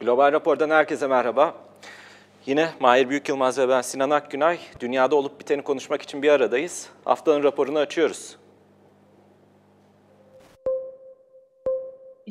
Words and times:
Global 0.00 0.32
Rapor'dan 0.32 0.70
herkese 0.70 1.06
merhaba. 1.06 1.54
Yine 2.46 2.68
Mahir 2.80 3.08
Büyük 3.08 3.28
Yılmaz 3.28 3.58
ve 3.58 3.68
ben 3.68 3.80
Sinan 3.80 4.10
Akgünay. 4.10 4.58
Dünyada 4.80 5.16
olup 5.16 5.40
biteni 5.40 5.62
konuşmak 5.62 6.02
için 6.02 6.22
bir 6.22 6.28
aradayız. 6.28 6.86
Haftanın 7.04 7.42
raporunu 7.42 7.78
açıyoruz. 7.78 8.36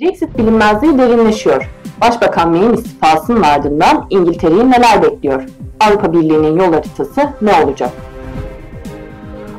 Brexit 0.02 0.38
bilinmezliği 0.38 0.98
derinleşiyor. 0.98 1.70
Başbakan 2.02 2.50
May'in 2.50 2.74
istifasının 2.74 3.44
ardından 3.44 4.08
İngiltere'yi 4.10 4.72
neler 4.72 5.04
bekliyor? 5.04 5.44
Avrupa 5.80 6.14
Birliği'nin 6.14 6.60
yol 6.60 6.74
haritası 6.74 7.30
ne 7.42 7.64
olacak? 7.64 7.92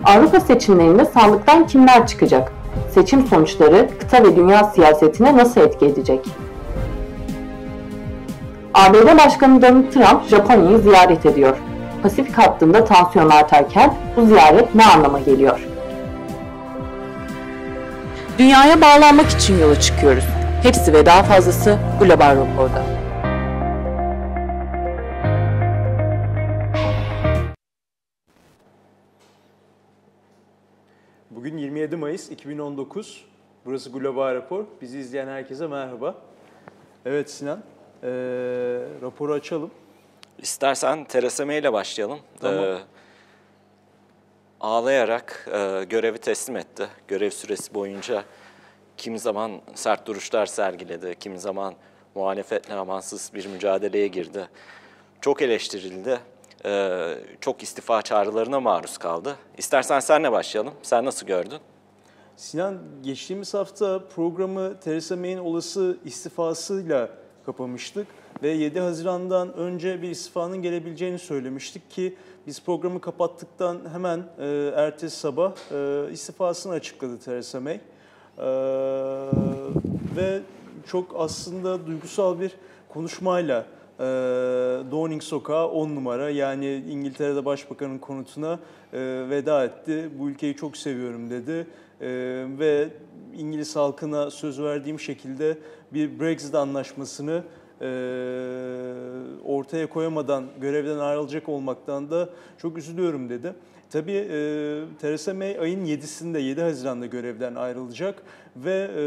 Avrupa 0.04 0.40
seçimlerinde 0.40 1.04
sandıktan 1.04 1.66
kimler 1.66 2.06
çıkacak? 2.06 2.52
Seçim 2.90 3.26
sonuçları 3.26 3.88
kıta 4.00 4.24
ve 4.24 4.36
dünya 4.36 4.64
siyasetine 4.64 5.36
nasıl 5.36 5.60
etki 5.60 5.86
edecek? 5.86 6.26
ABD 8.80 9.18
Başkanı 9.18 9.62
Donald 9.62 9.92
Trump 9.92 10.28
Japonya'yı 10.28 10.78
ziyaret 10.78 11.26
ediyor. 11.26 11.56
Pasifik 12.02 12.38
hattında 12.38 12.84
tansiyon 12.84 13.30
artarken 13.30 13.94
bu 14.16 14.26
ziyaret 14.26 14.74
ne 14.74 14.86
anlama 14.86 15.20
geliyor? 15.20 15.60
Dünyaya 18.38 18.80
bağlanmak 18.80 19.30
için 19.30 19.58
yola 19.58 19.80
çıkıyoruz. 19.80 20.24
Hepsi 20.62 20.92
ve 20.92 21.06
daha 21.06 21.22
fazlası 21.22 21.78
Global 22.00 22.36
Rapor'da. 22.36 22.82
Bugün 31.30 31.58
27 31.58 31.96
Mayıs 31.96 32.30
2019. 32.30 33.24
Burası 33.66 33.92
Global 33.92 34.34
Rapor. 34.34 34.64
Bizi 34.80 34.98
izleyen 34.98 35.28
herkese 35.28 35.66
merhaba. 35.66 36.14
Evet 37.04 37.30
Sinan, 37.30 37.62
ee, 38.02 38.08
raporu 39.02 39.32
açalım. 39.32 39.70
İstersen 40.38 41.04
Theresa 41.04 41.46
May 41.46 41.58
ile 41.58 41.72
başlayalım. 41.72 42.18
Tamam. 42.40 42.64
Ee, 42.64 42.78
ağlayarak 44.60 45.48
e, 45.52 45.84
görevi 45.84 46.18
teslim 46.18 46.56
etti. 46.56 46.88
Görev 47.08 47.30
süresi 47.30 47.74
boyunca 47.74 48.24
kimi 48.96 49.18
zaman 49.18 49.60
sert 49.74 50.06
duruşlar 50.06 50.46
sergiledi, 50.46 51.14
kimi 51.20 51.40
zaman 51.40 51.74
muhalefetle 52.14 52.74
amansız 52.74 53.30
bir 53.34 53.46
mücadeleye 53.46 54.06
girdi. 54.06 54.48
Çok 55.20 55.42
eleştirildi, 55.42 56.18
e, 56.64 57.14
çok 57.40 57.62
istifa 57.62 58.02
çağrılarına 58.02 58.60
maruz 58.60 58.98
kaldı. 58.98 59.36
İstersen 59.58 60.00
senle 60.00 60.32
başlayalım. 60.32 60.74
Sen 60.82 61.04
nasıl 61.04 61.26
gördün? 61.26 61.58
Sinan, 62.36 62.78
geçtiğimiz 63.02 63.54
hafta 63.54 64.08
programı 64.08 64.80
Theresa 64.80 65.16
May'in 65.16 65.38
olası 65.38 65.98
istifasıyla 66.04 67.10
kapamıştık 67.50 68.06
ve 68.42 68.48
7 68.48 68.80
Haziran'dan 68.80 69.54
önce 69.54 70.02
bir 70.02 70.10
istifanın 70.10 70.62
gelebileceğini 70.62 71.18
söylemiştik 71.18 71.90
ki 71.90 72.14
biz 72.46 72.64
programı 72.64 73.00
kapattıktan 73.00 73.78
hemen 73.92 74.24
e, 74.38 74.72
ertesi 74.76 75.16
sabah 75.16 75.52
e, 75.72 76.12
istifasını 76.12 76.72
açıkladı 76.72 77.18
Theresa 77.18 77.60
May. 77.60 77.74
E, 77.74 77.80
ve 80.16 80.40
çok 80.86 81.14
aslında 81.18 81.86
duygusal 81.86 82.40
bir 82.40 82.52
konuşmayla 82.88 83.66
e, 83.98 84.04
Downing 84.90 85.22
Sokağı 85.22 85.68
10 85.68 85.88
numara 85.96 86.30
yani 86.30 86.84
İngiltere'de 86.90 87.44
başbakanın 87.44 87.98
konutuna 87.98 88.58
e, 88.92 88.98
veda 89.30 89.64
etti. 89.64 90.10
Bu 90.18 90.30
ülkeyi 90.30 90.56
çok 90.56 90.76
seviyorum 90.76 91.30
dedi 91.30 91.66
e, 92.00 92.08
ve 92.58 92.88
İngiliz 93.36 93.76
halkına 93.76 94.30
söz 94.30 94.62
verdiğim 94.62 95.00
şekilde 95.00 95.58
bir 95.92 96.20
Brexit 96.20 96.54
anlaşmasını 96.54 97.42
e, 97.80 97.86
ortaya 99.44 99.88
koyamadan 99.88 100.44
görevden 100.60 100.98
ayrılacak 100.98 101.48
olmaktan 101.48 102.10
da 102.10 102.28
çok 102.58 102.78
üzülüyorum 102.78 103.28
dedi. 103.28 103.54
Tabii 103.90 104.12
e, 104.12 104.28
Theresa 105.00 105.34
May 105.34 105.58
ayın 105.58 105.84
7'sinde 105.84 106.40
7 106.40 106.60
Haziran'da 106.62 107.06
görevden 107.06 107.54
ayrılacak 107.54 108.22
ve 108.56 108.90
e, 108.92 108.98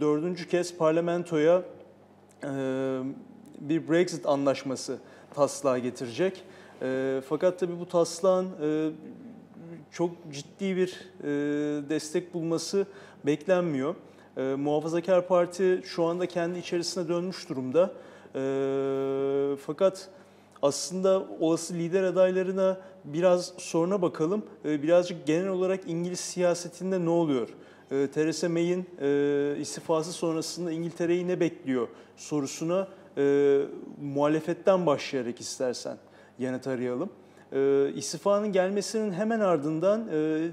dördüncü 0.00 0.48
kez 0.48 0.76
parlamentoya 0.76 1.62
e, 2.44 2.48
bir 3.60 3.88
Brexit 3.88 4.26
anlaşması 4.26 4.98
taslağı 5.34 5.78
getirecek. 5.78 6.44
E, 6.82 7.20
fakat 7.28 7.58
tabii 7.58 7.80
bu 7.80 7.88
taslağın 7.88 8.46
e, 8.62 8.90
çok 9.90 10.10
ciddi 10.32 10.76
bir 10.76 11.10
e, 11.20 11.28
destek 11.88 12.34
bulması 12.34 12.86
beklenmiyor. 13.26 13.94
E, 14.36 14.42
Muhafazakar 14.42 15.28
Parti 15.28 15.82
şu 15.84 16.04
anda 16.04 16.26
kendi 16.26 16.58
içerisine 16.58 17.08
dönmüş 17.08 17.48
durumda. 17.48 17.92
E, 18.34 19.56
fakat 19.66 20.08
aslında 20.62 21.22
olası 21.40 21.74
lider 21.74 22.02
adaylarına 22.02 22.78
biraz 23.04 23.52
sonra 23.58 24.02
bakalım. 24.02 24.42
E, 24.64 24.82
birazcık 24.82 25.26
genel 25.26 25.48
olarak 25.48 25.80
İngiliz 25.86 26.20
siyasetinde 26.20 27.04
ne 27.04 27.10
oluyor? 27.10 27.48
E, 27.90 28.06
Theresa 28.06 28.48
May'in 28.48 28.86
e, 29.00 29.56
istifası 29.60 30.12
sonrasında 30.12 30.72
İngiltere'yi 30.72 31.28
ne 31.28 31.40
bekliyor 31.40 31.88
sorusuna 32.16 32.88
e, 33.18 33.58
muhalefetten 34.02 34.86
başlayarak 34.86 35.40
istersen 35.40 35.96
yanıt 36.38 36.66
arayalım. 36.66 37.10
E, 37.52 37.90
istifanın 37.94 38.52
gelmesinin 38.52 39.12
hemen 39.12 39.40
ardından 39.40 40.08
e, 40.12 40.48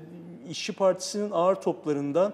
İşçi 0.49 0.73
Partisi'nin 0.73 1.31
ağır 1.31 1.55
toplarından 1.55 2.33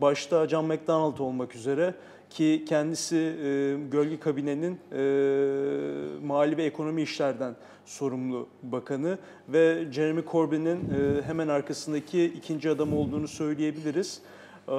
başta 0.00 0.48
John 0.48 0.64
McDonnell 0.64 1.20
olmak 1.20 1.54
üzere 1.54 1.94
ki 2.30 2.64
kendisi 2.68 3.16
e, 3.16 3.76
gölge 3.90 4.20
kabinenin 4.20 4.78
e, 4.92 6.26
mali 6.26 6.56
ve 6.56 6.64
ekonomi 6.64 7.02
işlerden 7.02 7.56
sorumlu 7.84 8.48
bakanı 8.62 9.18
ve 9.48 9.92
Jeremy 9.92 10.24
Corbyn'in 10.30 10.76
e, 10.76 11.22
hemen 11.22 11.48
arkasındaki 11.48 12.24
ikinci 12.24 12.70
adam 12.70 12.96
olduğunu 12.96 13.28
söyleyebiliriz. 13.28 14.20
E, 14.68 14.72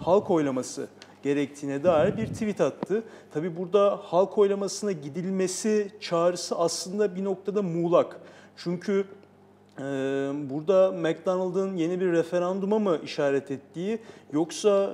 halk 0.00 0.30
oylaması 0.30 0.88
gerektiğine 1.22 1.84
dair 1.84 2.16
bir 2.16 2.26
tweet 2.26 2.60
attı. 2.60 3.02
Tabi 3.34 3.56
burada 3.56 4.00
halk 4.02 4.38
oylamasına 4.38 4.92
gidilmesi 4.92 5.90
çağrısı 6.00 6.58
aslında 6.58 7.16
bir 7.16 7.24
noktada 7.24 7.62
muğlak. 7.62 8.20
Çünkü 8.56 9.04
burada 10.50 10.92
McDonald'ın 10.92 11.76
yeni 11.76 12.00
bir 12.00 12.12
referanduma 12.12 12.78
mı 12.78 12.98
işaret 13.04 13.50
ettiği 13.50 13.98
yoksa 14.32 14.92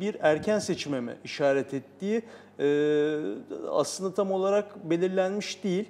bir 0.00 0.16
erken 0.20 0.58
seçime 0.58 1.00
mi 1.00 1.16
işaret 1.24 1.74
ettiği 1.74 2.22
aslında 3.70 4.14
tam 4.14 4.32
olarak 4.32 4.90
belirlenmiş 4.90 5.64
değil. 5.64 5.88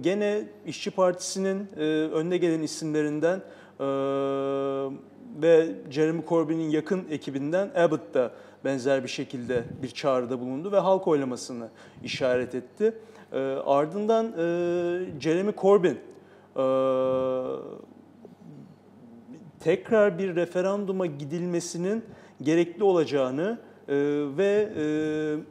Gene 0.00 0.44
İşçi 0.66 0.90
Partisi'nin 0.90 1.68
önde 2.12 2.36
gelen 2.36 2.62
isimlerinden 2.62 3.40
ve 5.42 5.66
Jeremy 5.90 6.22
Corbyn'in 6.28 6.70
yakın 6.70 7.04
ekibinden 7.10 7.70
Abbott 7.76 8.14
da 8.14 8.30
benzer 8.64 9.02
bir 9.02 9.08
şekilde 9.08 9.64
bir 9.82 9.88
çağrıda 9.88 10.40
bulundu 10.40 10.72
ve 10.72 10.78
halk 10.78 11.08
oylamasını 11.08 11.68
işaret 12.02 12.54
etti. 12.54 12.94
Ardından 13.66 14.32
Jeremy 15.20 15.52
Corbyn 15.56 15.96
tekrar 19.60 20.18
bir 20.18 20.36
referanduma 20.36 21.06
gidilmesinin 21.06 22.04
gerekli 22.42 22.84
olacağını 22.84 23.58
e, 23.88 23.94
ve 24.38 24.68
e, 24.76 24.84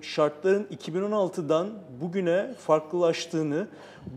şartların 0.02 0.64
2016'dan 0.64 1.70
bugüne 2.02 2.54
farklılaştığını, 2.58 3.68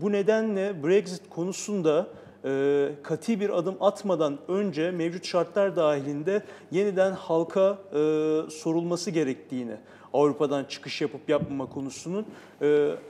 bu 0.01 0.11
nedenle 0.11 0.83
Brexit 0.83 1.29
konusunda 1.29 2.07
e, 2.45 2.89
kati 3.03 3.39
bir 3.39 3.57
adım 3.57 3.75
atmadan 3.79 4.37
önce 4.47 4.91
mevcut 4.91 5.25
şartlar 5.25 5.75
dahilinde 5.75 6.43
yeniden 6.71 7.11
halka 7.11 7.77
e, 7.93 7.97
sorulması 8.51 9.11
gerektiğini, 9.11 9.75
Avrupa'dan 10.13 10.63
çıkış 10.63 11.01
yapıp 11.01 11.29
yapmama 11.29 11.69
konusunun 11.69 12.25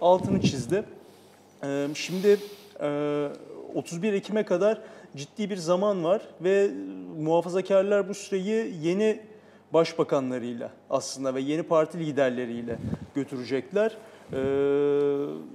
altını 0.01 0.41
çizdi. 0.41 0.83
Şimdi 1.93 2.37
31 3.75 4.13
Ekim'e 4.13 4.45
kadar 4.45 4.81
ciddi 5.15 5.49
bir 5.49 5.57
zaman 5.57 6.03
var 6.03 6.21
ve 6.41 6.69
muhafazakarlar 7.19 8.09
bu 8.09 8.13
süreyi 8.13 8.75
yeni 8.81 9.21
başbakanlarıyla 9.73 10.71
aslında 10.89 11.35
ve 11.35 11.41
yeni 11.41 11.63
parti 11.63 11.99
liderleriyle 11.99 12.79
götürecekler. 13.15 13.97
Ee, 14.33 14.37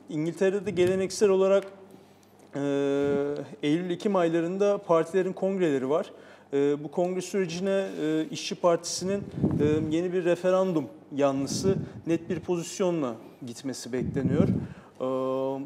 İngiltere'de 0.09 0.71
geleneksel 0.71 1.29
olarak 1.29 1.65
e, 2.55 2.61
Eylül-Ekim 3.63 4.17
aylarında 4.17 4.79
partilerin 4.79 5.33
kongreleri 5.33 5.91
var. 5.91 6.11
E, 6.53 6.85
bu 6.85 6.91
kongre 6.91 7.21
sürecine 7.21 7.87
e, 8.03 8.27
İşçi 8.31 8.55
Partisi'nin 8.55 9.19
e, 9.21 9.97
yeni 9.97 10.13
bir 10.13 10.25
referandum 10.25 10.89
yanlısı 11.17 11.77
net 12.07 12.31
bir 12.31 12.41
pozisyonla 12.41 13.15
gitmesi 13.47 13.93
bekleniyor. 13.93 14.49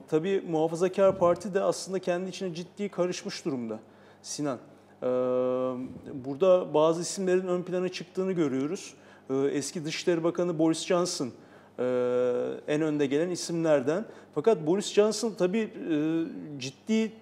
Tabii 0.08 0.42
Muhafazakar 0.50 1.18
Parti 1.18 1.54
de 1.54 1.62
aslında 1.62 1.98
kendi 1.98 2.30
içine 2.30 2.54
ciddi 2.54 2.88
karışmış 2.88 3.44
durumda 3.44 3.78
Sinan. 4.22 4.58
Burada 6.24 6.74
bazı 6.74 7.02
isimlerin 7.02 7.46
ön 7.46 7.62
plana 7.62 7.88
çıktığını 7.88 8.32
görüyoruz. 8.32 8.94
Eski 9.50 9.84
Dışişleri 9.84 10.24
Bakanı 10.24 10.58
Boris 10.58 10.86
Johnson 10.86 11.30
en 12.68 12.82
önde 12.82 13.06
gelen 13.06 13.30
isimlerden. 13.30 14.04
Fakat 14.34 14.66
Boris 14.66 14.92
Johnson 14.92 15.34
tabii 15.38 15.70
ciddi 16.58 17.12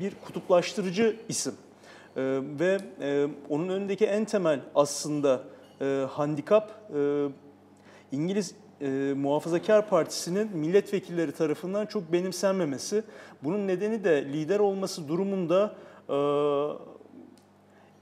bir 0.00 0.12
kutuplaştırıcı 0.24 1.16
isim. 1.28 1.54
Ve 2.58 2.78
onun 3.48 3.68
önündeki 3.68 4.06
en 4.06 4.24
temel 4.24 4.60
aslında 4.74 5.42
handikap 6.08 6.90
İngiliz 8.12 8.54
e, 8.80 9.14
Muhafazakar 9.16 9.88
Partisi'nin 9.88 10.56
milletvekilleri 10.56 11.32
tarafından 11.32 11.86
çok 11.86 12.12
benimsenmemesi. 12.12 13.02
Bunun 13.44 13.66
nedeni 13.66 14.04
de 14.04 14.24
lider 14.24 14.58
olması 14.58 15.08
durumunda 15.08 15.74
e, 16.08 16.16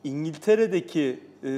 İngiltere'deki 0.04 1.20
e, 1.44 1.50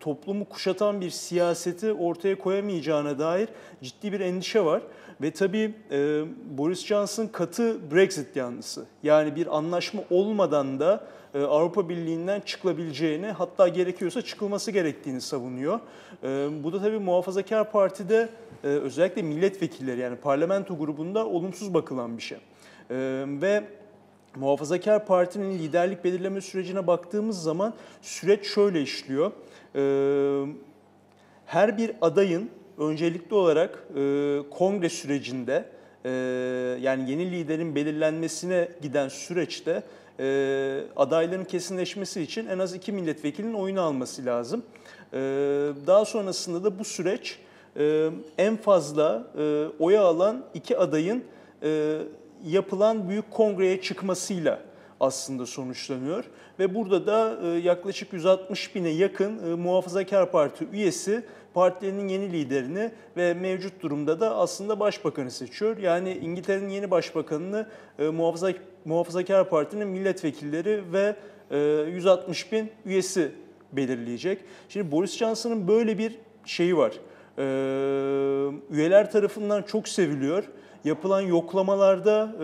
toplumu 0.00 0.44
kuşatan 0.44 1.00
bir 1.00 1.10
siyaseti 1.10 1.92
ortaya 1.92 2.38
koyamayacağına 2.38 3.18
dair 3.18 3.48
ciddi 3.82 4.12
bir 4.12 4.20
endişe 4.20 4.64
var. 4.64 4.82
Ve 5.20 5.30
tabii 5.30 5.74
e, 5.90 6.24
Boris 6.58 6.86
Johnson 6.86 7.26
katı 7.26 7.90
Brexit 7.94 8.36
yanlısı. 8.36 8.86
Yani 9.02 9.36
bir 9.36 9.56
anlaşma 9.56 10.02
olmadan 10.10 10.80
da 10.80 11.04
Avrupa 11.38 11.88
Birliği'nden 11.88 12.40
çıkılabileceğini 12.40 13.26
hatta 13.26 13.68
gerekiyorsa 13.68 14.22
çıkılması 14.22 14.70
gerektiğini 14.70 15.20
savunuyor. 15.20 15.80
E, 16.22 16.48
bu 16.64 16.72
da 16.72 16.80
tabii 16.80 16.98
Muhafazakar 16.98 17.72
Parti'de 17.72 18.28
e, 18.64 18.66
özellikle 18.66 19.22
milletvekilleri 19.22 20.00
yani 20.00 20.16
parlamento 20.16 20.78
grubunda 20.78 21.26
olumsuz 21.26 21.74
bakılan 21.74 22.16
bir 22.16 22.22
şey. 22.22 22.38
E, 22.38 22.40
ve 23.26 23.64
Muhafazakar 24.36 25.06
Parti'nin 25.06 25.58
liderlik 25.58 26.04
belirleme 26.04 26.40
sürecine 26.40 26.86
baktığımız 26.86 27.42
zaman 27.42 27.74
süreç 28.02 28.46
şöyle 28.46 28.82
işliyor. 28.82 29.32
Her 31.46 31.78
bir 31.78 31.92
adayın 32.00 32.50
öncelikli 32.78 33.34
olarak 33.34 33.84
e, 33.96 34.38
kongre 34.50 34.88
sürecinde 34.88 35.64
e, 36.04 36.10
yani 36.80 37.10
yeni 37.10 37.30
liderin 37.30 37.74
belirlenmesine 37.74 38.68
giden 38.82 39.08
süreçte 39.08 39.82
e, 40.22 40.84
adayların 40.96 41.44
kesinleşmesi 41.44 42.22
için 42.22 42.46
en 42.46 42.58
az 42.58 42.74
iki 42.74 42.92
milletvekilinin 42.92 43.54
oyunu 43.54 43.80
alması 43.80 44.24
lazım. 44.24 44.62
Daha 45.86 46.04
sonrasında 46.04 46.64
da 46.64 46.78
bu 46.78 46.84
süreç 46.84 47.38
en 48.38 48.56
fazla 48.56 49.26
oya 49.78 50.02
alan 50.02 50.44
iki 50.54 50.78
adayın 50.78 51.24
yapılan 52.44 53.08
büyük 53.08 53.30
kongreye 53.30 53.80
çıkmasıyla 53.80 54.58
aslında 55.00 55.46
sonuçlanıyor. 55.46 56.24
Ve 56.58 56.74
burada 56.74 57.06
da 57.06 57.36
e, 57.44 57.48
yaklaşık 57.48 58.12
160 58.12 58.74
bine 58.74 58.88
yakın 58.88 59.52
e, 59.52 59.54
Muhafazakar 59.54 60.30
Parti 60.30 60.68
üyesi 60.72 61.24
partilerinin 61.54 62.08
yeni 62.08 62.32
liderini 62.32 62.90
ve 63.16 63.34
mevcut 63.34 63.82
durumda 63.82 64.20
da 64.20 64.36
aslında 64.36 64.80
başbakanı 64.80 65.30
seçiyor. 65.30 65.76
Yani 65.76 66.12
İngiltere'nin 66.12 66.68
yeni 66.68 66.90
başbakanını 66.90 67.66
e, 67.98 68.08
Muhafaza, 68.08 68.52
Muhafazakar 68.84 69.48
Parti'nin 69.48 69.88
milletvekilleri 69.88 70.82
ve 70.92 71.16
160 71.90 72.52
bin 72.52 72.70
üyesi 72.86 73.32
belirleyecek. 73.72 74.38
Şimdi 74.68 74.92
Boris 74.92 75.16
Johnson'ın 75.16 75.68
böyle 75.68 75.98
bir 75.98 76.18
şeyi 76.44 76.76
var. 76.76 76.92
Üyeler 78.70 79.12
tarafından 79.12 79.62
çok 79.62 79.88
seviliyor 79.88 80.44
yapılan 80.84 81.20
yoklamalarda 81.20 82.34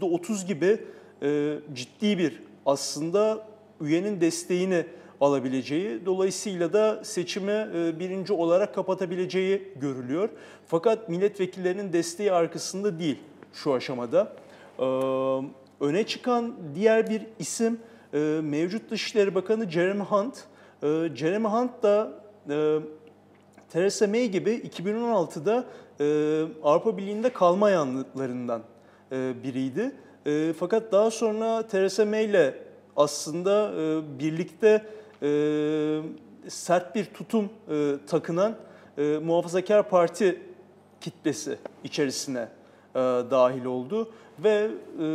%30 0.00 0.46
gibi 0.46 0.78
ciddi 1.74 2.18
bir 2.18 2.42
aslında 2.66 3.46
üyenin 3.80 4.20
desteğini 4.20 4.86
alabileceği, 5.22 6.06
dolayısıyla 6.06 6.72
da 6.72 7.04
seçimi 7.04 7.66
birinci 8.00 8.32
olarak 8.32 8.74
kapatabileceği 8.74 9.72
görülüyor. 9.80 10.28
Fakat 10.66 11.08
milletvekillerinin 11.08 11.92
desteği 11.92 12.32
arkasında 12.32 12.98
değil 12.98 13.18
şu 13.52 13.72
aşamada. 13.72 14.32
Öne 15.80 16.06
çıkan 16.06 16.54
diğer 16.74 17.10
bir 17.10 17.22
isim 17.38 17.80
mevcut 18.42 18.90
Dışişleri 18.90 19.34
Bakanı 19.34 19.70
Jeremy 19.70 20.02
Hunt. 20.02 20.44
Jeremy 21.14 21.48
Hunt 21.48 21.82
da 21.82 22.12
Theresa 23.72 24.06
May 24.06 24.28
gibi 24.28 24.50
2016'da 24.50 25.64
e, 26.00 26.04
Avrupa 26.62 26.96
Birliği'nde 26.98 27.32
kalma 27.32 27.70
yanlılarından 27.70 28.62
e, 29.12 29.32
biriydi. 29.44 29.92
E, 30.26 30.52
fakat 30.58 30.92
daha 30.92 31.10
sonra 31.10 31.66
Theresa 31.66 32.04
May 32.04 32.24
ile 32.24 32.54
aslında 32.96 33.72
e, 33.80 34.18
birlikte 34.18 34.68
e, 34.68 34.82
sert 36.48 36.94
bir 36.94 37.04
tutum 37.04 37.48
e, 37.70 37.94
takınan 38.06 38.56
e, 38.98 39.02
Muhafazakar 39.02 39.88
Parti 39.88 40.40
kitlesi 41.00 41.58
içerisine 41.84 42.48
e, 42.94 42.98
dahil 43.30 43.64
oldu 43.64 44.12
ve 44.38 44.70
e, 45.00 45.06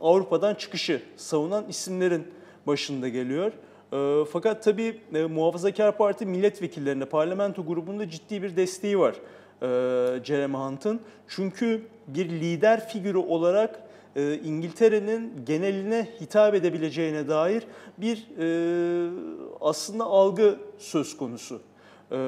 Avrupa'dan 0.00 0.54
çıkışı 0.54 1.02
savunan 1.16 1.64
isimlerin 1.68 2.26
başında 2.66 3.08
geliyor. 3.08 3.52
E, 3.92 4.24
fakat 4.32 4.64
tabii 4.64 5.00
e, 5.14 5.24
Muhafazakar 5.24 5.96
Parti 5.96 6.26
milletvekillerine, 6.26 7.04
parlamento 7.04 7.66
grubunda 7.66 8.10
ciddi 8.10 8.42
bir 8.42 8.56
desteği 8.56 8.98
var 8.98 9.14
e, 9.62 10.24
Jeremy 10.24 10.56
Hunt'ın. 10.56 11.00
Çünkü 11.28 11.82
bir 12.06 12.30
lider 12.30 12.88
figürü 12.88 13.18
olarak 13.18 13.85
e, 14.16 14.40
İngiltere'nin 14.44 15.44
geneline 15.46 16.08
hitap 16.20 16.54
edebileceğine 16.54 17.28
dair 17.28 17.62
bir 17.98 18.26
e, 18.38 19.10
aslında 19.60 20.04
algı 20.04 20.58
söz 20.78 21.16
konusu. 21.16 21.60
E, 22.12 22.18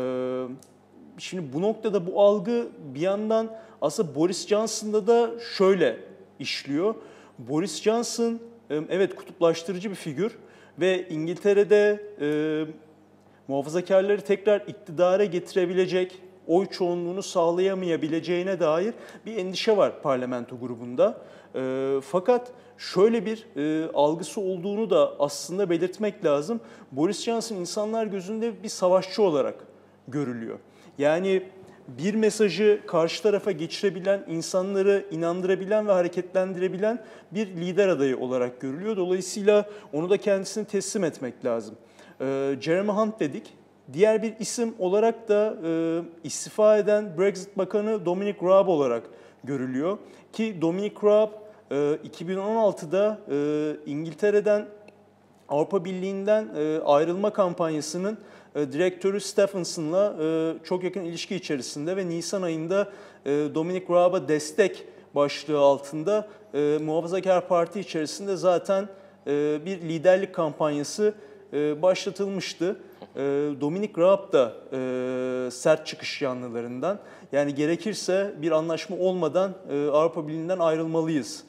şimdi 1.19 1.52
bu 1.52 1.62
noktada 1.62 2.06
bu 2.06 2.20
algı 2.20 2.69
bir 2.94 3.00
yandan 3.00 3.50
aslında 3.81 4.14
Boris 4.14 4.46
Johnson'da 4.46 5.06
da 5.06 5.31
şöyle 5.56 5.96
işliyor. 6.38 6.94
Boris 7.38 7.82
Johnson 7.82 8.40
e, 8.70 8.81
evet 8.88 9.14
kutuplaştırıcı 9.14 9.90
bir 9.90 9.94
figür 9.94 10.38
ve 10.81 11.08
İngiltere'de 11.08 12.02
e, 12.21 12.28
muhafazakarları 13.49 14.21
tekrar 14.21 14.61
iktidara 14.61 15.25
getirebilecek, 15.25 16.23
oy 16.47 16.66
çoğunluğunu 16.66 17.23
sağlayamayabileceğine 17.23 18.61
dair 18.61 18.95
bir 19.26 19.37
endişe 19.37 19.76
var 19.76 20.02
parlamento 20.02 20.61
grubunda. 20.61 21.21
E, 21.55 21.95
fakat 22.02 22.52
şöyle 22.78 23.26
bir 23.26 23.47
e, 23.57 23.90
algısı 23.95 24.40
olduğunu 24.40 24.90
da 24.90 25.12
aslında 25.19 25.71
belirtmek 25.71 26.25
lazım. 26.25 26.61
Boris 26.93 27.25
Johnson 27.25 27.57
insanlar 27.57 28.07
gözünde 28.07 28.62
bir 28.62 28.69
savaşçı 28.69 29.23
olarak 29.23 29.55
görülüyor. 30.09 30.59
Yani 30.99 31.43
bir 31.88 32.14
mesajı 32.14 32.81
karşı 32.87 33.23
tarafa 33.23 33.52
geçirebilen, 33.52 34.25
insanları 34.28 35.05
inandırabilen 35.11 35.88
ve 35.88 35.93
hareketlendirebilen 35.93 37.05
bir 37.31 37.47
lider 37.47 37.88
adayı 37.88 38.19
olarak 38.19 38.61
görülüyor. 38.61 38.97
Dolayısıyla 38.97 39.69
onu 39.93 40.11
da 40.11 40.17
kendisini 40.17 40.64
teslim 40.64 41.05
etmek 41.05 41.45
lazım. 41.45 41.75
Ee, 42.21 42.57
Jeremy 42.61 42.90
Hunt 42.90 43.21
dedik. 43.21 43.55
Diğer 43.93 44.23
bir 44.23 44.35
isim 44.38 44.75
olarak 44.78 45.28
da 45.28 45.57
e, 45.64 46.02
istifa 46.25 46.78
eden 46.78 47.19
Brexit 47.19 47.59
Bakanı 47.59 48.07
Dominic 48.07 48.38
Raab 48.43 48.69
olarak 48.69 49.02
görülüyor. 49.45 49.99
Ki 50.33 50.57
Dominic 50.61 50.95
Raab 51.04 51.30
e, 51.71 51.75
2016'da 51.75 53.18
e, 53.30 53.90
İngiltere'den 53.90 54.66
Avrupa 55.49 55.85
Birliği'nden 55.85 56.49
e, 56.57 56.78
ayrılma 56.85 57.33
kampanyasının 57.33 58.18
e, 58.54 58.73
direktörü 58.73 59.21
Stephenson'la 59.21 60.16
e, 60.23 60.54
çok 60.64 60.85
yakın 60.85 61.04
ilişki 61.04 61.37
içerisinde 61.37 61.97
ve 61.97 62.09
Nisan 62.09 62.42
ayında 62.42 62.88
e, 63.26 63.30
Dominic 63.30 63.87
Raab'a 63.90 64.28
destek 64.28 64.85
başlığı 65.14 65.59
altında 65.59 66.28
Muhafazakar 66.80 67.49
Parti 67.49 67.80
içerisinde 67.80 68.37
zaten 68.37 68.88
bir 69.66 69.80
liderlik 69.80 70.35
kampanyası 70.35 71.14
başlatılmıştı. 71.52 72.81
Dominic 73.61 73.93
Raab 73.99 74.33
da 74.33 74.52
sert 75.50 75.87
çıkış 75.87 76.23
yanlılarından. 76.23 76.99
Yani 77.33 77.55
gerekirse 77.55 78.35
bir 78.43 78.50
anlaşma 78.50 78.97
olmadan 78.97 79.55
Avrupa 79.93 80.28
Birliği'nden 80.28 80.59
ayrılmalıyız 80.59 81.45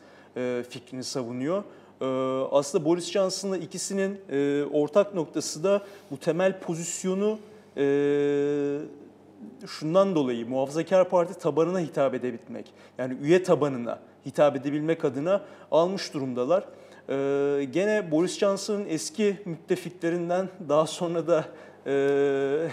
fikrini 0.70 1.03
savunuyor. 1.03 1.63
Ee, 2.01 2.06
aslında 2.51 2.86
Boris 2.86 3.12
Johnson'la 3.12 3.58
ikisinin 3.58 4.22
e, 4.29 4.63
ortak 4.74 5.15
noktası 5.15 5.63
da 5.63 5.82
bu 6.12 6.18
temel 6.18 6.60
pozisyonu 6.60 7.39
e, 7.77 7.84
şundan 9.68 10.15
dolayı 10.15 10.50
Muhafazakar 10.50 11.10
Parti 11.10 11.39
tabanına 11.39 11.79
hitap 11.79 12.13
edebilmek. 12.13 12.74
Yani 12.98 13.18
üye 13.22 13.44
tabanına 13.44 14.00
hitap 14.25 14.56
edebilmek 14.56 15.06
adına 15.06 15.41
almış 15.72 16.13
durumdalar. 16.13 16.63
Ee, 17.09 17.67
gene 17.71 18.11
Boris 18.11 18.39
Johnson'ın 18.39 18.85
eski 18.89 19.37
müttefiklerinden 19.45 20.49
daha 20.69 20.87
sonra 20.87 21.27
da 21.27 21.45
e, 21.85 21.91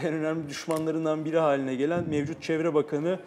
en 0.04 0.14
önemli 0.14 0.48
düşmanlarından 0.48 1.24
biri 1.24 1.38
haline 1.38 1.74
gelen 1.74 2.08
mevcut 2.08 2.42
Çevre 2.42 2.74
Bakanı 2.74 3.18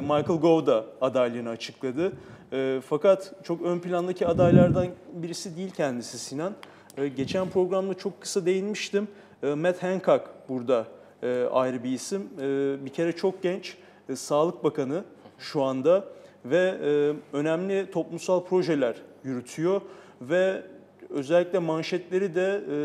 Michael 0.00 0.40
Gove 0.40 0.66
da 0.66 0.84
adaylığını 1.00 1.48
açıkladı. 1.48 2.12
E, 2.52 2.80
fakat 2.88 3.32
çok 3.44 3.62
ön 3.62 3.78
plandaki 3.78 4.26
adaylardan 4.26 4.86
birisi 5.12 5.56
değil 5.56 5.70
kendisi 5.70 6.18
Sinan. 6.18 6.52
E, 6.96 7.08
geçen 7.08 7.50
programda 7.50 7.94
çok 7.94 8.20
kısa 8.20 8.46
değinmiştim. 8.46 9.08
E, 9.42 9.54
Matt 9.54 9.82
Hancock 9.82 10.24
burada 10.48 10.86
e, 11.22 11.44
ayrı 11.52 11.84
bir 11.84 11.90
isim. 11.90 12.28
E, 12.40 12.76
bir 12.84 12.90
kere 12.90 13.12
çok 13.12 13.42
genç, 13.42 13.76
e, 14.08 14.16
Sağlık 14.16 14.64
Bakanı 14.64 15.04
şu 15.38 15.62
anda 15.62 16.04
ve 16.44 16.74
e, 16.82 17.12
önemli 17.36 17.90
toplumsal 17.90 18.44
projeler 18.44 18.94
yürütüyor 19.24 19.80
ve 20.20 20.62
özellikle 21.10 21.58
manşetleri 21.58 22.34
de 22.34 22.60
e, 22.70 22.76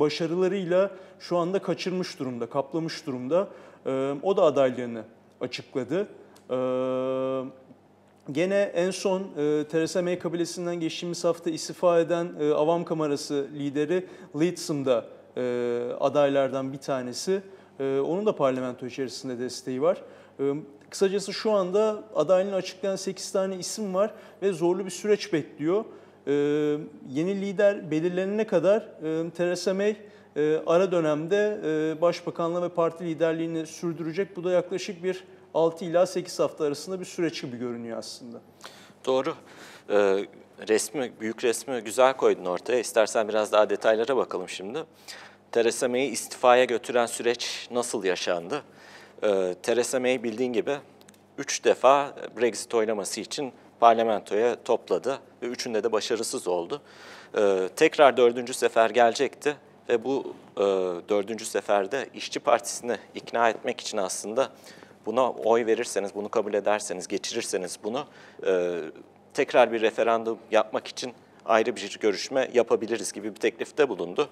başarılarıyla 0.00 0.90
şu 1.20 1.36
anda 1.36 1.58
kaçırmış 1.58 2.18
durumda, 2.18 2.46
kaplamış 2.46 3.06
durumda. 3.06 3.48
E, 3.86 4.14
o 4.22 4.36
da 4.36 4.42
adaylığını 4.42 5.02
açıkladı. 5.40 6.08
E, 6.50 6.56
Gene 8.32 8.72
en 8.74 8.90
son 8.90 9.20
e, 9.20 9.64
Theresa 9.64 10.02
May 10.02 10.18
kabilesinden 10.18 10.80
geçtiğimiz 10.80 11.24
hafta 11.24 11.50
istifa 11.50 12.00
eden 12.00 12.28
e, 12.40 12.52
Avam 12.52 12.84
Kamerası 12.84 13.48
lideri 13.54 14.06
Leadsom 14.40 14.84
da 14.84 15.04
e, 15.36 15.42
adaylardan 16.00 16.72
bir 16.72 16.78
tanesi. 16.78 17.42
E, 17.80 18.00
onun 18.00 18.26
da 18.26 18.36
parlamento 18.36 18.86
içerisinde 18.86 19.38
desteği 19.38 19.82
var. 19.82 20.02
E, 20.40 20.54
kısacası 20.90 21.32
şu 21.32 21.52
anda 21.52 22.04
adaylığını 22.14 22.54
açıklayan 22.54 22.96
8 22.96 23.32
tane 23.32 23.56
isim 23.56 23.94
var 23.94 24.10
ve 24.42 24.52
zorlu 24.52 24.84
bir 24.84 24.90
süreç 24.90 25.32
bekliyor. 25.32 25.84
E, 26.26 26.32
yeni 27.08 27.40
lider 27.40 27.90
belirlenene 27.90 28.46
kadar 28.46 28.88
e, 29.02 29.30
Theresa 29.30 29.74
May 29.74 29.96
e, 30.36 30.60
ara 30.66 30.92
dönemde 30.92 31.60
e, 31.64 32.00
başbakanlığı 32.00 32.62
ve 32.62 32.68
parti 32.68 33.04
liderliğini 33.04 33.66
sürdürecek. 33.66 34.36
Bu 34.36 34.44
da 34.44 34.50
yaklaşık 34.50 35.04
bir 35.04 35.24
6 35.54 35.84
ila 35.84 36.06
8 36.06 36.38
hafta 36.38 36.64
arasında 36.64 37.00
bir 37.00 37.04
süreç 37.04 37.42
gibi 37.42 37.56
görünüyor 37.56 37.98
aslında. 37.98 38.40
Doğru. 39.06 39.34
Ee, 39.90 40.26
resmi, 40.68 41.12
büyük 41.20 41.44
resmi 41.44 41.80
güzel 41.80 42.16
koydun 42.16 42.44
ortaya. 42.44 42.80
İstersen 42.80 43.28
biraz 43.28 43.52
daha 43.52 43.70
detaylara 43.70 44.16
bakalım 44.16 44.48
şimdi. 44.48 44.84
Theresa 45.56 45.88
May'i 45.88 46.10
istifaya 46.10 46.64
götüren 46.64 47.06
süreç 47.06 47.68
nasıl 47.70 48.04
yaşandı? 48.04 48.62
Ee, 49.22 49.54
Theresa 49.62 50.00
May 50.00 50.22
bildiğin 50.22 50.52
gibi 50.52 50.76
3 51.38 51.64
defa 51.64 52.14
Brexit 52.40 52.74
oylaması 52.74 53.20
için 53.20 53.52
parlamentoya 53.80 54.62
topladı 54.62 55.18
ve 55.42 55.46
üçünde 55.46 55.84
de 55.84 55.92
başarısız 55.92 56.48
oldu. 56.48 56.82
Ee, 57.38 57.68
tekrar 57.76 58.16
dördüncü 58.16 58.54
sefer 58.54 58.90
gelecekti 58.90 59.56
ve 59.88 60.04
bu 60.04 60.34
e, 60.56 60.60
dördüncü 61.08 61.44
seferde 61.44 62.08
İşçi 62.14 62.40
Partisi'ni 62.40 62.96
ikna 63.14 63.48
etmek 63.48 63.80
için 63.80 63.98
aslında 63.98 64.48
buna 65.06 65.30
oy 65.30 65.66
verirseniz, 65.66 66.14
bunu 66.14 66.28
kabul 66.28 66.54
ederseniz, 66.54 67.08
geçirirseniz 67.08 67.78
bunu 67.84 68.06
e, 68.46 68.80
tekrar 69.34 69.72
bir 69.72 69.80
referandum 69.80 70.38
yapmak 70.50 70.86
için 70.86 71.14
ayrı 71.48 71.76
bir 71.76 71.98
görüşme 72.00 72.50
yapabiliriz 72.54 73.12
gibi 73.12 73.34
bir 73.34 73.40
teklifte 73.40 73.88
bulundu. 73.88 74.28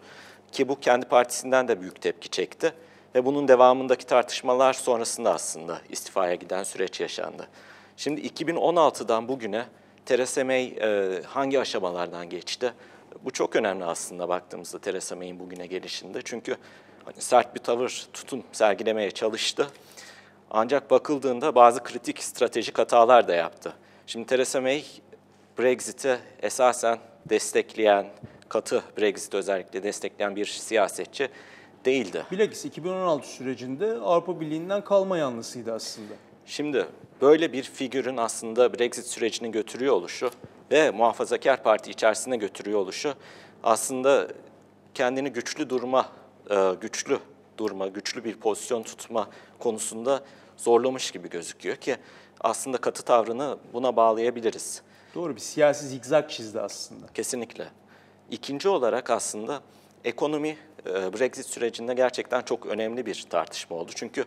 Ki 0.54 0.68
bu 0.68 0.80
kendi 0.80 1.06
partisinden 1.06 1.68
de 1.68 1.80
büyük 1.80 2.00
tepki 2.02 2.28
çekti. 2.28 2.72
Ve 3.14 3.24
bunun 3.24 3.48
devamındaki 3.48 4.06
tartışmalar 4.06 4.72
sonrasında 4.72 5.34
aslında 5.34 5.80
istifaya 5.88 6.34
giden 6.34 6.62
süreç 6.62 7.00
yaşandı. 7.00 7.48
Şimdi 7.96 8.20
2016'dan 8.20 9.28
bugüne 9.28 9.66
Theresa 10.06 10.44
May 10.44 10.64
e, 10.64 11.22
hangi 11.26 11.60
aşamalardan 11.60 12.28
geçti? 12.28 12.72
Bu 13.24 13.30
çok 13.30 13.56
önemli 13.56 13.84
aslında 13.84 14.28
baktığımızda 14.28 14.78
Theresa 14.78 15.16
May'in 15.16 15.40
bugüne 15.40 15.66
gelişinde. 15.66 16.22
Çünkü 16.24 16.56
hani 17.04 17.20
sert 17.20 17.54
bir 17.54 17.60
tavır, 17.60 18.06
tutum 18.12 18.42
sergilemeye 18.52 19.10
çalıştı. 19.10 19.68
Ancak 20.50 20.90
bakıldığında 20.90 21.54
bazı 21.54 21.82
kritik 21.82 22.22
stratejik 22.22 22.78
hatalar 22.78 23.28
da 23.28 23.34
yaptı. 23.34 23.72
Şimdi 24.06 24.26
Theresa 24.26 24.60
May 24.60 24.84
Brexit'i 25.58 26.18
esasen 26.42 26.98
destekleyen, 27.28 28.06
katı 28.48 28.82
Brexit 28.98 29.34
özellikle 29.34 29.82
destekleyen 29.82 30.36
bir 30.36 30.46
siyasetçi 30.46 31.28
değildi. 31.84 32.26
Bilakis 32.30 32.64
2016 32.64 33.28
sürecinde 33.28 33.92
Avrupa 33.92 34.40
Birliği'nden 34.40 34.84
kalma 34.84 35.18
yanlısıydı 35.18 35.72
aslında. 35.72 36.14
Şimdi 36.46 36.86
böyle 37.20 37.52
bir 37.52 37.62
figürün 37.62 38.16
aslında 38.16 38.78
Brexit 38.78 39.06
sürecini 39.06 39.50
götürüyor 39.50 39.94
oluşu 39.94 40.30
ve 40.70 40.90
muhafazakar 40.90 41.62
parti 41.62 41.90
içerisine 41.90 42.36
götürüyor 42.36 42.78
oluşu 42.78 43.14
aslında 43.62 44.28
kendini 44.94 45.30
güçlü 45.30 45.70
durma, 45.70 46.08
e, 46.50 46.72
güçlü 46.80 47.18
durma, 47.58 47.86
güçlü 47.86 48.24
bir 48.24 48.36
pozisyon 48.36 48.82
tutma 48.82 49.28
konusunda 49.58 50.22
zorlamış 50.56 51.10
gibi 51.10 51.30
gözüküyor 51.30 51.76
ki 51.76 51.96
aslında 52.40 52.78
katı 52.78 53.02
tavrını 53.02 53.58
buna 53.72 53.96
bağlayabiliriz. 53.96 54.82
Doğru 55.14 55.36
bir 55.36 55.40
siyasi 55.40 55.86
zigzag 55.86 56.30
çizdi 56.30 56.60
aslında. 56.60 57.06
Kesinlikle. 57.14 57.68
İkinci 58.30 58.68
olarak 58.68 59.10
aslında 59.10 59.60
ekonomi 60.04 60.56
e, 60.86 60.92
Brexit 60.92 61.46
sürecinde 61.46 61.94
gerçekten 61.94 62.42
çok 62.42 62.66
önemli 62.66 63.06
bir 63.06 63.26
tartışma 63.30 63.76
oldu. 63.76 63.90
Çünkü 63.94 64.24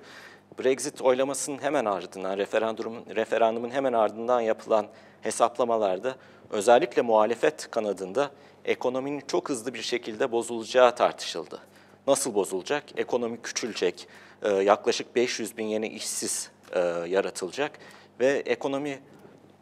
Brexit 0.60 1.02
oylamasının 1.02 1.62
hemen 1.62 1.86
ardından, 1.86 2.38
referandumun, 2.38 3.06
referandumun 3.16 3.70
hemen 3.70 3.94
ardından 3.94 4.42
yapılan 4.42 4.88
hesaplamalarda 5.22 6.16
özellikle 6.50 7.02
muhalefet 7.02 7.72
kanadında 7.72 8.32
ekonominin 8.66 9.24
çok 9.28 9.50
hızlı 9.50 9.74
bir 9.74 9.82
şekilde 9.82 10.32
bozulacağı 10.32 10.96
tartışıldı. 10.96 11.60
Nasıl 12.08 12.34
bozulacak? 12.34 12.84
Ekonomi 12.98 13.42
küçülecek, 13.42 14.08
e, 14.42 14.50
yaklaşık 14.50 15.16
500 15.16 15.58
bin 15.58 15.66
yeni 15.66 15.88
işsiz 15.88 16.52
e, 16.74 16.80
yaratılacak 17.08 17.80
ve 18.20 18.44
ekonomi 18.46 19.00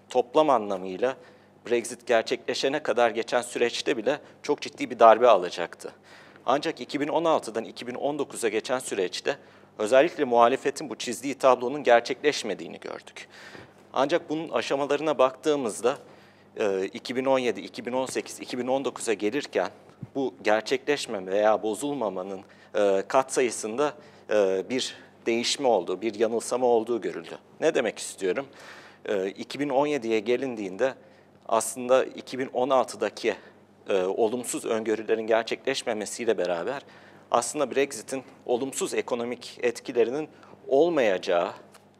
toplam 0.09 0.49
anlamıyla 0.49 1.17
Brexit 1.69 2.07
gerçekleşene 2.07 2.84
kadar 2.84 3.10
geçen 3.10 3.41
süreçte 3.41 3.98
bile 3.98 4.19
çok 4.43 4.62
ciddi 4.62 4.89
bir 4.89 5.00
darbe 5.00 5.27
alacaktı. 5.27 5.91
Ancak 6.45 6.81
2016'dan 6.81 7.65
2019'a 7.65 8.50
geçen 8.50 8.79
süreçte 8.79 9.38
özellikle 9.77 10.24
muhalefetin 10.24 10.89
bu 10.89 10.95
çizdiği 10.95 11.34
tablonun 11.34 11.84
gerçekleşmediğini 11.84 12.79
gördük. 12.79 13.27
Ancak 13.93 14.29
bunun 14.29 14.50
aşamalarına 14.50 15.17
baktığımızda 15.17 15.98
2017, 16.93 17.62
2018, 17.62 18.39
2019'a 18.39 19.13
gelirken 19.13 19.69
bu 20.15 20.34
gerçekleşmeme 20.43 21.31
veya 21.31 21.63
bozulmamanın 21.63 22.41
e, 22.75 23.03
katsayısında 23.07 23.93
e, 24.29 24.69
bir 24.69 24.95
değişme 25.25 25.67
olduğu, 25.67 26.01
bir 26.01 26.15
yanılsama 26.15 26.65
olduğu 26.65 27.01
görüldü. 27.01 27.38
Ne 27.62 27.75
demek 27.75 28.00
istiyorum? 28.00 28.45
2017'ye 29.05 30.19
gelindiğinde 30.19 30.93
aslında 31.49 32.05
2016'daki 32.05 33.35
e, 33.89 34.03
olumsuz 34.03 34.65
öngörülerin 34.65 35.27
gerçekleşmemesiyle 35.27 36.37
beraber 36.37 36.81
aslında 37.31 37.75
Brexit'in 37.75 38.23
olumsuz 38.45 38.93
ekonomik 38.93 39.59
etkilerinin 39.61 40.29
olmayacağı 40.67 41.51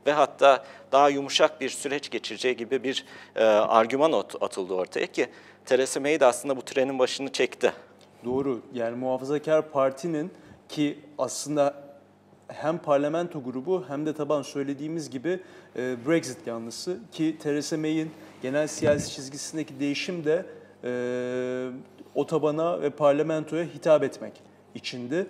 ve 0.06 0.12
hatta 0.12 0.66
daha 0.92 1.10
yumuşak 1.10 1.62
bir 1.62 1.70
süreç 1.70 2.10
geçireceği 2.10 2.58
gibi 2.58 2.84
bir 2.84 3.06
e, 3.36 3.44
argüman 3.44 4.12
atıldı 4.42 4.74
ortaya 4.74 5.08
ki 5.08 5.28
Theresa 5.66 6.00
May 6.00 6.20
de 6.20 6.26
aslında 6.26 6.58
bu 6.58 6.62
trenin 6.62 7.00
başını 7.00 7.32
çekti. 7.32 7.74
Doğru. 8.26 8.62
Yani 8.74 8.96
Muhafazakar 8.96 9.72
Parti'nin 9.72 10.32
ki 10.70 11.00
aslında 11.18 11.86
hem 12.48 12.78
parlamento 12.78 13.44
grubu 13.44 13.86
hem 13.88 14.06
de 14.06 14.14
taban 14.14 14.42
söylediğimiz 14.42 15.10
gibi 15.10 15.40
e, 15.76 16.08
Brexit 16.08 16.48
yanlısı 16.48 16.98
ki 17.12 17.38
Theresa 17.44 17.78
May'in 17.78 18.12
genel 18.46 18.68
siyasi 18.68 19.12
çizgisindeki 19.12 19.80
değişim 19.80 20.26
de 20.26 20.46
e, 20.84 20.92
o 22.16 22.28
tabana 22.28 22.82
ve 22.82 22.90
parlamentoya 22.90 23.66
hitap 23.66 24.04
etmek 24.04 24.34
içindi. 24.76 25.28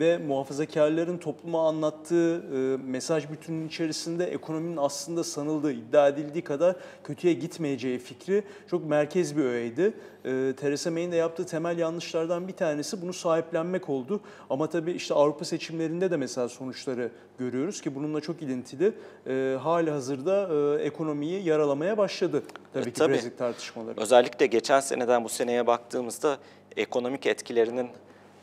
Ve 0.00 0.18
muhafazakarların 0.18 1.18
topluma 1.18 1.68
anlattığı 1.68 2.36
e, 2.36 2.76
mesaj 2.90 3.30
bütününün 3.30 3.68
içerisinde 3.68 4.24
ekonominin 4.24 4.76
aslında 4.76 5.24
sanıldığı, 5.24 5.72
iddia 5.72 6.08
edildiği 6.08 6.44
kadar 6.44 6.76
kötüye 7.04 7.34
gitmeyeceği 7.34 7.98
fikri 7.98 8.42
çok 8.70 8.84
merkez 8.84 9.36
bir 9.36 9.44
öğeydi. 9.44 9.94
Ee, 10.24 10.52
Theresa 10.60 10.90
May'in 10.90 11.12
de 11.12 11.16
yaptığı 11.16 11.46
temel 11.46 11.78
yanlışlardan 11.78 12.48
bir 12.48 12.52
tanesi 12.52 13.02
bunu 13.02 13.12
sahiplenmek 13.12 13.88
oldu. 13.88 14.20
Ama 14.50 14.66
tabii 14.66 14.92
işte 14.92 15.14
Avrupa 15.14 15.44
seçimlerinde 15.44 16.10
de 16.10 16.16
mesela 16.16 16.48
sonuçları 16.48 17.10
görüyoruz 17.38 17.80
ki 17.80 17.94
bununla 17.94 18.20
çok 18.20 18.42
ilintili. 18.42 18.92
E, 19.26 19.56
hali 19.60 19.90
hazırda 19.90 20.48
e, 20.78 20.82
ekonomiyi 20.82 21.44
yaralamaya 21.44 21.98
başladı 21.98 22.42
tabii 22.72 22.88
e, 22.88 22.92
ki 22.92 22.98
tabii. 22.98 23.12
Brexit 23.12 23.38
tartışmaları. 23.38 24.00
Özellikle 24.00 24.46
geçen 24.46 24.80
seneden 24.80 25.24
bu 25.24 25.28
seneye 25.28 25.66
baktığımızda 25.66 26.38
ekonomik 26.76 27.26
etkilerinin 27.26 27.88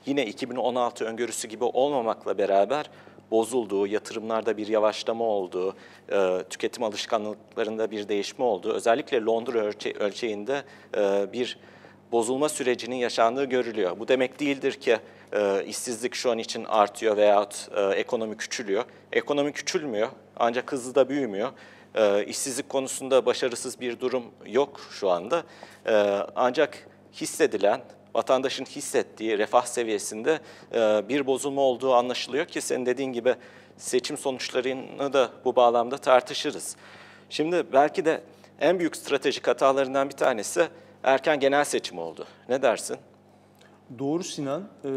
yine 0.05 0.25
2016 0.25 1.05
öngörüsü 1.05 1.47
gibi 1.47 1.63
olmamakla 1.63 2.37
beraber 2.37 2.89
bozulduğu, 3.31 3.87
yatırımlarda 3.87 4.57
bir 4.57 4.67
yavaşlama 4.67 5.23
olduğu, 5.23 5.75
e, 6.11 6.43
tüketim 6.49 6.83
alışkanlıklarında 6.83 7.91
bir 7.91 8.07
değişme 8.07 8.45
olduğu, 8.45 8.73
özellikle 8.73 9.21
Londra 9.21 9.59
ölçe 9.59 9.93
ölçeğinde 9.93 10.63
e, 10.97 11.33
bir 11.33 11.57
bozulma 12.11 12.49
sürecinin 12.49 12.95
yaşandığı 12.95 13.45
görülüyor. 13.45 13.99
Bu 13.99 14.07
demek 14.07 14.39
değildir 14.39 14.73
ki 14.73 14.97
e, 15.33 15.65
işsizlik 15.65 16.15
şu 16.15 16.31
an 16.31 16.37
için 16.37 16.65
artıyor 16.65 17.17
veyahut 17.17 17.69
ekonomi 17.95 18.37
küçülüyor. 18.37 18.85
Ekonomi 19.11 19.51
küçülmüyor 19.51 20.07
ancak 20.37 20.71
hızlı 20.71 20.95
da 20.95 21.09
büyümüyor. 21.09 21.49
E, 21.95 22.25
işsizlik 22.25 22.69
konusunda 22.69 23.25
başarısız 23.25 23.79
bir 23.79 23.99
durum 23.99 24.23
yok 24.45 24.81
şu 24.91 25.09
anda. 25.09 25.43
Ancak 26.35 26.87
hissedilen 27.13 27.81
vatandaşın 28.15 28.65
hissettiği 28.65 29.37
refah 29.37 29.65
seviyesinde 29.65 30.39
e, 30.73 31.09
bir 31.09 31.27
bozulma 31.27 31.61
olduğu 31.61 31.93
anlaşılıyor 31.93 32.45
ki 32.45 32.61
senin 32.61 32.85
dediğin 32.85 33.13
gibi 33.13 33.35
seçim 33.77 34.17
sonuçlarını 34.17 35.13
da 35.13 35.29
bu 35.45 35.55
bağlamda 35.55 35.97
tartışırız. 35.97 36.75
Şimdi 37.29 37.63
belki 37.73 38.05
de 38.05 38.21
en 38.59 38.79
büyük 38.79 38.95
stratejik 38.95 39.47
hatalarından 39.47 40.09
bir 40.09 40.15
tanesi 40.15 40.67
erken 41.03 41.39
genel 41.39 41.63
seçim 41.63 41.99
oldu. 41.99 42.25
Ne 42.49 42.61
dersin? 42.61 42.97
Doğru 43.99 44.23
Sinan. 44.23 44.63
Ee, 44.85 44.89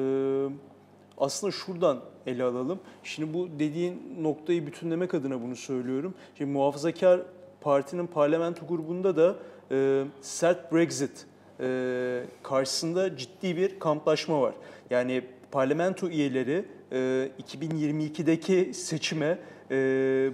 aslında 1.19 1.53
şuradan 1.53 2.01
ele 2.27 2.45
alalım. 2.45 2.81
Şimdi 3.05 3.35
bu 3.35 3.49
dediğin 3.59 4.19
noktayı 4.21 4.67
bütünlemek 4.67 5.15
adına 5.15 5.43
bunu 5.43 5.57
söylüyorum. 5.57 6.15
Şimdi 6.39 6.51
muhafazakar 6.51 7.21
partinin 7.61 8.07
parlamento 8.07 8.67
grubunda 8.67 9.17
da 9.17 9.37
e, 9.71 10.05
sert 10.21 10.73
Brexit 10.73 11.27
e, 11.61 12.23
karşısında 12.43 13.17
ciddi 13.17 13.57
bir 13.57 13.79
kamplaşma 13.79 14.41
var. 14.43 14.55
Yani 14.91 15.23
parlamento 15.51 16.09
üyeleri 16.09 16.65
e, 16.93 17.29
2022'deki 17.43 18.75
seçime 18.75 19.39
e, 19.71 19.75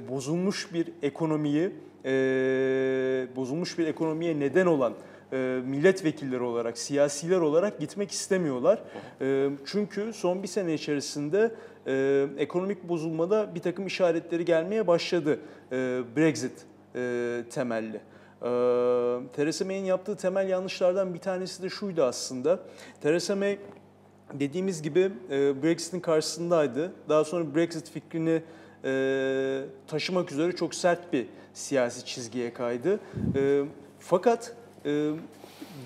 bozulmuş 0.09 0.73
bir 0.73 0.89
ekonomiyi, 1.03 1.71
e, 2.05 2.11
bozulmuş 3.37 3.79
bir 3.79 3.87
ekonomiye 3.87 4.41
neden 4.41 4.67
olan 4.67 4.95
e, 5.33 5.61
milletvekilleri 5.67 6.43
olarak, 6.43 6.79
siyasiler 6.79 7.39
olarak 7.39 7.81
gitmek 7.81 8.11
istemiyorlar. 8.11 8.83
E, 9.21 9.51
çünkü 9.67 10.13
son 10.13 10.43
bir 10.43 10.49
sene 10.49 10.75
içerisinde 10.75 11.55
e, 11.87 12.27
ekonomik 12.39 12.89
bozulmada 12.89 13.55
bir 13.55 13.61
takım 13.61 13.87
işaretleri 13.87 14.45
gelmeye 14.45 14.87
başladı 14.87 15.41
e, 15.73 15.77
Brexit 16.17 16.53
e, 16.95 17.43
temelli. 17.51 18.01
E, 18.42 18.49
Theresa 19.33 19.64
May'in 19.64 19.85
yaptığı 19.85 20.16
temel 20.16 20.49
yanlışlardan 20.49 21.14
bir 21.14 21.18
tanesi 21.18 21.62
de 21.62 21.68
şuydu 21.68 22.02
aslında. 22.02 22.59
Theresa 23.00 23.37
May 23.37 23.59
dediğimiz 24.33 24.83
gibi 24.83 25.11
e, 25.30 25.62
Brexit'in 25.62 26.00
karşısındaydı. 26.00 26.92
Daha 27.09 27.25
sonra 27.25 27.54
Brexit 27.54 27.90
fikrini 27.90 28.42
e, 28.85 29.62
taşımak 29.87 30.33
üzere 30.33 30.52
çok 30.52 30.75
sert 30.75 31.12
bir 31.12 31.26
siyasi 31.54 32.04
çizgiye 32.04 32.52
kaydı. 32.52 33.00
E, 33.37 33.64
fakat 34.00 34.54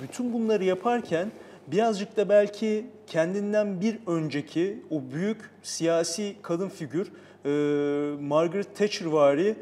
bütün 0.02 0.32
bunları 0.32 0.64
yaparken 0.64 1.32
birazcık 1.66 2.16
da 2.16 2.28
belki 2.28 2.86
kendinden 3.06 3.80
bir 3.80 3.98
önceki 4.06 4.82
o 4.90 5.02
büyük 5.14 5.38
siyasi 5.62 6.36
kadın 6.42 6.68
figür 6.68 7.12
Margaret 8.20 8.76
Thatcher 8.76 9.06
vari 9.06 9.56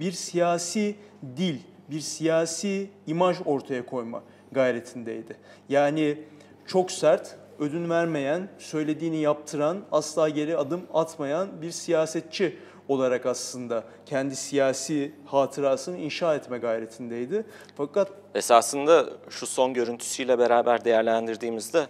bir 0.00 0.12
siyasi 0.12 0.96
dil, 1.36 1.58
bir 1.90 2.00
siyasi 2.00 2.90
imaj 3.06 3.36
ortaya 3.44 3.86
koyma 3.86 4.22
gayretindeydi. 4.52 5.36
Yani 5.68 6.18
çok 6.66 6.90
sert, 6.90 7.36
ödün 7.58 7.90
vermeyen, 7.90 8.48
söylediğini 8.58 9.16
yaptıran, 9.16 9.80
asla 9.92 10.28
geri 10.28 10.56
adım 10.56 10.82
atmayan 10.94 11.62
bir 11.62 11.70
siyasetçi 11.70 12.58
olarak 12.88 13.26
aslında 13.26 13.84
kendi 14.06 14.36
siyasi 14.36 15.12
hatırasını 15.26 15.98
inşa 15.98 16.34
etme 16.34 16.58
gayretindeydi. 16.58 17.44
Fakat 17.76 18.12
Esasında 18.34 19.06
şu 19.30 19.46
son 19.46 19.74
görüntüsüyle 19.74 20.38
beraber 20.38 20.84
değerlendirdiğimizde 20.84 21.78
e, 21.78 21.86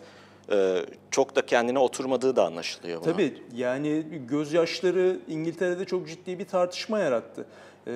çok 1.11 1.37
da 1.37 1.47
kendine 1.47 1.79
oturmadığı 1.79 2.37
da 2.37 2.47
anlaşılıyor. 2.47 3.03
Buna. 3.03 3.13
tabii 3.13 3.35
yani 3.57 4.05
gözyaşları 4.29 5.19
İngiltere'de 5.29 5.85
çok 5.85 6.09
ciddi 6.09 6.39
bir 6.39 6.45
tartışma 6.45 6.99
yarattı. 6.99 7.47
Ee, 7.87 7.93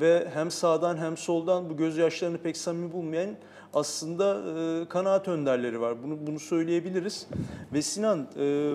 ve 0.00 0.28
hem 0.34 0.50
sağdan 0.50 0.96
hem 0.96 1.16
soldan 1.16 1.70
bu 1.70 1.76
gözyaşlarını 1.76 2.38
pek 2.38 2.56
samimi 2.56 2.92
bulmayan 2.92 3.30
aslında 3.74 4.38
e, 4.82 4.88
kanaat 4.88 5.28
önderleri 5.28 5.80
var. 5.80 6.02
Bunu 6.02 6.26
bunu 6.26 6.40
söyleyebiliriz. 6.40 7.26
Ve 7.72 7.82
Sinan 7.82 8.28
e, 8.38 8.72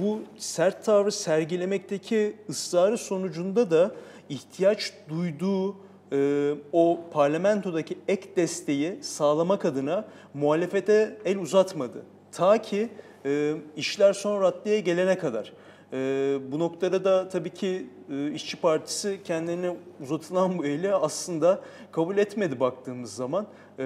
bu 0.00 0.20
sert 0.36 0.84
tavrı 0.84 1.12
sergilemekteki 1.12 2.36
ısrarı 2.48 2.98
sonucunda 2.98 3.70
da 3.70 3.90
ihtiyaç 4.28 4.92
duyduğu 5.08 5.76
e, 6.12 6.54
o 6.72 7.00
parlamentodaki 7.12 7.98
ek 8.08 8.36
desteği 8.36 8.98
sağlamak 9.02 9.64
adına 9.64 10.04
muhalefete 10.34 11.18
el 11.24 11.38
uzatmadı. 11.38 12.02
Ta 12.32 12.62
ki 12.62 12.88
e, 13.24 13.54
işler 13.76 14.12
son 14.12 14.42
raddeye 14.42 14.80
gelene 14.80 15.18
kadar. 15.18 15.52
E, 15.92 16.38
bu 16.52 16.58
noktada 16.58 17.04
da 17.04 17.28
tabii 17.28 17.50
ki 17.50 17.86
e, 18.10 18.32
İşçi 18.32 18.56
Partisi 18.56 19.20
kendilerine 19.24 19.76
uzatılan 20.02 20.58
bu 20.58 20.66
eli 20.66 20.94
aslında 20.94 21.60
kabul 21.92 22.18
etmedi 22.18 22.60
baktığımız 22.60 23.14
zaman. 23.14 23.46
E, 23.78 23.84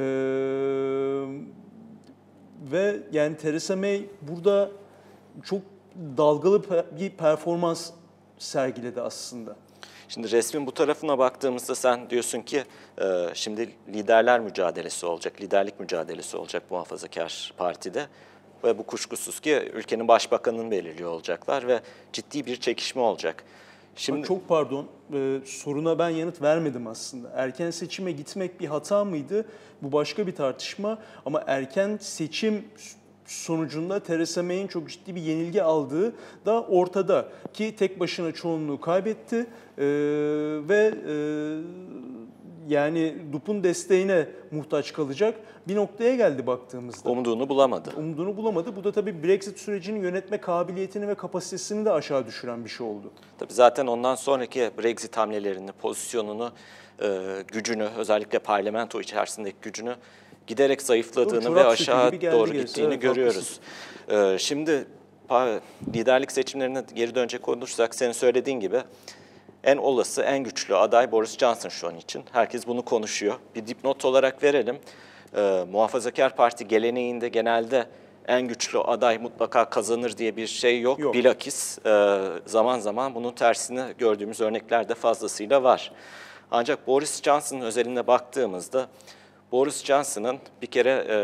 ve 2.73 2.97
yani 3.13 3.37
Theresa 3.37 3.77
May 3.77 4.05
burada 4.23 4.71
çok 5.45 5.61
dalgalı 6.17 6.63
bir 7.01 7.11
performans 7.11 7.91
sergiledi 8.39 9.01
aslında. 9.01 9.57
Şimdi 10.11 10.31
resmin 10.31 10.67
bu 10.67 10.75
tarafına 10.75 11.19
baktığımızda 11.19 11.75
sen 11.75 12.11
diyorsun 12.11 12.41
ki 12.41 12.65
e, 13.01 13.05
şimdi 13.35 13.71
liderler 13.89 14.41
mücadelesi 14.41 15.07
olacak, 15.07 15.41
liderlik 15.41 15.81
mücadelesi 15.81 16.37
olacak 16.37 16.63
muhafazakar 16.71 17.53
partide. 17.57 18.07
Ve 18.65 18.79
bu 18.79 18.87
kuşkusuz 18.87 19.41
ki 19.41 19.71
ülkenin 19.75 20.09
başbakanını 20.09 20.71
belirliyor 20.71 21.11
olacaklar 21.11 21.69
ve 21.69 21.81
ciddi 22.13 22.47
bir 22.47 22.57
çekişme 22.57 23.03
olacak. 23.03 23.45
Şimdi 23.97 24.27
Çok 24.27 24.49
pardon, 24.49 24.87
e, 25.13 25.41
soruna 25.45 25.99
ben 25.99 26.09
yanıt 26.09 26.43
vermedim 26.43 26.87
aslında. 26.87 27.31
Erken 27.35 27.71
seçime 27.71 28.13
gitmek 28.13 28.61
bir 28.61 28.67
hata 28.67 29.05
mıydı? 29.05 29.47
Bu 29.83 29.93
başka 29.93 30.27
bir 30.27 30.35
tartışma. 30.35 30.99
Ama 31.27 31.45
erken 31.47 31.99
seçim 32.01 32.65
sonucunda 33.31 34.01
Theresa 34.01 34.43
May'in 34.43 34.67
çok 34.67 34.89
ciddi 34.89 35.15
bir 35.15 35.23
yenilgi 35.23 35.63
aldığı 35.63 36.13
da 36.47 36.63
ortada. 36.63 37.29
Ki 37.53 37.77
tek 37.77 38.01
başına 38.01 38.33
çoğunluğu 38.33 38.81
kaybetti 38.81 39.37
e, 39.79 39.87
ve 40.69 40.95
e, 41.09 41.15
yani 42.69 43.15
DUP'un 43.33 43.65
desteğine 43.65 44.29
muhtaç 44.51 44.93
kalacak 44.93 45.35
bir 45.69 45.77
noktaya 45.77 46.15
geldi 46.15 46.47
baktığımızda. 46.47 47.11
umduğunu 47.11 47.49
bulamadı. 47.49 47.91
Umduğunu 47.97 48.37
bulamadı. 48.37 48.77
Bu 48.77 48.85
da 48.85 48.93
tabii 48.93 49.23
Brexit 49.23 49.59
sürecini 49.59 49.99
yönetme 49.99 50.39
kabiliyetini 50.39 51.09
ve 51.09 51.15
kapasitesini 51.15 51.85
de 51.85 51.93
aşağı 51.93 52.27
düşüren 52.27 52.65
bir 52.65 52.71
şey 52.71 52.87
oldu. 52.87 53.11
Tabii 53.39 53.53
zaten 53.53 53.87
ondan 53.87 54.15
sonraki 54.15 54.71
Brexit 54.79 55.17
hamlelerini, 55.17 55.73
pozisyonunu, 55.73 56.51
e, 57.03 57.09
gücünü, 57.49 57.89
özellikle 57.97 58.39
parlamento 58.39 59.01
içerisindeki 59.01 59.57
gücünü 59.63 59.95
giderek 60.47 60.83
zayıfladığını 60.83 61.55
ve 61.55 61.65
aşağı 61.65 62.13
doğru 62.13 62.53
gerisi. 62.53 62.67
gittiğini 62.67 62.93
Evet, 62.93 63.03
görüyoruz. 63.03 63.61
E, 64.09 64.39
şimdi 64.39 64.87
liderlik 65.95 66.33
seçimlerine 66.33 66.85
geri 66.95 67.15
dönecek 67.15 67.49
olursak 67.49 67.95
senin 67.95 68.13
söylediğin 68.13 68.61
gibi 68.61 68.83
en 69.65 69.77
olası, 69.77 70.23
en 70.23 70.39
güçlü 70.39 70.77
aday 70.77 71.13
Boris 71.13 71.39
Johnson 71.39 71.69
şu 71.69 71.89
an 71.89 71.97
için. 71.97 72.25
Herkes 72.33 72.67
bunu 72.67 72.83
konuşuyor. 72.85 73.35
Bir 73.55 73.67
dipnot 73.67 74.05
olarak 74.05 74.43
verelim. 74.43 74.79
E, 75.37 75.65
Muhafazakar 75.73 76.37
Parti 76.37 76.69
geleneğinde 76.69 77.29
genelde 77.29 77.87
en 78.29 78.43
güçlü 78.49 78.79
aday 78.79 79.19
mutlaka 79.19 79.71
kazanır 79.71 80.17
diye 80.17 80.37
bir 80.37 80.47
şey 80.47 80.81
yok. 80.81 80.99
Yok. 80.99 81.15
Bilakis 81.15 81.79
e, 81.87 82.19
zaman 82.47 82.79
zaman 82.79 83.15
bunun 83.15 83.33
tersini 83.33 83.83
gördüğümüz 83.99 84.41
örnekler 84.41 84.89
de 84.89 84.95
fazlasıyla 84.95 85.63
var. 85.63 85.93
Ancak 86.51 86.87
Boris 86.87 87.23
Johnson 87.23 87.61
özelinde 87.61 88.07
baktığımızda 88.07 88.89
Boris 89.53 89.85
Johnson'ın 89.85 90.39
bir 90.63 90.67
kere 90.67 91.07
e, 91.09 91.17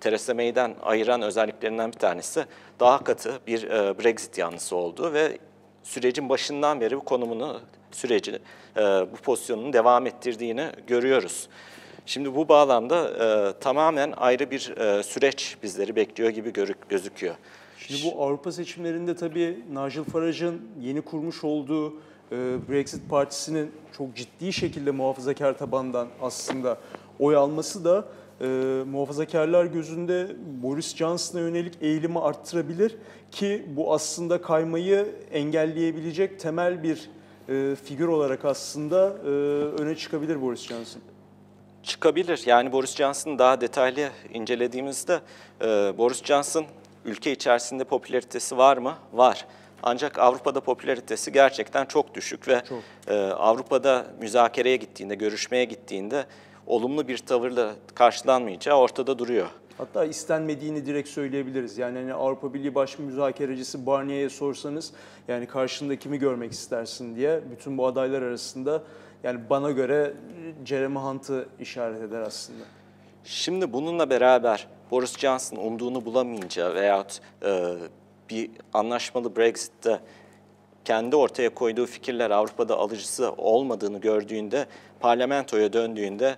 Theresa 0.00 0.34
May'den 0.34 0.74
ayıran 0.82 1.22
özelliklerinden 1.22 1.92
bir 1.92 1.98
tanesi 1.98 2.44
daha 2.80 3.04
katı 3.04 3.40
bir 3.46 3.62
e, 3.62 3.98
Brexit 3.98 4.38
yanlısı 4.38 4.76
olduğu 4.76 5.12
ve 5.12 5.38
sürecin 5.82 6.28
başından 6.28 6.80
beri 6.80 6.96
bu 6.96 7.04
konumunu, 7.04 7.60
süreci, 7.90 8.38
e, 8.76 8.80
bu 8.82 9.16
pozisyonunu 9.22 9.72
devam 9.72 10.06
ettirdiğini 10.06 10.66
görüyoruz. 10.86 11.48
Şimdi 12.06 12.34
bu 12.34 12.48
bağlamda 12.48 13.10
e, 13.10 13.58
tamamen 13.60 14.12
ayrı 14.16 14.50
bir 14.50 14.76
e, 14.76 15.02
süreç 15.02 15.56
bizleri 15.62 15.96
bekliyor 15.96 16.30
gibi 16.30 16.52
görük, 16.52 16.88
gözüküyor. 16.88 17.34
Şimdi 17.78 18.00
bu 18.04 18.22
Avrupa 18.22 18.52
seçimlerinde 18.52 19.16
tabii 19.16 19.58
Nigel 19.70 20.04
Farage'ın 20.04 20.62
yeni 20.80 21.02
kurmuş 21.02 21.44
olduğu 21.44 21.90
e, 22.32 22.36
Brexit 22.68 23.10
Partisi'nin 23.10 23.72
çok 23.96 24.16
ciddi 24.16 24.52
şekilde 24.52 24.90
muhafazakar 24.90 25.58
tabandan 25.58 26.08
aslında 26.22 26.78
oy 27.18 27.36
alması 27.36 27.84
da 27.84 28.04
e, 28.40 28.46
muhafazakarlar 28.90 29.64
gözünde 29.64 30.36
Boris 30.62 30.96
Johnson'a 30.96 31.42
yönelik 31.42 31.74
eğilimi 31.80 32.20
arttırabilir 32.20 32.96
ki 33.30 33.66
bu 33.68 33.94
aslında 33.94 34.42
kaymayı 34.42 35.06
engelleyebilecek 35.32 36.40
temel 36.40 36.82
bir 36.82 37.10
e, 37.48 37.76
figür 37.84 38.08
olarak 38.08 38.44
aslında 38.44 39.16
e, 39.24 39.28
öne 39.82 39.96
çıkabilir 39.96 40.42
Boris 40.42 40.60
Johnson. 40.60 41.02
Çıkabilir. 41.82 42.42
Yani 42.46 42.72
Boris 42.72 42.96
Johnson'ı 42.96 43.38
daha 43.38 43.60
detaylı 43.60 44.08
incelediğimizde 44.34 45.20
e, 45.60 45.66
Boris 45.98 46.24
Johnson 46.24 46.66
ülke 47.04 47.32
içerisinde 47.32 47.84
popülaritesi 47.84 48.56
var 48.56 48.76
mı? 48.76 48.94
Var. 49.12 49.46
Ancak 49.82 50.18
Avrupa'da 50.18 50.60
popülaritesi 50.60 51.32
gerçekten 51.32 51.84
çok 51.84 52.14
düşük 52.14 52.48
ve 52.48 52.62
Çok. 52.68 52.82
e, 53.06 53.14
Avrupa'da 53.20 54.06
müzakereye 54.20 54.76
gittiğinde, 54.76 55.14
görüşmeye 55.14 55.64
gittiğinde 55.64 56.26
olumlu 56.68 57.08
bir 57.08 57.18
tavırla 57.18 57.74
karşılanmayacağı 57.94 58.78
ortada 58.78 59.18
duruyor. 59.18 59.46
Hatta 59.78 60.04
istenmediğini 60.04 60.86
direkt 60.86 61.08
söyleyebiliriz. 61.08 61.78
Yani 61.78 61.98
hani 61.98 62.14
Avrupa 62.14 62.54
Birliği 62.54 62.74
Baş 62.74 62.98
Müzakerecisi 62.98 63.86
Barnier'e 63.86 64.28
sorsanız 64.28 64.92
yani 65.28 65.46
karşında 65.46 65.96
kimi 65.96 66.18
görmek 66.18 66.52
istersin 66.52 67.16
diye 67.16 67.40
bütün 67.50 67.78
bu 67.78 67.86
adaylar 67.86 68.22
arasında 68.22 68.82
yani 69.22 69.40
bana 69.50 69.70
göre 69.70 70.12
Jeremy 70.64 70.98
Hunt'ı 70.98 71.48
işaret 71.60 72.02
eder 72.02 72.20
aslında. 72.20 72.64
Şimdi 73.24 73.72
bununla 73.72 74.10
beraber 74.10 74.66
Boris 74.90 75.18
Johnson 75.18 75.56
umduğunu 75.56 76.04
bulamayınca 76.04 76.74
veyahut 76.74 77.20
e, 77.44 77.74
bir 78.30 78.50
anlaşmalı 78.72 79.36
Brexit'te 79.36 80.00
kendi 80.84 81.16
ortaya 81.16 81.54
koyduğu 81.54 81.86
fikirler 81.86 82.30
Avrupa'da 82.30 82.76
alıcısı 82.76 83.32
olmadığını 83.32 84.00
gördüğünde 84.00 84.66
parlamentoya 85.00 85.72
döndüğünde 85.72 86.36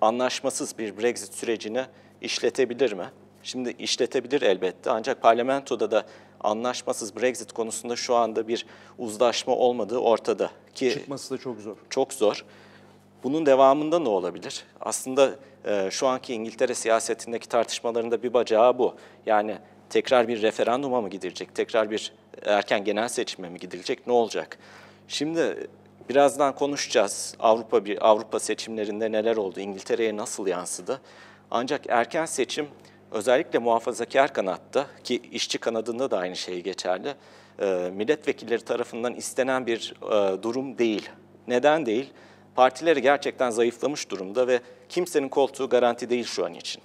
anlaşmasız 0.00 0.78
bir 0.78 0.98
Brexit 0.98 1.34
sürecini 1.34 1.84
işletebilir 2.20 2.92
mi? 2.92 3.06
Şimdi 3.42 3.74
işletebilir 3.78 4.42
elbette 4.42 4.90
ancak 4.90 5.22
parlamentoda 5.22 5.90
da 5.90 6.06
anlaşmasız 6.40 7.16
Brexit 7.16 7.52
konusunda 7.52 7.96
şu 7.96 8.14
anda 8.14 8.48
bir 8.48 8.66
uzlaşma 8.98 9.54
olmadığı 9.54 9.98
ortada 9.98 10.50
ki 10.74 10.90
Çıkması 10.92 11.34
da 11.34 11.38
çok 11.38 11.60
zor. 11.60 11.76
çok 11.90 12.12
zor. 12.12 12.44
Bunun 13.22 13.46
devamında 13.46 13.98
ne 13.98 14.08
olabilir? 14.08 14.64
Aslında 14.80 15.30
e, 15.64 15.88
şu 15.90 16.06
anki 16.06 16.34
İngiltere 16.34 16.74
siyasetindeki 16.74 17.48
tartışmalarında 17.48 18.22
bir 18.22 18.34
bacağı 18.34 18.78
bu. 18.78 18.94
Yani 19.26 19.58
tekrar 19.90 20.28
bir 20.28 20.42
referanduma 20.42 21.00
mı 21.00 21.10
gidilecek, 21.10 21.54
tekrar 21.54 21.90
bir 21.90 22.12
erken 22.44 22.84
genel 22.84 23.08
seçime 23.08 23.48
mi 23.48 23.58
gidilecek, 23.58 24.06
ne 24.06 24.12
olacak? 24.12 24.58
Şimdi 25.08 25.68
birazdan 26.10 26.54
konuşacağız 26.54 27.34
Avrupa 27.40 27.84
bir 27.84 28.08
Avrupa 28.08 28.40
seçimlerinde 28.40 29.12
neler 29.12 29.36
oldu, 29.36 29.60
İngiltere'ye 29.60 30.16
nasıl 30.16 30.46
yansıdı. 30.46 31.00
Ancak 31.50 31.80
erken 31.88 32.26
seçim 32.26 32.66
özellikle 33.10 33.58
muhafazakar 33.58 34.32
kanatta 34.32 34.86
ki 35.04 35.22
işçi 35.32 35.58
kanadında 35.58 36.10
da 36.10 36.18
aynı 36.18 36.36
şey 36.36 36.62
geçerli. 36.62 37.14
e, 37.58 37.90
milletvekilleri 37.94 38.60
tarafından 38.60 39.14
istenen 39.14 39.66
bir 39.66 39.94
e, 40.02 40.42
durum 40.42 40.78
değil. 40.78 41.10
Neden 41.48 41.86
değil? 41.86 42.10
Partileri 42.54 43.02
gerçekten 43.02 43.50
zayıflamış 43.50 44.10
durumda 44.10 44.48
ve 44.48 44.60
kimsenin 44.88 45.28
koltuğu 45.28 45.68
garanti 45.68 46.10
değil 46.10 46.24
şu 46.24 46.44
an 46.44 46.54
için. 46.54 46.82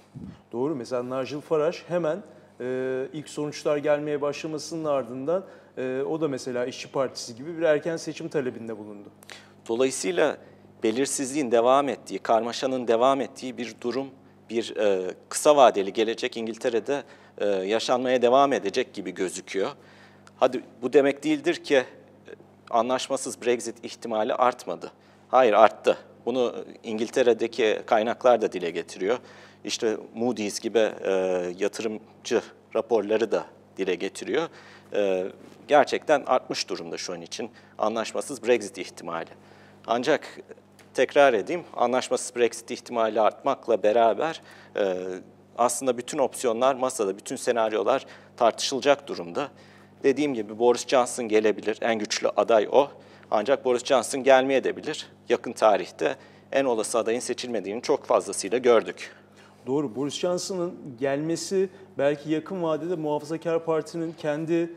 Doğru. 0.52 0.74
Mesela 0.74 1.02
Nigel 1.02 1.40
Farage 1.40 1.78
hemen 1.88 2.22
e, 2.60 3.06
ilk 3.12 3.28
sonuçlar 3.28 3.76
gelmeye 3.76 4.20
başlamasının 4.20 4.84
ardından 4.84 5.44
e, 5.76 6.02
o 6.02 6.20
da 6.20 6.28
mesela 6.28 6.66
İşçi 6.66 6.88
Partisi 6.88 7.36
gibi 7.36 7.58
bir 7.58 7.62
erken 7.62 7.96
seçim 7.96 8.28
talebinde 8.28 8.78
bulundu. 8.78 9.08
Dolayısıyla 9.68 10.36
belirsizliğin 10.82 11.50
devam 11.50 11.88
ettiği, 11.88 12.18
karmaşanın 12.18 12.88
devam 12.88 13.20
ettiği 13.20 13.58
bir 13.58 13.74
durum, 13.80 14.08
bir 14.50 14.76
e, 14.76 15.14
kısa 15.28 15.56
vadeli 15.56 15.92
gelecek 15.92 16.36
İngiltere'de 16.36 17.02
e, 17.38 17.46
yaşanmaya 17.46 18.22
devam 18.22 18.52
edecek 18.52 18.94
gibi 18.94 19.14
gözüküyor. 19.14 19.70
Hadi 20.36 20.62
bu 20.82 20.92
demek 20.92 21.24
değildir 21.24 21.54
ki 21.54 21.76
e, 21.76 21.84
anlaşmasız 22.70 23.42
Brexit 23.42 23.84
ihtimali 23.84 24.34
artmadı. 24.34 24.92
Hayır 25.28 25.52
arttı. 25.52 25.98
Bunu 26.26 26.54
İngiltere'deki 26.82 27.80
kaynaklar 27.86 28.42
da 28.42 28.52
dile 28.52 28.70
getiriyor. 28.70 29.18
İşte 29.64 29.96
Moody's 30.14 30.60
gibi 30.60 30.78
e, 30.78 31.12
yatırımcı 31.58 32.42
raporları 32.74 33.32
da 33.32 33.46
dile 33.76 33.94
getiriyor. 33.94 34.48
E, 34.92 35.26
gerçekten 35.68 36.22
artmış 36.26 36.68
durumda 36.68 36.96
şu 36.96 37.12
an 37.12 37.20
için 37.20 37.50
anlaşmasız 37.78 38.42
Brexit 38.42 38.78
ihtimali. 38.78 39.30
Ancak 39.86 40.40
tekrar 40.94 41.34
edeyim, 41.34 41.64
anlaşmasız 41.76 42.36
Brexit 42.36 42.70
ihtimali 42.70 43.20
artmakla 43.20 43.82
beraber 43.82 44.42
e, 44.76 44.96
aslında 45.58 45.98
bütün 45.98 46.18
opsiyonlar 46.18 46.74
masada, 46.74 47.18
bütün 47.18 47.36
senaryolar 47.36 48.06
tartışılacak 48.36 49.08
durumda. 49.08 49.48
Dediğim 50.02 50.34
gibi 50.34 50.58
Boris 50.58 50.86
Johnson 50.86 51.28
gelebilir, 51.28 51.78
en 51.80 51.98
güçlü 51.98 52.28
aday 52.28 52.68
o. 52.72 52.88
Ancak 53.30 53.64
Boris 53.64 53.84
Johnson 53.84 54.22
gelmeye 54.22 54.64
de 54.64 54.76
bilir. 54.76 55.06
Yakın 55.28 55.52
tarihte 55.52 56.16
en 56.52 56.64
olası 56.64 56.98
adayın 56.98 57.20
seçilmediğini 57.20 57.82
çok 57.82 58.04
fazlasıyla 58.04 58.58
gördük. 58.58 59.12
Doğru. 59.66 59.96
Boris 59.96 60.14
Johnson'ın 60.14 60.74
gelmesi 61.00 61.68
belki 61.98 62.30
yakın 62.30 62.62
vadede 62.62 62.96
Muhafazakar 62.96 63.64
Parti'nin 63.64 64.12
kendi 64.12 64.70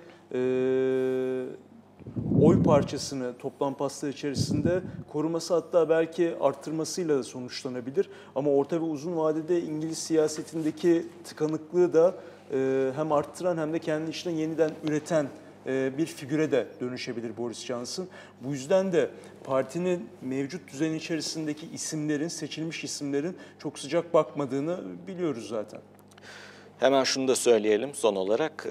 oy 2.41 2.63
parçasını 2.63 3.37
toplam 3.37 3.73
pasta 3.73 4.09
içerisinde 4.09 4.81
koruması 5.11 5.53
hatta 5.53 5.89
belki 5.89 6.35
arttırmasıyla 6.41 7.17
da 7.17 7.23
sonuçlanabilir. 7.23 8.09
Ama 8.35 8.51
orta 8.51 8.75
ve 8.75 8.85
uzun 8.85 9.17
vadede 9.17 9.61
İngiliz 9.61 9.97
siyasetindeki 9.97 11.05
tıkanıklığı 11.23 11.93
da 11.93 12.15
e, 12.53 12.91
hem 12.95 13.11
arttıran 13.11 13.57
hem 13.57 13.73
de 13.73 13.79
kendi 13.79 14.09
içinden 14.09 14.35
yeniden 14.35 14.71
üreten 14.83 15.27
e, 15.67 15.97
bir 15.97 16.05
figüre 16.05 16.51
de 16.51 16.67
dönüşebilir 16.81 17.37
Boris 17.37 17.65
Johnson. 17.65 18.07
Bu 18.41 18.51
yüzden 18.51 18.93
de 18.93 19.09
partinin 19.43 20.09
mevcut 20.21 20.71
düzen 20.71 20.93
içerisindeki 20.93 21.67
isimlerin, 21.73 22.27
seçilmiş 22.27 22.83
isimlerin 22.83 23.37
çok 23.59 23.79
sıcak 23.79 24.13
bakmadığını 24.13 24.79
biliyoruz 25.07 25.47
zaten. 25.49 25.81
Hemen 26.79 27.03
şunu 27.03 27.27
da 27.27 27.35
söyleyelim 27.35 27.93
son 27.93 28.15
olarak. 28.15 28.67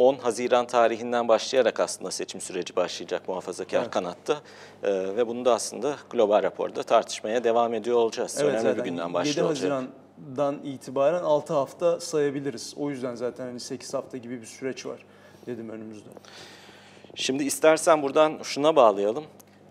E, 0.00 0.02
10 0.02 0.14
Haziran 0.14 0.66
tarihinden 0.66 1.28
başlayarak 1.28 1.80
aslında 1.80 2.10
seçim 2.10 2.40
süreci 2.40 2.76
başlayacak 2.76 3.28
muhafazakar 3.28 3.80
Evet. 3.80 3.90
kanatta. 3.90 4.40
E, 4.82 4.92
Ve 4.92 5.26
bunu 5.26 5.44
da 5.44 5.54
aslında 5.54 5.96
global 6.10 6.42
raporda 6.42 6.82
tartışmaya 6.82 7.44
devam 7.44 7.74
ediyor 7.74 7.96
olacağız. 7.96 8.38
Önemli 8.40 8.54
bir 8.56 8.60
zaten 8.62 8.84
günden 8.84 9.04
7 9.04 9.14
başlıyor 9.14 9.46
olacak. 9.46 9.70
Haziran'dan 9.72 10.58
itibaren 10.64 11.22
6 11.22 11.54
hafta 11.54 12.00
sayabiliriz. 12.00 12.74
O 12.76 12.90
yüzden 12.90 13.14
zaten 13.14 13.46
hani 13.46 13.60
8 13.60 13.94
hafta 13.94 14.16
gibi 14.16 14.40
bir 14.40 14.46
süreç 14.46 14.86
var 14.86 15.04
dedim 15.46 15.70
önümüzde. 15.70 16.08
Şimdi 17.14 17.44
istersen 17.44 18.02
buradan 18.02 18.38
şuna 18.42 18.76
bağlayalım. 18.76 19.24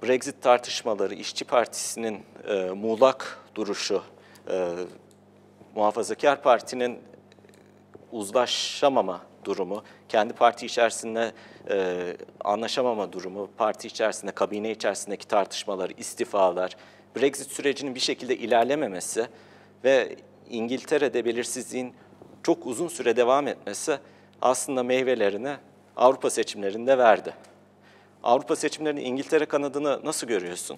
Brexit 0.03 0.41
tartışmaları, 0.41 1.13
İşçi 1.13 1.45
Partisi'nin 1.45 2.19
e, 2.47 2.69
muğlak 2.69 3.39
duruşu, 3.55 4.03
e, 4.51 4.69
Muhafazakar 5.75 6.41
Parti'nin 6.43 6.99
uzlaşamama 8.11 9.28
durumu, 9.49 9.83
kendi 10.09 10.33
parti 10.33 10.65
içerisinde 10.65 11.31
e, 11.69 12.17
anlaşamama 12.43 13.13
durumu, 13.13 13.49
parti 13.57 13.87
içerisinde, 13.87 14.31
kabine 14.31 14.71
içerisindeki 14.71 15.27
tartışmalar, 15.27 15.91
istifalar, 15.97 16.77
Brexit 17.15 17.51
sürecinin 17.51 17.95
bir 17.95 17.99
şekilde 17.99 18.37
ilerlememesi 18.37 19.27
ve 19.83 20.15
İngiltere'de 20.49 21.25
belirsizliğin 21.25 21.93
çok 22.43 22.67
uzun 22.67 22.87
süre 22.87 23.15
devam 23.15 23.47
etmesi 23.47 23.99
aslında 24.41 24.83
meyvelerini 24.83 25.55
Avrupa 25.95 26.29
seçimlerinde 26.29 26.97
verdi. 26.97 27.33
Avrupa 28.23 28.55
seçimlerinin 28.55 29.05
İngiltere 29.05 29.45
kanadını 29.45 29.99
nasıl 30.03 30.27
görüyorsun? 30.27 30.77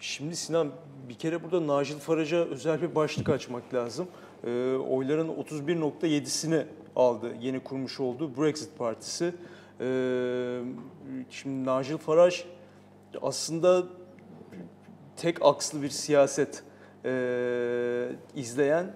Şimdi 0.00 0.36
Sinan 0.36 0.70
bir 1.08 1.14
kere 1.14 1.42
burada 1.42 1.60
Nigel 1.60 1.98
Farage'a 1.98 2.40
özel 2.40 2.82
bir 2.82 2.94
başlık 2.94 3.28
açmak 3.28 3.74
lazım. 3.74 4.08
Ee, 4.44 4.74
oyların 4.74 5.28
31.7'sini 5.28 6.64
aldı 6.96 7.32
yeni 7.40 7.60
kurmuş 7.60 8.00
olduğu 8.00 8.36
Brexit 8.36 8.78
Partisi. 8.78 9.34
Ee, 9.80 10.60
şimdi 11.30 11.62
Nigel 11.62 11.98
Farage 11.98 12.36
aslında 13.22 13.84
tek 15.16 15.42
akslı 15.42 15.82
bir 15.82 15.88
siyaset 15.88 16.62
e, 17.04 18.08
izleyen 18.36 18.92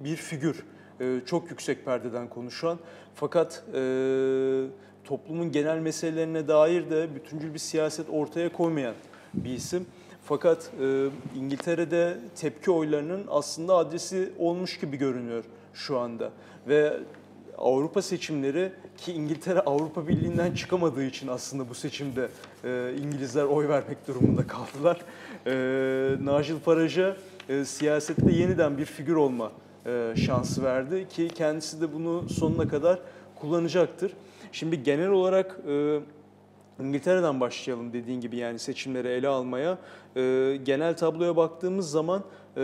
bir 0.00 0.16
figür. 0.16 0.64
E, 1.00 1.20
çok 1.26 1.50
yüksek 1.50 1.84
perdeden 1.84 2.28
konuşan 2.28 2.78
fakat 3.14 3.64
e, 3.74 3.80
toplumun 5.04 5.52
genel 5.52 5.78
meselelerine 5.78 6.48
dair 6.48 6.90
de 6.90 7.14
bütüncül 7.14 7.54
bir 7.54 7.58
siyaset 7.58 8.06
ortaya 8.10 8.52
koymayan 8.52 8.94
bir 9.34 9.50
isim. 9.50 9.86
Fakat 10.24 10.70
e, 10.80 11.06
İngiltere'de 11.36 12.18
tepki 12.36 12.70
oylarının 12.70 13.24
aslında 13.28 13.74
adresi 13.74 14.32
olmuş 14.38 14.80
gibi 14.80 14.96
görünüyor 14.96 15.44
şu 15.74 15.98
anda. 15.98 16.30
Ve 16.68 17.00
Avrupa 17.60 18.02
seçimleri 18.02 18.72
ki 18.96 19.12
İngiltere 19.12 19.60
Avrupa 19.66 20.08
Birliği'nden 20.08 20.54
çıkamadığı 20.54 21.04
için 21.04 21.28
aslında 21.28 21.68
bu 21.68 21.74
seçimde 21.74 22.28
e, 22.64 22.94
İngilizler 22.98 23.44
oy 23.44 23.68
vermek 23.68 24.08
durumunda 24.08 24.46
kaldılar. 24.46 25.00
E, 25.46 25.52
Nigel 26.20 26.58
Farage'a 26.58 27.16
e, 27.48 27.64
siyasette 27.64 28.32
yeniden 28.32 28.78
bir 28.78 28.84
figür 28.84 29.14
olma 29.14 29.52
e, 29.86 30.14
şansı 30.26 30.62
verdi 30.62 31.08
ki 31.08 31.28
kendisi 31.28 31.80
de 31.80 31.92
bunu 31.94 32.28
sonuna 32.28 32.68
kadar 32.68 32.98
kullanacaktır. 33.40 34.12
Şimdi 34.52 34.82
genel 34.82 35.08
olarak 35.08 35.60
e, 35.68 36.00
İngiltere'den 36.80 37.40
başlayalım 37.40 37.92
dediğin 37.92 38.20
gibi 38.20 38.36
yani 38.36 38.58
seçimleri 38.58 39.08
ele 39.08 39.28
almaya. 39.28 39.78
E, 40.16 40.56
genel 40.64 40.96
tabloya 40.96 41.36
baktığımız 41.36 41.90
zaman 41.90 42.24
e, 42.56 42.62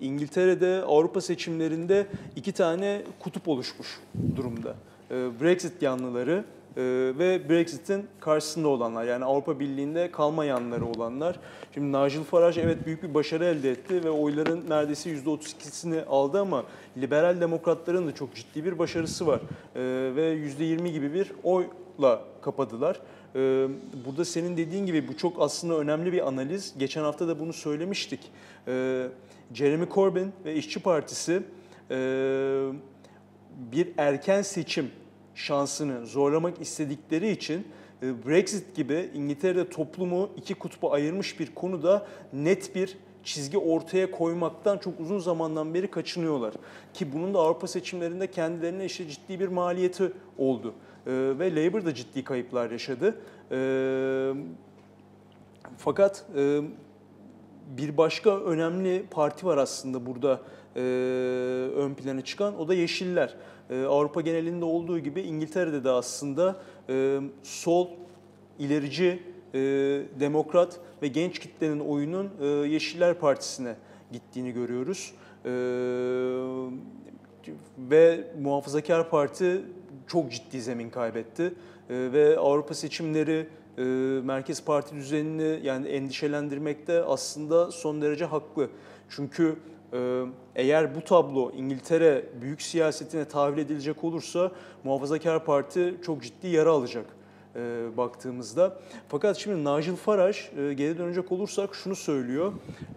İngiltere'de 0.00 0.82
Avrupa 0.86 1.20
seçimlerinde 1.20 2.06
iki 2.36 2.52
tane 2.52 3.02
kutup 3.20 3.48
oluşmuş 3.48 4.00
durumda. 4.36 4.74
E, 5.10 5.14
Brexit 5.40 5.82
yanlıları 5.82 6.44
e, 6.76 6.82
ve 7.18 7.48
Brexit'in 7.48 8.06
karşısında 8.20 8.68
olanlar 8.68 9.04
yani 9.04 9.24
Avrupa 9.24 9.60
Birliği'nde 9.60 10.10
kalma 10.10 10.44
yanları 10.44 10.86
olanlar. 10.86 11.40
Şimdi 11.74 11.88
Nigel 11.88 12.24
Farage 12.24 12.60
evet 12.60 12.86
büyük 12.86 13.02
bir 13.02 13.14
başarı 13.14 13.44
elde 13.44 13.70
etti 13.70 14.04
ve 14.04 14.10
oyların 14.10 14.64
neredeyse 14.68 15.10
%32'sini 15.10 16.04
aldı 16.04 16.40
ama 16.40 16.64
liberal 16.96 17.40
demokratların 17.40 18.06
da 18.06 18.14
çok 18.14 18.34
ciddi 18.34 18.64
bir 18.64 18.78
başarısı 18.78 19.26
var 19.26 19.40
E, 19.76 19.80
ve 20.16 20.36
%20 20.36 20.88
gibi 20.88 21.14
bir 21.14 21.32
oyla 21.42 22.20
kapadılar. 22.42 23.00
E, 23.34 23.68
burada 24.06 24.24
senin 24.24 24.56
dediğin 24.56 24.86
gibi 24.86 25.08
bu 25.08 25.16
çok 25.16 25.42
aslında 25.42 25.78
önemli 25.78 26.12
bir 26.12 26.28
analiz. 26.28 26.74
Geçen 26.78 27.02
hafta 27.02 27.28
da 27.28 27.40
bunu 27.40 27.52
söylemiştik. 27.52 28.20
Jeremy 29.54 29.88
Corbyn 29.94 30.32
ve 30.44 30.54
İşçi 30.54 30.80
Partisi 30.80 31.42
e, 31.90 31.96
bir 33.72 33.88
erken 33.98 34.42
seçim 34.42 34.90
şansını 35.34 36.06
zorlamak 36.06 36.60
istedikleri 36.60 37.30
için 37.30 37.66
e, 38.02 38.26
Brexit 38.26 38.76
gibi 38.76 39.10
İngiltere'de 39.14 39.68
toplumu 39.68 40.30
iki 40.36 40.54
kutba 40.54 40.90
ayırmış 40.90 41.40
bir 41.40 41.54
konuda 41.54 42.06
net 42.32 42.74
bir 42.74 42.96
çizgi 43.24 43.58
ortaya 43.58 44.10
koymaktan 44.10 44.78
çok 44.78 45.00
uzun 45.00 45.18
zamandan 45.18 45.74
beri 45.74 45.90
kaçınıyorlar. 45.90 46.54
Ki 46.94 47.12
bunun 47.12 47.34
da 47.34 47.38
Avrupa 47.38 47.66
seçimlerinde 47.66 48.30
kendilerine 48.30 48.84
işte 48.84 49.08
ciddi 49.08 49.40
bir 49.40 49.48
maliyeti 49.48 50.12
oldu. 50.38 50.74
E, 51.06 51.12
Ve 51.12 51.54
Labour 51.56 51.84
da 51.84 51.94
ciddi 51.94 52.24
kayıplar 52.24 52.70
yaşadı. 52.70 53.20
E, 53.50 53.58
Fakat 55.78 56.24
e, 56.36 56.60
bir 57.66 57.96
başka 57.96 58.40
önemli 58.40 59.06
parti 59.10 59.46
var 59.46 59.58
aslında 59.58 60.06
burada 60.06 60.40
e, 60.76 60.80
ön 61.76 61.94
plana 61.94 62.20
çıkan. 62.20 62.60
O 62.60 62.68
da 62.68 62.74
Yeşiller. 62.74 63.34
E, 63.70 63.82
Avrupa 63.82 64.20
genelinde 64.20 64.64
olduğu 64.64 64.98
gibi 64.98 65.20
İngiltere'de 65.20 65.84
de 65.84 65.90
aslında 65.90 66.56
e, 66.88 67.20
sol, 67.42 67.88
ilerici, 68.58 69.22
e, 69.54 69.58
demokrat 70.20 70.80
ve 71.02 71.08
genç 71.08 71.38
kitlenin 71.38 71.80
oyunun 71.80 72.30
e, 72.40 72.46
Yeşiller 72.46 73.14
Partisi'ne 73.14 73.76
gittiğini 74.12 74.52
görüyoruz. 74.52 75.12
E, 75.44 75.50
ve 77.78 78.24
Muhafazakar 78.40 79.10
Parti 79.10 79.62
çok 80.06 80.32
ciddi 80.32 80.60
zemin 80.60 80.90
kaybetti. 80.90 81.42
E, 81.42 81.52
ve 82.12 82.38
Avrupa 82.38 82.74
seçimleri 82.74 83.46
e, 83.78 83.82
Merkez 84.24 84.64
Parti 84.64 84.94
düzenini 84.94 85.66
yani 85.66 85.88
endişelendirmekte 85.88 87.02
aslında 87.02 87.70
son 87.70 88.02
derece 88.02 88.24
haklı. 88.24 88.68
Çünkü 89.10 89.56
e, 89.92 90.22
eğer 90.54 90.94
bu 90.94 91.00
tablo 91.00 91.52
İngiltere 91.56 92.24
büyük 92.40 92.62
siyasetine 92.62 93.24
tahvil 93.24 93.58
edilecek 93.58 94.04
olursa 94.04 94.52
Muhafazakar 94.84 95.44
Parti 95.44 95.94
çok 96.06 96.22
ciddi 96.22 96.48
yara 96.48 96.70
alacak 96.70 97.06
e, 97.56 97.86
baktığımızda. 97.96 98.78
Fakat 99.08 99.36
şimdi 99.36 99.60
Nigel 99.60 99.96
Farage 99.96 100.38
e, 100.58 100.72
geri 100.72 100.98
dönecek 100.98 101.32
olursak 101.32 101.74
şunu 101.74 101.96
söylüyor. 101.96 102.52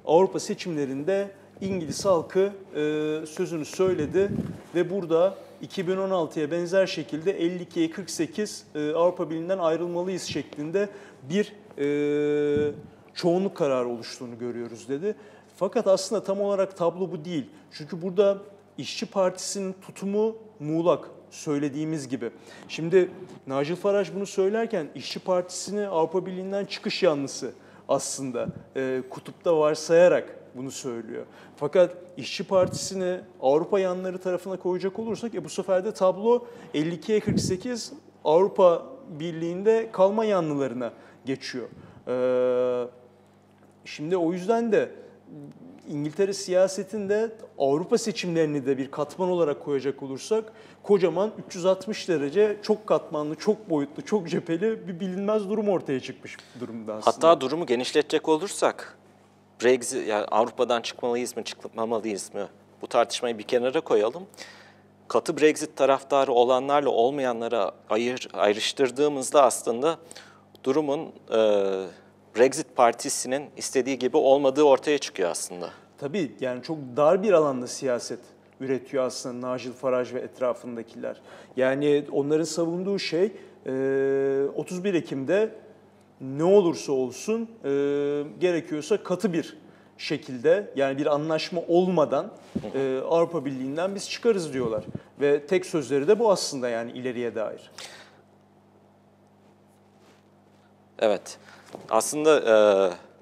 Avrupa 0.05 0.39
seçimlerinde 0.39 1.31
İngiliz 1.61 2.05
halkı 2.05 2.39
e, 2.39 2.81
sözünü 3.25 3.65
söyledi 3.65 4.31
ve 4.75 4.89
burada 4.89 5.35
2016'ya 5.63 6.51
benzer 6.51 6.87
şekilde 6.87 7.41
52'ye 7.41 7.91
48 7.91 8.65
e, 8.75 8.91
Avrupa 8.93 9.29
Birliği'nden 9.29 9.57
ayrılmalıyız 9.57 10.23
şeklinde 10.23 10.89
bir 11.29 11.53
e, 11.77 12.71
çoğunluk 13.13 13.57
kararı 13.57 13.87
oluştuğunu 13.87 14.39
görüyoruz 14.39 14.89
dedi. 14.89 15.15
Fakat 15.55 15.87
aslında 15.87 16.23
tam 16.23 16.41
olarak 16.41 16.77
tablo 16.77 17.11
bu 17.11 17.25
değil. 17.25 17.45
Çünkü 17.71 18.01
burada 18.01 18.37
İşçi 18.77 19.05
Partisi'nin 19.05 19.75
tutumu 19.81 20.35
muğlak 20.59 21.09
söylediğimiz 21.31 22.07
gibi. 22.07 22.31
Şimdi 22.67 23.11
Nigel 23.47 23.75
Farage 23.75 24.09
bunu 24.15 24.25
söylerken 24.25 24.89
İşçi 24.95 25.19
Partisi'ni 25.19 25.87
Avrupa 25.87 26.25
Birliği'nden 26.25 26.65
çıkış 26.65 27.03
yanlısı 27.03 27.51
aslında 27.87 28.47
e, 28.75 29.01
kutupta 29.09 29.57
varsayarak 29.57 30.38
bunu 30.55 30.71
söylüyor. 30.71 31.25
Fakat 31.55 31.95
İşçi 32.17 32.43
Partisi'ni 32.43 33.19
Avrupa 33.41 33.79
yanları 33.79 34.17
tarafına 34.17 34.57
koyacak 34.57 34.99
olursak 34.99 35.35
e, 35.35 35.43
bu 35.43 35.49
sefer 35.49 35.85
de 35.85 35.91
tablo 35.91 36.45
52'ye 36.73 37.19
48 37.19 37.93
Avrupa 38.23 38.85
Birliği'nde 39.09 39.89
kalma 39.91 40.25
yanlılarına 40.25 40.93
geçiyor. 41.25 41.67
Ee, 42.07 42.87
şimdi 43.85 44.17
o 44.17 44.33
yüzden 44.33 44.71
de 44.71 44.91
İngiltere 45.89 46.33
siyasetinde 46.33 47.31
Avrupa 47.57 47.97
seçimlerini 47.97 48.65
de 48.65 48.77
bir 48.77 48.91
katman 48.91 49.29
olarak 49.29 49.65
koyacak 49.65 50.03
olursak 50.03 50.53
kocaman 50.83 51.31
360 51.47 52.09
derece 52.09 52.57
çok 52.61 52.87
katmanlı, 52.87 53.35
çok 53.35 53.69
boyutlu, 53.69 54.05
çok 54.05 54.29
cepheli 54.29 54.87
bir 54.87 54.99
bilinmez 54.99 55.49
durum 55.49 55.69
ortaya 55.69 55.99
çıkmış 55.99 56.37
durumda 56.59 56.93
aslında. 56.93 57.15
Hatta 57.15 57.41
durumu 57.41 57.65
genişletecek 57.65 58.29
olursak 58.29 58.98
Brexit 59.63 60.07
yani 60.07 60.25
Avrupa'dan 60.25 60.81
çıkmalıyız 60.81 61.37
mı, 61.37 61.43
çıkmamalıyız 61.43 62.33
mı? 62.33 62.49
Bu 62.81 62.87
tartışmayı 62.87 63.37
bir 63.37 63.43
kenara 63.43 63.81
koyalım. 63.81 64.23
Katı 65.07 65.37
Brexit 65.37 65.75
taraftarı 65.75 66.31
olanlarla 66.31 66.89
olmayanlara 66.89 67.71
ayır, 67.89 68.29
ayrıştırdığımızda 68.33 69.43
aslında 69.43 69.97
durumun 70.63 71.01
e, 71.31 71.37
Brexit 72.37 72.75
Partisi'nin 72.75 73.49
istediği 73.57 73.99
gibi 73.99 74.17
olmadığı 74.17 74.63
ortaya 74.63 74.97
çıkıyor 74.97 75.29
aslında. 75.29 75.69
Tabii 75.97 76.31
yani 76.39 76.63
çok 76.63 76.77
dar 76.97 77.23
bir 77.23 77.33
alanda 77.33 77.67
siyaset 77.67 78.19
üretiyor 78.59 79.03
aslında 79.03 79.55
Nigel 79.55 79.73
Farage 79.73 80.13
ve 80.13 80.19
etrafındakiler. 80.19 81.21
Yani 81.57 82.05
onların 82.11 82.43
savunduğu 82.43 82.99
şey 82.99 83.31
31 83.65 84.93
Ekim'de 84.93 85.55
ne 86.21 86.43
olursa 86.43 86.91
olsun 86.91 87.41
e, 87.41 87.69
gerekiyorsa 88.39 89.03
katı 89.03 89.33
bir 89.33 89.57
şekilde 89.97 90.71
yani 90.75 90.97
bir 90.97 91.05
anlaşma 91.05 91.61
olmadan 91.67 92.31
e, 92.75 92.99
Avrupa 93.09 93.45
Birliği'nden 93.45 93.95
biz 93.95 94.09
çıkarız 94.09 94.53
diyorlar. 94.53 94.83
Ve 95.21 95.45
tek 95.47 95.65
sözleri 95.65 96.07
de 96.07 96.19
bu 96.19 96.31
aslında 96.31 96.69
yani 96.69 96.91
ileriye 96.91 97.35
dair. 97.35 97.71
Evet. 100.99 101.37
Aslında 101.89 102.39
e, 102.39 102.55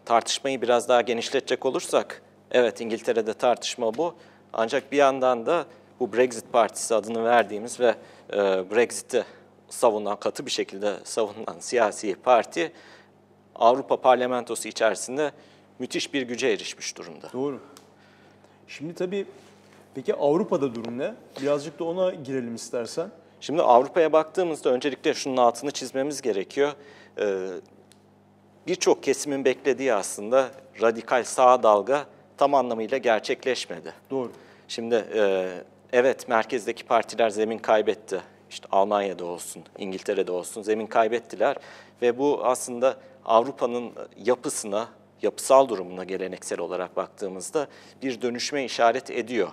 tartışmayı 0.05 0.61
biraz 0.61 0.89
daha 0.89 1.01
genişletecek 1.01 1.65
olursak, 1.65 2.21
evet 2.51 2.81
İngiltere'de 2.81 3.33
tartışma 3.33 3.97
bu. 3.97 4.13
Ancak 4.53 4.91
bir 4.91 4.97
yandan 4.97 5.45
da 5.45 5.65
bu 5.99 6.13
Brexit 6.13 6.53
Partisi 6.53 6.95
adını 6.95 7.23
verdiğimiz 7.23 7.79
ve 7.79 7.95
e, 8.33 8.35
Brexit'i 8.71 9.25
savunan, 9.69 10.19
katı 10.19 10.45
bir 10.45 10.51
şekilde 10.51 10.93
savunan 11.03 11.59
siyasi 11.59 12.15
parti 12.15 12.71
Avrupa 13.55 14.01
Parlamentosu 14.01 14.67
içerisinde 14.67 15.31
müthiş 15.79 16.13
bir 16.13 16.21
güce 16.21 16.47
erişmiş 16.47 16.97
durumda. 16.97 17.29
Doğru. 17.33 17.59
Şimdi 18.67 18.93
tabii 18.95 19.25
peki 19.95 20.15
Avrupa'da 20.15 20.75
durum 20.75 20.97
ne? 20.97 21.13
Birazcık 21.41 21.79
da 21.79 21.83
ona 21.83 22.13
girelim 22.13 22.55
istersen. 22.55 23.11
Şimdi 23.41 23.61
Avrupa'ya 23.61 24.13
baktığımızda 24.13 24.69
öncelikle 24.69 25.13
şunun 25.13 25.37
altını 25.37 25.71
çizmemiz 25.71 26.21
gerekiyor. 26.21 26.73
Ee, 27.19 27.47
Birçok 28.67 29.03
kesimin 29.03 29.45
beklediği 29.45 29.93
aslında 29.93 30.49
radikal 30.81 31.23
sağ 31.23 31.63
dalga 31.63 32.05
tam 32.37 32.53
anlamıyla 32.53 32.97
gerçekleşmedi. 32.97 33.93
Doğru. 34.11 34.31
Şimdi 34.67 34.95
e, 35.15 35.49
evet 35.93 36.27
merkezdeki 36.27 36.85
partiler 36.85 37.29
zemin 37.29 37.57
kaybetti. 37.57 38.21
İşte 38.49 38.67
Almanya'da 38.71 39.25
olsun, 39.25 39.63
İngiltere'de 39.77 40.31
olsun 40.31 40.61
zemin 40.61 40.87
kaybettiler 40.87 41.55
ve 42.01 42.17
bu 42.17 42.45
aslında 42.45 42.97
Avrupa'nın 43.25 43.91
yapısına, 44.17 44.87
yapısal 45.21 45.69
durumuna 45.69 46.03
geleneksel 46.03 46.59
olarak 46.59 46.95
baktığımızda 46.95 47.67
bir 48.01 48.21
dönüşme 48.21 48.65
işaret 48.65 49.11
ediyor. 49.11 49.49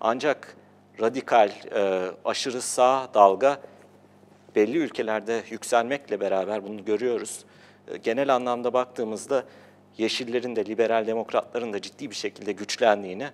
Ancak 0.00 0.56
radikal, 1.00 1.50
e, 1.74 2.10
aşırı 2.24 2.62
sağ 2.62 3.08
dalga 3.14 3.60
belli 4.56 4.78
ülkelerde 4.78 5.42
yükselmekle 5.50 6.20
beraber 6.20 6.64
bunu 6.64 6.84
görüyoruz. 6.84 7.44
E, 7.88 7.96
genel 7.96 8.34
anlamda 8.34 8.72
baktığımızda 8.72 9.44
Yeşillerin 9.98 10.56
de 10.56 10.66
liberal 10.66 11.06
demokratların 11.06 11.72
da 11.72 11.80
ciddi 11.80 12.10
bir 12.10 12.14
şekilde 12.14 12.52
güçlendiğini 12.52 13.28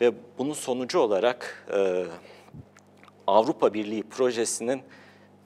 ve 0.00 0.12
bunun 0.38 0.52
sonucu 0.52 0.98
olarak 0.98 1.66
e, 1.72 2.04
Avrupa 3.30 3.74
Birliği 3.74 4.02
projesinin 4.02 4.82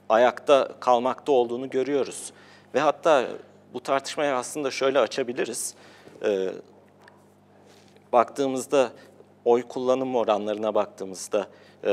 ayakta 0.09 0.71
kalmakta 0.79 1.31
olduğunu 1.31 1.69
görüyoruz. 1.69 2.33
Ve 2.75 2.79
hatta 2.79 3.27
bu 3.73 3.79
tartışmayı 3.79 4.33
aslında 4.35 4.71
şöyle 4.71 4.99
açabiliriz. 4.99 5.75
E, 6.23 6.49
baktığımızda 8.13 8.91
oy 9.45 9.61
kullanım 9.61 10.15
oranlarına 10.15 10.75
baktığımızda 10.75 11.47
e, 11.83 11.89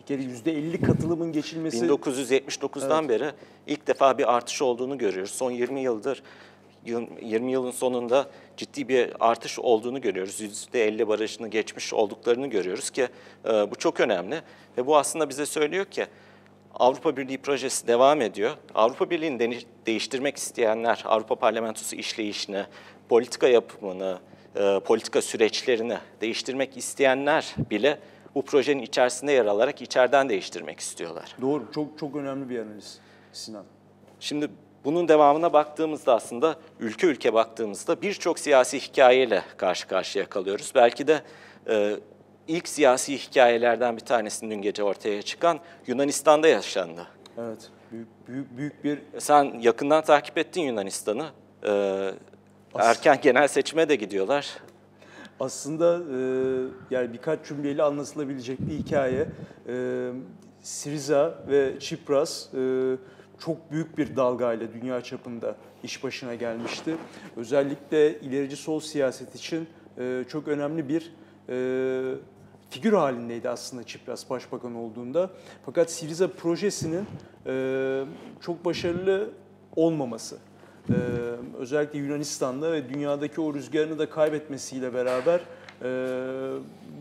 Bir 0.00 0.06
kere 0.06 0.22
%50 0.22 0.80
katılımın 0.86 1.32
geçilmesi 1.32 1.86
1979'dan 1.86 3.04
Evet. 3.04 3.20
beri 3.20 3.30
ilk 3.66 3.86
defa 3.86 4.18
bir 4.18 4.34
artış 4.34 4.62
olduğunu 4.62 4.98
görüyoruz. 4.98 5.30
Son 5.32 5.50
20 5.50 5.80
yıldır, 5.80 6.16
yıl- 6.16 6.24
20 6.86 7.52
yılın 7.52 7.70
sonunda 7.70 8.26
ciddi 8.56 8.88
bir 8.88 9.12
artış 9.20 9.58
olduğunu 9.58 10.00
görüyoruz. 10.00 10.40
%50 10.40 11.08
barajını 11.08 11.48
geçmiş 11.48 11.94
olduklarını 11.94 12.46
görüyoruz 12.46 12.90
ki 12.90 13.08
e, 13.44 13.48
bu 13.70 13.74
çok 13.76 14.00
önemli. 14.00 14.40
Ve 14.78 14.86
bu 14.86 14.96
aslında 14.96 15.28
bize 15.28 15.46
söylüyor 15.46 15.84
ki 15.84 16.06
Avrupa 16.74 17.16
Birliği 17.16 17.38
projesi 17.38 17.86
devam 17.86 18.20
ediyor. 18.20 18.50
Avrupa 18.74 19.10
Birliği'ni 19.10 19.40
de- 19.40 19.58
değiştirmek 19.86 20.36
isteyenler 20.36 21.02
Avrupa 21.04 21.34
Parlamentosu 21.34 21.96
işleyişini, 21.96 22.64
politika 23.08 23.48
yapımını, 23.48 24.18
e, 24.56 24.80
politika 24.84 25.22
süreçlerini 25.22 25.98
değiştirmek 26.20 26.76
isteyenler 26.76 27.54
bile 27.70 27.98
bu 28.34 28.42
projenin 28.42 28.82
içerisinde 28.82 29.32
yer 29.32 29.46
alarak 29.46 29.82
içeriden 29.82 30.28
değiştirmek 30.28 30.80
istiyorlar. 30.80 31.36
Doğru, 31.40 31.64
çok 31.74 31.98
çok 31.98 32.16
önemli 32.16 32.50
bir 32.50 32.58
analiz 32.58 32.98
Sinan. 33.32 33.64
Şimdi 34.20 34.48
bunun 34.86 35.08
devamına 35.08 35.52
baktığımızda 35.52 36.14
aslında 36.14 36.56
ülke 36.80 37.06
ülke 37.06 37.34
baktığımızda 37.34 38.02
birçok 38.02 38.38
siyasi 38.38 38.80
hikayeyle 38.80 39.42
karşı 39.56 39.88
karşıya 39.88 40.26
kalıyoruz. 40.28 40.72
Belki 40.74 41.06
de 41.06 41.22
e, 41.68 41.96
ilk 42.48 42.68
siyasi 42.68 43.18
hikayelerden 43.18 43.96
bir 43.96 44.00
tanesinin 44.00 44.50
dün 44.50 44.62
gece 44.62 44.82
ortaya 44.82 45.22
çıkan 45.22 45.60
Yunanistan'da 45.86 46.48
yaşandı. 46.48 47.06
Evet, 47.38 47.70
büyük 47.92 48.08
büyük 48.28 48.56
büyük 48.56 48.84
bir 48.84 48.98
Sen 49.18 49.60
yakından 49.60 50.04
takip 50.04 50.38
ettin 50.38 50.62
Yunanistan'ı. 50.62 51.26
E, 51.66 52.10
erken 52.74 53.18
genel 53.22 53.48
seçime 53.48 53.88
de 53.88 53.96
gidiyorlar. 53.96 54.56
aslında 55.40 55.98
e, 55.98 56.18
yani 56.90 57.12
birkaç 57.12 57.46
cümleyle 57.48 57.82
anlatılabilecek 57.82 58.60
bir 58.60 58.72
hikaye. 58.78 59.26
E, 59.68 60.08
Siriza 60.62 61.38
ve 61.48 61.80
Çipras 61.80 62.54
e, 62.54 62.58
çok 63.38 63.72
büyük 63.72 63.98
bir 63.98 64.16
dalgayla 64.16 64.68
dünya 64.72 65.02
çapında 65.02 65.56
iş 65.82 66.04
başına 66.04 66.34
gelmişti. 66.34 66.96
Özellikle 67.36 68.20
ilerici 68.20 68.56
sol 68.56 68.80
siyaset 68.80 69.34
için 69.34 69.68
e, 69.98 70.24
çok 70.28 70.48
önemli 70.48 70.88
bir 70.88 71.12
e, 71.48 72.14
figür 72.70 72.92
halindeydi 72.92 73.48
aslında 73.48 73.84
Çipras 73.84 74.30
başbakan 74.30 74.74
olduğunda. 74.74 75.30
Fakat 75.66 75.90
Siriza 75.90 76.28
projesinin 76.28 77.06
e, 77.46 78.04
çok 78.40 78.64
başarılı 78.64 79.30
olmaması, 79.76 80.38
özellikle 81.58 81.98
Yunanistan'da 81.98 82.72
ve 82.72 82.88
dünyadaki 82.88 83.40
o 83.40 83.54
rüzgarını 83.54 83.98
da 83.98 84.10
kaybetmesiyle 84.10 84.94
beraber 84.94 85.40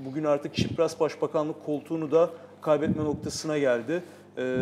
bugün 0.06 0.24
artık 0.24 0.56
Çipras 0.56 1.00
başbakanlık 1.00 1.66
koltuğunu 1.66 2.12
da 2.12 2.30
kaybetme 2.62 3.04
noktasına 3.04 3.58
geldi. 3.58 4.04
E, 4.38 4.58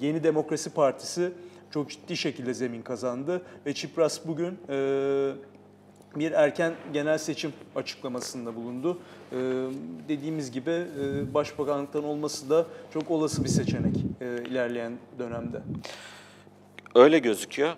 Yeni 0.00 0.22
Demokrasi 0.22 0.70
Partisi 0.70 1.32
çok 1.70 1.90
ciddi 1.90 2.16
şekilde 2.16 2.54
zemin 2.54 2.82
kazandı 2.82 3.42
ve 3.66 3.74
Çipras 3.74 4.26
bugün 4.26 4.58
e, 4.68 5.32
bir 6.16 6.32
erken 6.32 6.74
genel 6.92 7.18
seçim 7.18 7.52
açıklamasında 7.76 8.56
bulundu. 8.56 8.98
Ee, 9.32 9.36
dediğimiz 10.08 10.50
gibi 10.50 10.70
e, 10.70 11.34
başbakanlıktan 11.34 12.04
olması 12.04 12.50
da 12.50 12.66
çok 12.92 13.10
olası 13.10 13.44
bir 13.44 13.48
seçenek 13.48 13.96
e, 14.20 14.42
ilerleyen 14.50 14.92
dönemde. 15.18 15.62
Öyle 16.94 17.18
gözüküyor. 17.18 17.74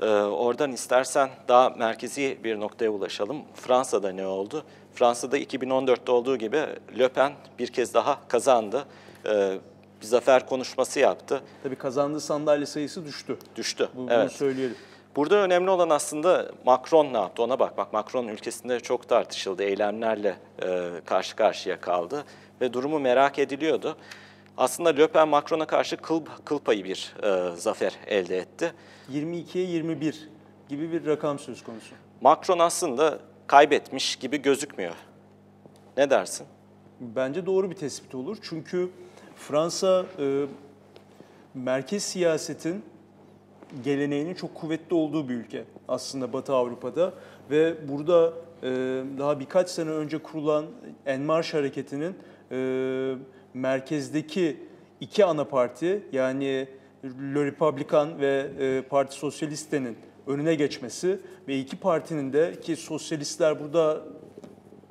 Ee, 0.00 0.06
oradan 0.14 0.72
istersen 0.72 1.30
daha 1.48 1.70
merkezi 1.70 2.38
bir 2.44 2.60
noktaya 2.60 2.90
ulaşalım. 2.90 3.42
Fransa'da 3.54 4.12
ne 4.12 4.26
oldu? 4.26 4.64
Fransa'da 4.94 5.38
2014'te 5.38 6.12
olduğu 6.12 6.36
gibi 6.36 6.66
Le 6.98 7.08
Pen 7.08 7.32
bir 7.58 7.66
kez 7.66 7.94
daha 7.94 8.28
kazandı. 8.28 8.84
Ee, 9.26 9.58
bir 10.02 10.06
zafer 10.06 10.46
konuşması 10.46 11.00
yaptı. 11.00 11.42
Tabii 11.62 11.76
kazandığı 11.76 12.20
sandalye 12.20 12.66
sayısı 12.66 13.04
düştü. 13.04 13.36
Düştü. 13.56 13.88
Bu- 13.94 13.98
Bunu 13.98 14.12
evet. 14.12 14.32
söyleyelim. 14.32 14.76
Burada 15.16 15.36
önemli 15.36 15.70
olan 15.70 15.90
aslında 15.90 16.52
Macron 16.64 17.12
ne 17.12 17.18
yaptı 17.18 17.42
ona 17.42 17.58
bakmak. 17.58 17.92
Macron 17.92 18.28
ülkesinde 18.28 18.80
çok 18.80 19.08
tartışıldı, 19.08 19.62
eylemlerle 19.62 20.36
e, 20.62 20.90
karşı 21.06 21.36
karşıya 21.36 21.80
kaldı 21.80 22.24
ve 22.60 22.72
durumu 22.72 22.98
merak 22.98 23.38
ediliyordu. 23.38 23.96
Aslında 24.56 24.88
Le 24.88 25.06
Pen 25.06 25.28
Macron'a 25.28 25.66
karşı 25.66 25.96
kıl, 25.96 26.22
kıl 26.44 26.58
payı 26.58 26.84
bir 26.84 27.14
e, 27.22 27.56
zafer 27.56 27.92
elde 28.06 28.38
etti. 28.38 28.72
22'ye 29.12 29.64
21 29.64 30.28
gibi 30.68 30.92
bir 30.92 31.06
rakam 31.06 31.38
söz 31.38 31.64
konusu. 31.64 31.94
Macron 32.20 32.58
aslında 32.58 33.18
kaybetmiş 33.46 34.16
gibi 34.16 34.42
gözükmüyor. 34.42 34.94
Ne 35.96 36.10
dersin? 36.10 36.46
Bence 37.00 37.46
doğru 37.46 37.70
bir 37.70 37.76
tespit 37.76 38.14
olur. 38.14 38.36
Çünkü 38.42 38.90
Fransa 39.48 40.06
e, 40.18 40.44
merkez 41.54 42.02
siyasetin 42.02 42.82
geleneğinin 43.84 44.34
çok 44.34 44.54
kuvvetli 44.54 44.94
olduğu 44.94 45.28
bir 45.28 45.34
ülke 45.34 45.64
aslında 45.88 46.32
Batı 46.32 46.54
Avrupa'da 46.54 47.14
ve 47.50 47.88
burada 47.88 48.32
e, 48.62 48.70
daha 49.18 49.40
birkaç 49.40 49.70
sene 49.70 49.90
önce 49.90 50.18
kurulan 50.18 50.66
En 51.06 51.20
Marş 51.20 51.54
hareketinin 51.54 52.14
e, 52.50 53.14
merkezdeki 53.54 54.56
iki 55.00 55.24
ana 55.24 55.44
parti 55.44 56.02
yani 56.12 56.68
Le 57.04 57.44
Republican 57.44 58.20
ve 58.20 58.50
e, 58.58 58.82
Parti 58.82 59.14
Sosyalist'in 59.14 59.96
önüne 60.26 60.54
geçmesi 60.54 61.20
ve 61.48 61.58
iki 61.58 61.76
partinin 61.76 62.32
de 62.32 62.60
ki 62.60 62.76
sosyalistler 62.76 63.60
burada 63.60 64.02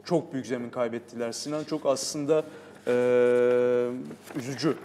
çok 0.05 0.33
büyük 0.33 0.45
zemin 0.45 0.69
kaybettiler. 0.69 1.31
Sinan 1.31 1.63
çok 1.63 1.85
aslında 1.85 2.43
e, 2.87 3.89
üzücü 4.35 4.75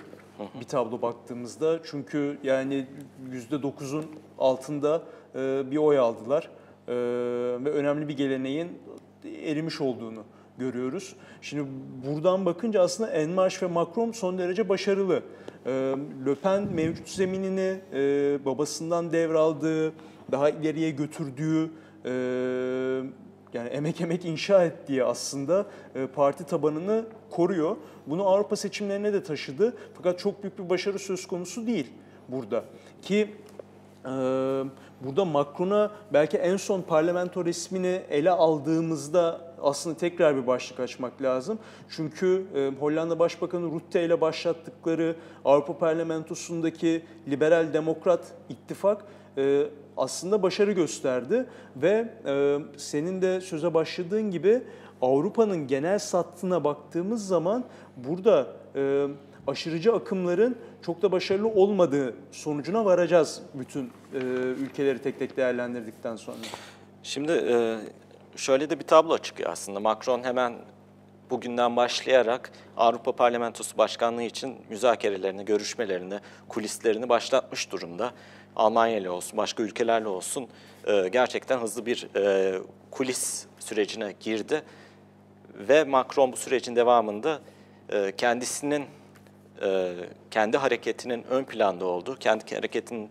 bir 0.61 0.65
tablo 0.65 1.03
baktığımızda. 1.03 1.81
Çünkü 1.85 2.39
yani 2.43 2.87
%9'un 3.51 4.07
altında 4.39 5.03
e, 5.35 5.63
bir 5.71 5.77
oy 5.77 5.99
aldılar. 5.99 6.51
E, 6.89 6.95
ve 7.65 7.71
önemli 7.71 8.09
bir 8.09 8.17
geleneğin 8.17 8.69
erimiş 9.25 9.81
olduğunu 9.81 10.23
görüyoruz. 10.59 11.17
Şimdi 11.41 11.71
buradan 12.07 12.47
bakınca 12.47 12.83
aslında 12.83 13.11
En 13.11 13.31
Marche 13.31 13.67
ve 13.67 13.71
Macron 13.73 14.13
son 14.13 14.39
derece 14.39 14.69
başarılı. 14.69 15.23
E, 15.67 15.71
Le 16.27 16.35
Pen 16.35 16.63
mevcut 16.73 17.09
zeminini 17.09 17.81
e, 17.93 18.01
babasından 18.45 19.13
devraldığı, 19.13 19.93
daha 20.33 20.51
ileriye 20.51 20.91
götürdüğü, 20.91 21.71
e, 22.05 22.11
yani 23.53 23.69
emek 23.69 24.01
emek 24.01 24.25
inşa 24.25 24.65
ettiği 24.65 25.05
aslında 25.05 25.67
e, 25.95 26.07
parti 26.07 26.45
tabanını 26.45 27.05
koruyor. 27.31 27.77
Bunu 28.07 28.29
Avrupa 28.29 28.57
seçimlerine 28.57 29.13
de 29.13 29.23
taşıdı. 29.23 29.77
Fakat 29.95 30.19
çok 30.19 30.43
büyük 30.43 30.59
bir 30.59 30.71
başarı 30.71 30.99
söz 30.99 31.27
konusu 31.27 31.67
değil 31.67 31.87
burada. 32.29 32.65
Ki 33.03 33.31
e, 34.05 34.11
burada 35.05 35.25
Macron'a 35.25 35.91
belki 36.13 36.37
en 36.37 36.57
son 36.57 36.83
parlamento 36.83 37.45
resmini 37.45 38.01
ele 38.11 38.31
aldığımızda 38.31 39.41
aslında 39.63 39.97
tekrar 39.97 40.37
bir 40.37 40.47
başlık 40.47 40.81
açmak 40.81 41.23
lazım. 41.23 41.59
Çünkü 41.89 42.47
e, 42.55 42.71
Hollanda 42.81 43.19
Başbakanı 43.19 43.67
Rutte 43.67 44.05
ile 44.05 44.21
başlattıkları 44.21 45.17
Avrupa 45.45 45.79
Parlamentosu'ndaki 45.79 47.03
liberal 47.29 47.73
demokrat 47.73 48.21
ittifak 48.49 49.05
aslında 49.97 50.43
başarı 50.43 50.73
gösterdi 50.73 51.47
ve 51.77 52.09
e, 52.27 52.59
senin 52.77 53.23
de 53.23 53.41
söze 53.41 53.75
başladığın 53.75 54.31
gibi 54.31 54.63
Avrupa'nın 55.03 55.67
genel 55.67 55.99
sattığına 55.99 56.65
baktığımız 56.65 57.27
zaman 57.27 57.65
burada 57.97 58.47
e, 58.75 59.07
aşırıcı 59.47 59.95
akımların 59.95 60.57
çok 60.83 61.03
da 61.03 61.13
başarılı 61.13 61.49
olmadığı 61.49 62.15
sonucuna 62.33 62.85
varacağız 62.85 63.43
bütün 63.55 63.85
e, 64.15 64.19
ülkeleri 64.59 64.99
tek 64.99 65.19
tek 65.19 65.37
değerlendirdikten 65.37 66.17
sonra. 66.17 66.37
Şimdi 67.03 67.33
e, 67.33 67.77
şöyle 68.37 68.71
de 68.71 68.79
bir 68.79 68.85
tablo 68.85 69.19
çıkıyor 69.19 69.51
aslında. 69.51 69.81
Macron 69.81 70.25
hemen 70.25 70.55
bugünden 71.31 71.77
başlayarak 71.77 72.51
Avrupa 72.77 73.13
Parlamentosu 73.13 73.79
Başkanlığı 73.79 74.23
için 74.23 74.57
müzakerelerini, 74.71 75.45
görüşmelerini, 75.45 76.21
kulislerini 76.49 77.09
başlatmış 77.09 77.73
durumda. 77.73 78.13
Almanya 78.57 78.97
ile 78.97 79.11
olsun, 79.11 79.39
başka 79.39 79.63
ülkelerle 79.63 80.09
olsun 80.09 80.49
e, 80.87 81.09
gerçekten 81.09 81.59
hızlı 81.59 81.87
bir 81.87 82.09
e, 82.17 82.55
kulis 82.91 83.47
sürecine 83.59 84.15
girdi. 84.21 84.63
Ve 85.55 85.85
Macron 85.85 86.33
bu 86.33 86.37
sürecin 86.37 86.77
devamında 86.77 87.41
e, 87.89 88.13
kendisinin, 88.17 88.85
e, 89.63 89.95
kendi 90.31 90.57
hareketinin 90.57 91.25
ön 91.31 91.45
planda 91.45 91.85
olduğu, 91.85 92.17
kendi 92.17 92.55
hareketinin 92.55 93.11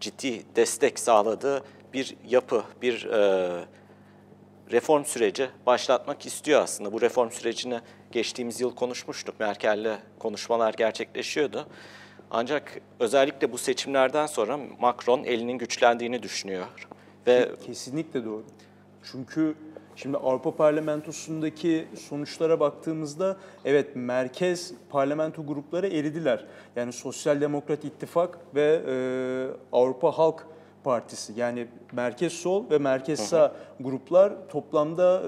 ciddi 0.00 0.56
destek 0.56 0.98
sağladığı 0.98 1.64
bir 1.92 2.16
yapı, 2.28 2.64
bir 2.82 3.04
e, 3.04 3.50
reform 4.70 5.04
süreci 5.04 5.48
başlatmak 5.66 6.26
istiyor 6.26 6.62
aslında. 6.62 6.92
Bu 6.92 7.00
reform 7.00 7.30
sürecini 7.30 7.80
geçtiğimiz 8.12 8.60
yıl 8.60 8.74
konuşmuştuk. 8.74 9.40
Merkel'le 9.40 9.98
konuşmalar 10.18 10.74
gerçekleşiyordu. 10.74 11.66
Ancak 12.30 12.80
özellikle 13.00 13.52
bu 13.52 13.58
seçimlerden 13.58 14.26
sonra 14.26 14.58
Macron 14.80 15.24
elinin 15.24 15.58
güçlendiğini 15.58 16.22
düşünüyor. 16.22 16.66
Ve 17.26 17.48
Kesinlikle 17.66 18.24
doğru. 18.24 18.44
Çünkü 19.12 19.54
şimdi 19.96 20.16
Avrupa 20.16 20.56
Parlamentosu'ndaki 20.56 21.88
sonuçlara 22.08 22.60
baktığımızda 22.60 23.36
evet 23.64 23.96
merkez 23.96 24.72
parlamento 24.90 25.46
grupları 25.46 25.86
eridiler. 25.86 26.44
Yani 26.76 26.92
Sosyal 26.92 27.40
Demokrat 27.40 27.84
İttifak 27.84 28.38
ve 28.54 28.82
e, 28.86 28.94
Avrupa 29.72 30.18
Halk 30.18 30.46
Partisi. 30.84 31.32
Yani 31.36 31.66
merkez 31.92 32.32
sol 32.32 32.70
ve 32.70 32.78
merkez 32.78 33.20
sağ 33.20 33.56
gruplar 33.80 34.32
toplamda 34.48 35.22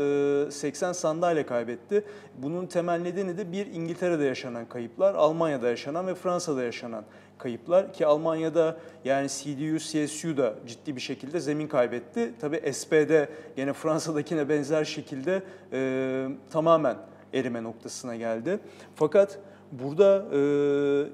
e, 0.46 0.50
80 0.50 0.92
sandalye 0.92 1.46
kaybetti. 1.46 2.04
Bunun 2.38 2.66
temel 2.66 3.00
nedeni 3.00 3.38
de 3.38 3.52
bir 3.52 3.66
İngiltere'de 3.66 4.24
yaşanan 4.24 4.66
kayıplar, 4.68 5.14
Almanya'da 5.14 5.68
yaşanan 5.68 6.06
ve 6.06 6.14
Fransa'da 6.14 6.62
yaşanan 6.62 7.04
kayıplar 7.38 7.92
ki 7.92 8.06
Almanya'da 8.06 8.76
yani 9.04 9.28
CDU, 9.28 9.78
CSU 9.78 10.36
da 10.36 10.54
ciddi 10.66 10.96
bir 10.96 11.00
şekilde 11.00 11.40
zemin 11.40 11.68
kaybetti. 11.68 12.34
Tabii 12.40 12.72
SPD 12.72 13.28
gene 13.56 13.72
Fransa'dakine 13.72 14.48
benzer 14.48 14.84
şekilde 14.84 15.42
e, 15.72 16.28
tamamen 16.50 16.96
erime 17.34 17.62
noktasına 17.62 18.16
geldi. 18.16 18.58
Fakat 18.94 19.38
burada 19.72 20.24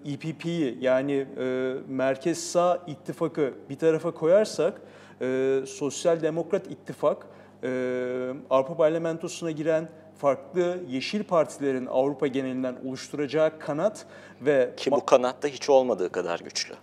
e, 0.07 0.13
EPP'yi 0.13 0.79
yani 0.81 1.27
e, 1.39 1.75
Merkez 1.89 2.39
Sağ 2.39 2.85
ittifakı 2.87 3.55
bir 3.71 3.77
tarafa 3.77 4.11
koyarsak 4.11 4.81
e, 5.21 5.61
Sosyal 5.67 6.23
Demokrat 6.23 6.67
İttifak 6.67 7.27
e, 7.63 8.33
Avrupa 8.51 8.77
Parlamentosu'na 8.77 9.51
giren 9.51 9.89
farklı 10.19 10.79
yeşil 10.89 11.25
partilerin 11.25 11.87
Avrupa 11.87 12.27
genelinden 12.27 12.77
oluşturacağı 12.87 13.59
kanat 13.59 14.07
ve 14.41 14.71
Ki 14.77 14.91
bu 14.91 15.07
kanatta 15.07 15.49
hiç 15.49 15.71
olmadığı 15.71 16.13
kadar 16.13 16.39
güçlü. 16.41 16.75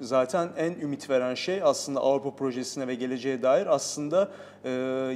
Zaten 0.00 0.48
en 0.56 0.72
ümit 0.72 1.10
veren 1.10 1.34
şey 1.34 1.62
aslında 1.62 2.00
Avrupa 2.00 2.30
projesine 2.30 2.88
ve 2.88 2.94
geleceğe 2.94 3.42
dair 3.42 3.66
aslında 3.66 4.28
e, 4.64 4.70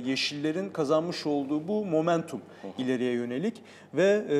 Yeşillerin 0.04 0.70
kazanmış 0.70 1.26
olduğu 1.26 1.68
bu 1.68 1.84
momentum 1.84 2.40
ileriye 2.78 3.12
yönelik 3.12 3.62
ve 3.94 4.24
e, 4.30 4.36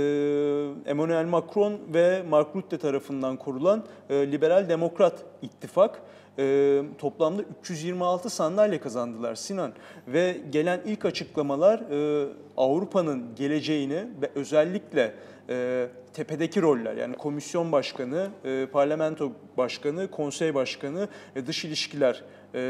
Emmanuel 0.91 1.27
Macron 1.27 1.79
ve 1.95 2.23
Mark 2.29 2.57
Rutte 2.57 2.79
tarafından 2.79 3.37
kurulan 3.37 3.85
e, 4.11 4.33
Liberal 4.33 4.69
Demokrat 4.69 5.25
İttifak 5.43 6.03
e, 6.39 6.83
toplamda 6.99 7.43
326 7.61 8.31
sandalye 8.31 8.81
kazandılar 8.81 9.35
Sinan 9.35 9.73
ve 10.09 10.37
gelen 10.51 10.81
ilk 10.85 11.05
açıklamalar 11.05 11.79
e, 11.79 12.29
Avrupa'nın 12.57 13.35
geleceğini 13.37 14.07
ve 14.23 14.31
özellikle 14.35 15.15
e, 15.49 15.87
tepedeki 16.13 16.63
roller 16.63 16.97
yani 16.97 17.17
komisyon 17.17 17.73
başkanı, 17.73 18.29
e, 18.45 18.67
parlamento 18.73 19.33
başkanı, 19.57 20.11
konsey 20.11 20.55
başkanı 20.55 21.09
ve 21.37 21.47
dış 21.47 21.65
ilişkiler 21.65 22.23
e, 22.55 22.63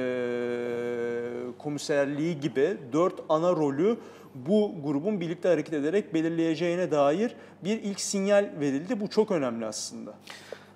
komiserliği 1.59 2.41
gibi 2.41 2.77
dört 2.93 3.15
ana 3.29 3.51
rolü 3.51 3.97
bu 4.35 4.75
grubun 4.85 5.21
birlikte 5.21 5.49
hareket 5.49 5.75
ederek 5.75 6.15
belirleyeceğine 6.15 6.91
dair 6.91 7.35
bir 7.65 7.83
ilk 7.83 8.01
sinyal 8.01 8.51
verildi. 8.61 9.01
Bu 9.01 9.09
çok 9.09 9.31
önemli 9.31 9.67
aslında. 9.67 10.15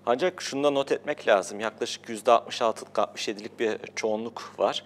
Ancak 0.07 0.43
şunu 0.43 0.65
da 0.65 0.71
not 0.71 0.93
etmek 0.93 1.29
lazım. 1.29 1.61
Yaklaşık 1.61 2.09
%66'lık 2.09 2.97
67'lik 2.97 3.61
bir 3.61 3.79
çoğunluk 3.97 4.55
var. 4.59 4.85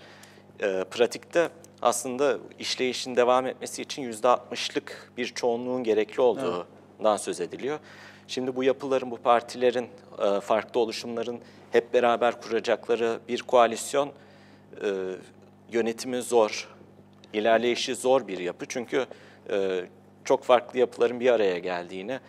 Ee, 0.62 0.84
pratikte 0.90 1.48
aslında 1.82 2.38
işleyişin 2.58 3.16
devam 3.16 3.46
etmesi 3.46 3.82
için 3.82 4.12
%60'lık 4.12 5.12
bir 5.16 5.26
çoğunluğun 5.26 5.84
gerekli 5.84 6.20
olduğundan 6.20 7.16
söz 7.16 7.40
ediliyor. 7.40 7.78
Şimdi 8.28 8.56
bu 8.56 8.64
yapıların, 8.64 9.10
bu 9.10 9.16
partilerin, 9.16 9.88
e, 10.18 10.40
farklı 10.40 10.80
oluşumların 10.80 11.40
hep 11.72 11.94
beraber 11.94 12.40
kuracakları 12.40 13.20
bir 13.28 13.42
koalisyon 13.42 14.12
e, 14.84 14.88
yönetimi 15.72 16.22
zor, 16.22 16.68
ilerleyişi 17.32 17.94
zor 17.94 18.28
bir 18.28 18.38
yapı. 18.38 18.66
Çünkü 18.68 19.06
e, 19.50 19.84
çok 20.24 20.44
farklı 20.44 20.78
yapıların 20.78 21.20
bir 21.20 21.30
araya 21.30 21.58
geldiğini, 21.58 22.20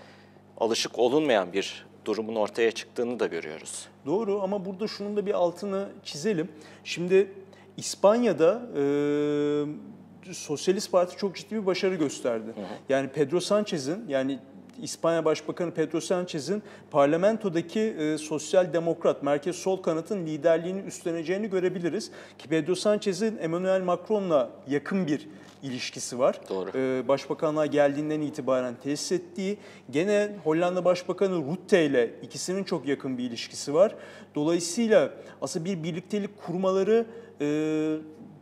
alışık 0.58 1.00
olunmayan 1.00 1.54
bir 1.54 1.91
durumun 2.06 2.36
ortaya 2.36 2.72
çıktığını 2.72 3.20
da 3.20 3.28
görüyoruz. 3.28 3.88
Doğru 4.06 4.42
ama 4.42 4.66
burada 4.66 4.88
şunun 4.88 5.18
da 5.18 5.26
bir 5.26 5.34
altını 5.34 5.88
çizelim. 6.04 6.50
Şimdi 6.84 7.32
İspanya'da 7.78 8.62
e, 8.78 10.34
Sosyalist 10.34 10.92
Parti 10.92 11.18
çok 11.18 11.36
ciddi 11.36 11.56
bir 11.56 11.66
başarı 11.66 11.96
gösterdi. 11.96 12.54
Yani 12.90 13.10
Pedro 13.10 13.40
Sanchez'in 13.40 14.06
yani 14.08 14.40
İspanya 14.82 15.26
Başbakanı 15.26 15.72
Pedro 15.72 16.02
Sanchez'in 16.02 16.64
parlamentodaki 16.92 17.80
e, 17.80 18.18
sosyal 18.18 18.74
demokrat, 18.74 19.24
merkez 19.24 19.56
sol 19.56 19.82
kanatın 19.82 20.26
liderliğini 20.26 20.82
üstleneceğini 20.82 21.50
görebiliriz. 21.50 22.12
Ki 22.38 22.48
Pedro 22.48 22.76
Sanchez'in 22.76 23.38
Emmanuel 23.38 23.82
Macron'la 23.82 24.50
yakın 24.68 25.08
bir 25.08 25.28
ilişkisi 25.64 26.20
var. 26.20 26.42
Doğru. 26.50 26.70
Ee, 26.76 27.08
Başbakanlığa 27.08 27.66
geldiğinden 27.66 28.22
itibaren 28.22 28.76
tesis 28.84 29.12
ettiği, 29.12 29.58
gene 29.90 30.36
Hollanda 30.44 30.86
Başbakanı 30.86 31.36
Rutte 31.36 31.86
ile 31.86 32.12
ikisinin 32.22 32.64
çok 32.64 32.88
yakın 32.88 33.18
bir 33.18 33.24
ilişkisi 33.24 33.74
var. 33.74 33.96
Dolayısıyla 34.36 35.12
aslında 35.42 35.66
bir 35.66 35.84
birliktelik 35.84 36.38
kurmaları 36.46 37.06
e, 37.42 37.48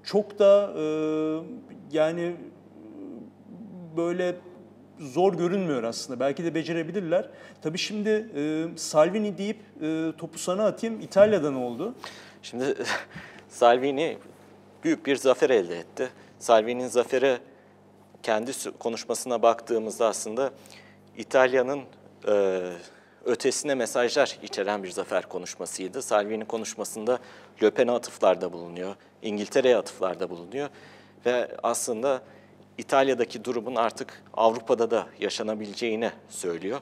çok 0.04 0.40
da 0.40 0.74
e, 0.78 0.84
yani 1.92 2.36
böyle 3.98 4.36
zor 5.00 5.34
görünmüyor 5.34 5.84
aslında. 5.84 6.20
Belki 6.20 6.44
de 6.44 6.56
becerebilirler. 6.56 7.30
Tabii 7.62 7.78
şimdi 7.78 8.10
e, 8.36 8.66
Salvini 8.76 9.38
deyip 9.38 9.58
e, 9.82 10.12
topu 10.18 10.40
sana 10.40 10.66
atayım. 10.66 11.02
İtalya'da 11.02 11.52
ne 11.52 11.58
oldu? 11.58 11.96
Şimdi 12.42 12.76
Salvini 13.50 14.18
büyük 14.84 15.06
bir 15.06 15.16
zafer 15.16 15.50
elde 15.50 15.80
etti. 15.80 16.10
Salvini'nin 16.40 16.88
zaferi 16.88 17.38
kendi 18.24 18.52
konuşmasına 18.80 19.42
baktığımızda 19.42 20.08
aslında 20.08 20.52
İtalya'nın 21.18 21.82
e, 22.28 22.62
ötesine 23.26 23.76
mesajlar 23.76 24.38
içeren 24.44 24.84
bir 24.84 24.92
zafer 24.92 25.30
konuşmasıydı. 25.30 26.02
Salvini 26.02 26.46
konuşmasında 26.46 27.20
Le 27.64 27.70
Pen'e 27.70 27.92
atıflarda 27.92 28.54
bulunuyor, 28.54 28.96
İngiltere'ye 29.22 29.78
atıflarda 29.78 30.30
bulunuyor 30.30 30.70
ve 31.26 31.52
aslında 31.64 32.22
İtalya'daki 32.80 33.44
durumun 33.46 33.76
artık 33.76 34.24
Avrupa'da 34.34 34.92
da 34.92 35.08
yaşanabileceğini 35.20 36.12
söylüyor. 36.30 36.80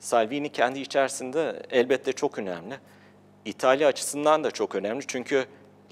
Salvini 0.00 0.48
kendi 0.48 0.80
içerisinde 0.80 1.62
elbette 1.70 2.12
çok 2.12 2.38
önemli. 2.38 2.74
İtalya 3.44 3.88
açısından 3.88 4.44
da 4.44 4.50
çok 4.50 4.74
önemli 4.74 5.04
çünkü 5.06 5.44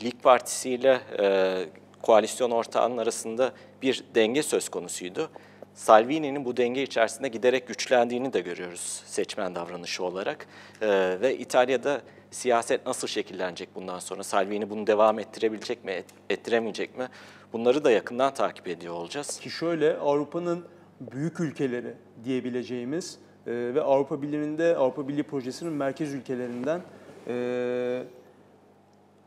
Lig 0.05 0.23
Partisi 0.23 0.71
ile 0.71 1.01
e, 1.21 1.57
koalisyon 2.03 2.51
ortağının 2.51 2.99
arasında 2.99 3.53
bir 3.83 4.05
denge 4.15 4.43
söz 4.43 4.69
konusuydu. 4.69 5.31
Salvini'nin 5.75 6.45
bu 6.45 6.57
denge 6.57 6.83
içerisinde 6.83 7.29
giderek 7.29 7.69
güçlendiğini 7.69 8.33
de 8.33 8.41
görüyoruz 8.41 9.03
seçmen 9.07 9.55
davranışı 9.55 10.05
olarak. 10.05 10.47
E, 10.83 10.89
ve 11.21 11.37
İtalya'da 11.39 12.01
siyaset 12.31 12.87
nasıl 12.87 13.09
şekillenecek 13.09 13.69
bundan 13.75 13.99
sonra? 13.99 14.23
Salvini 14.23 14.71
bunu 14.71 14.87
devam 14.87 15.19
ettirebilecek 15.19 15.85
mi, 15.85 15.91
et- 15.93 16.15
ettiremeyecek 16.31 16.99
mi? 16.99 17.09
Bunları 17.57 17.85
da 17.85 17.91
yakından 17.91 18.35
takip 18.35 18.69
ediyor 18.69 18.95
olacağız. 18.95 19.41
Ki 19.41 19.51
şöyle 19.51 19.97
Avrupa'nın 19.97 20.65
büyük 21.01 21.41
ülkeleri 21.41 21.95
diyebileceğimiz 22.25 23.19
e, 23.47 23.53
ve 23.53 23.83
Avrupa 23.83 24.23
Birliği'nde 24.23 24.77
Avrupa 24.77 25.09
Birliği 25.09 25.23
projesinin 25.23 25.73
merkez 25.73 26.15
ülkelerinden 26.15 26.81
e, 27.29 28.03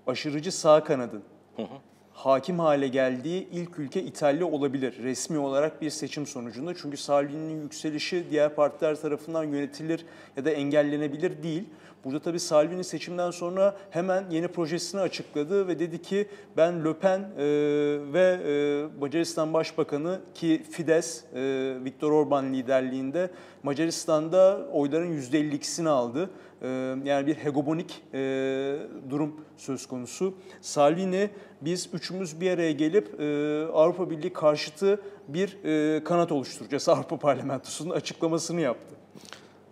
aşırıcı 0.07 0.51
sağ 0.51 0.83
kanadın 0.83 1.23
hakim 2.19 2.59
hale 2.59 2.87
geldiği 2.87 3.47
ilk 3.51 3.79
ülke 3.79 4.03
İtalya 4.03 4.45
olabilir 4.45 5.03
resmi 5.03 5.37
olarak 5.37 5.81
bir 5.81 5.89
seçim 5.89 6.25
sonucunda. 6.25 6.73
Çünkü 6.75 6.97
Salvini'nin 6.97 7.61
yükselişi 7.61 8.25
diğer 8.31 8.55
partiler 8.55 8.95
tarafından 8.95 9.43
yönetilir 9.43 10.05
ya 10.37 10.45
da 10.45 10.51
engellenebilir 10.51 11.43
değil. 11.43 11.63
Burada 12.05 12.19
tabii 12.19 12.39
Salvini 12.39 12.83
seçimden 12.83 13.31
sonra 13.31 13.77
hemen 13.89 14.29
yeni 14.29 14.47
projesini 14.47 15.01
açıkladı 15.01 15.67
ve 15.67 15.79
dedi 15.79 16.01
ki 16.01 16.27
ben 16.57 16.85
Le 16.85 16.93
Pen 16.93 17.19
e, 17.19 17.45
ve 18.13 18.39
e, 18.45 18.99
Macaristan 18.99 19.53
Başbakanı 19.53 20.19
ki 20.33 20.63
Fidesz, 20.71 21.23
e, 21.35 21.73
Viktor 21.83 22.11
Orban 22.11 22.53
liderliğinde 22.53 23.29
Macaristan'da 23.63 24.67
oyların 24.71 25.21
%52'sini 25.21 25.89
aldı. 25.89 26.29
E, 26.61 26.67
yani 27.05 27.27
bir 27.27 27.35
hegemonik 27.35 28.03
e, 28.13 28.19
durum 29.09 29.45
söz 29.57 29.85
konusu. 29.85 30.33
Salvini 30.61 31.29
biz 31.61 31.89
üçümüz 31.93 32.41
bir 32.41 32.51
araya 32.51 32.71
gelip 32.71 33.19
e, 33.19 33.25
Avrupa 33.73 34.09
Birliği 34.09 34.33
karşıtı 34.33 35.01
bir 35.27 35.63
e, 35.63 36.03
kanat 36.03 36.31
oluşturacağız 36.31 36.89
Avrupa 36.89 37.17
Parlamentosu'nun 37.17 37.93
açıklamasını 37.93 38.61
yaptı. 38.61 38.98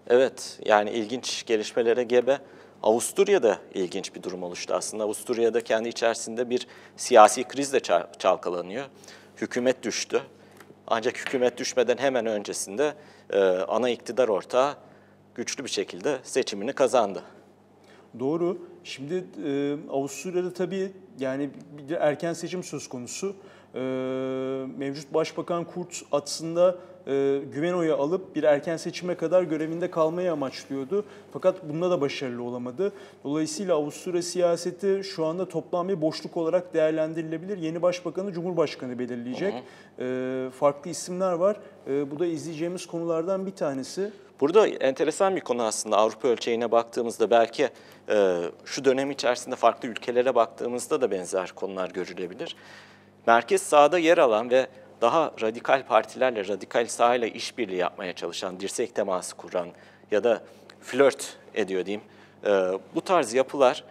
Evet, 0.09 0.59
yani 0.65 0.91
ilginç 0.91 1.45
gelişmelere 1.45 2.03
gebe. 2.03 2.39
Avusturya'da 2.83 3.57
ilginç 3.73 4.15
bir 4.15 4.23
durum 4.23 4.43
oluştu 4.43 4.73
aslında. 4.73 5.03
Avusturya'da 5.03 5.61
kendi 5.61 5.89
içerisinde 5.89 6.49
bir 6.49 6.67
siyasi 6.97 7.43
kriz 7.43 7.73
de 7.73 7.79
çal- 7.79 8.07
çalkalanıyor. 8.19 8.85
Hükümet 9.37 9.83
düştü. 9.83 10.21
Ancak 10.87 11.17
hükümet 11.17 11.57
düşmeden 11.57 11.97
hemen 11.97 12.25
öncesinde 12.25 12.93
e, 13.29 13.39
ana 13.47 13.89
iktidar 13.89 14.27
ortağı 14.27 14.75
güçlü 15.35 15.63
bir 15.63 15.69
şekilde 15.69 16.17
seçimini 16.23 16.73
kazandı. 16.73 17.23
Doğru. 18.19 18.57
Şimdi 18.83 19.25
e, 19.45 19.75
Avusturya'da 19.91 20.53
tabii 20.53 20.91
yani 21.19 21.49
bir 21.89 21.95
erken 21.95 22.33
seçim 22.33 22.63
söz 22.63 22.89
konusu. 22.89 23.35
E, 23.75 23.79
mevcut 24.77 25.13
Başbakan 25.13 25.63
Kurz 25.63 26.03
aslında 26.11 26.77
e, 27.07 27.41
güven 27.53 27.73
oyu 27.73 27.95
alıp 27.95 28.35
bir 28.35 28.43
erken 28.43 28.77
seçime 28.77 29.15
kadar 29.15 29.43
görevinde 29.43 29.91
kalmayı 29.91 30.31
amaçlıyordu. 30.31 31.05
Fakat 31.33 31.69
bunda 31.69 31.91
da 31.91 32.01
başarılı 32.01 32.43
olamadı. 32.43 32.93
Dolayısıyla 33.23 33.75
Avusturya 33.75 34.21
siyaseti 34.21 35.01
şu 35.03 35.25
anda 35.25 35.49
toplam 35.49 35.89
bir 35.89 36.01
boşluk 36.01 36.37
olarak 36.37 36.73
değerlendirilebilir. 36.73 37.57
Yeni 37.57 37.81
başbakanı 37.81 38.31
Cumhurbaşkanı 38.33 38.99
belirleyecek. 38.99 39.53
E, 39.99 40.49
farklı 40.59 40.89
isimler 40.89 41.33
var. 41.33 41.57
E, 41.87 42.11
bu 42.11 42.19
da 42.19 42.25
izleyeceğimiz 42.25 42.85
konulardan 42.85 43.45
bir 43.45 43.55
tanesi. 43.55 44.11
Burada 44.39 44.67
enteresan 44.67 45.35
bir 45.35 45.41
konu 45.41 45.63
aslında 45.63 45.97
Avrupa 45.97 46.27
ölçeğine 46.27 46.71
baktığımızda 46.71 47.29
belki 47.29 47.69
e, 48.09 48.37
şu 48.65 48.85
dönem 48.85 49.11
içerisinde 49.11 49.55
farklı 49.55 49.87
ülkelere 49.87 50.35
baktığımızda 50.35 51.01
da 51.01 51.11
benzer 51.11 51.51
konular 51.51 51.89
görülebilir. 51.89 52.55
Merkez 53.27 53.61
sağda 53.61 53.99
yer 53.99 54.17
alan 54.17 54.49
ve 54.49 54.67
daha 55.01 55.31
radikal 55.41 55.83
partilerle, 55.83 56.47
radikal 56.47 56.87
sağıyla 56.87 57.27
işbirliği 57.27 57.77
yapmaya 57.77 58.13
çalışan, 58.13 58.59
dirsek 58.59 58.95
teması 58.95 59.35
kuran 59.35 59.69
ya 60.11 60.23
da 60.23 60.43
flört 60.81 61.37
ediyor 61.53 61.85
diyeyim. 61.85 62.03
E, 62.45 62.49
bu 62.95 63.01
tarz 63.01 63.33
yapılar 63.33 63.83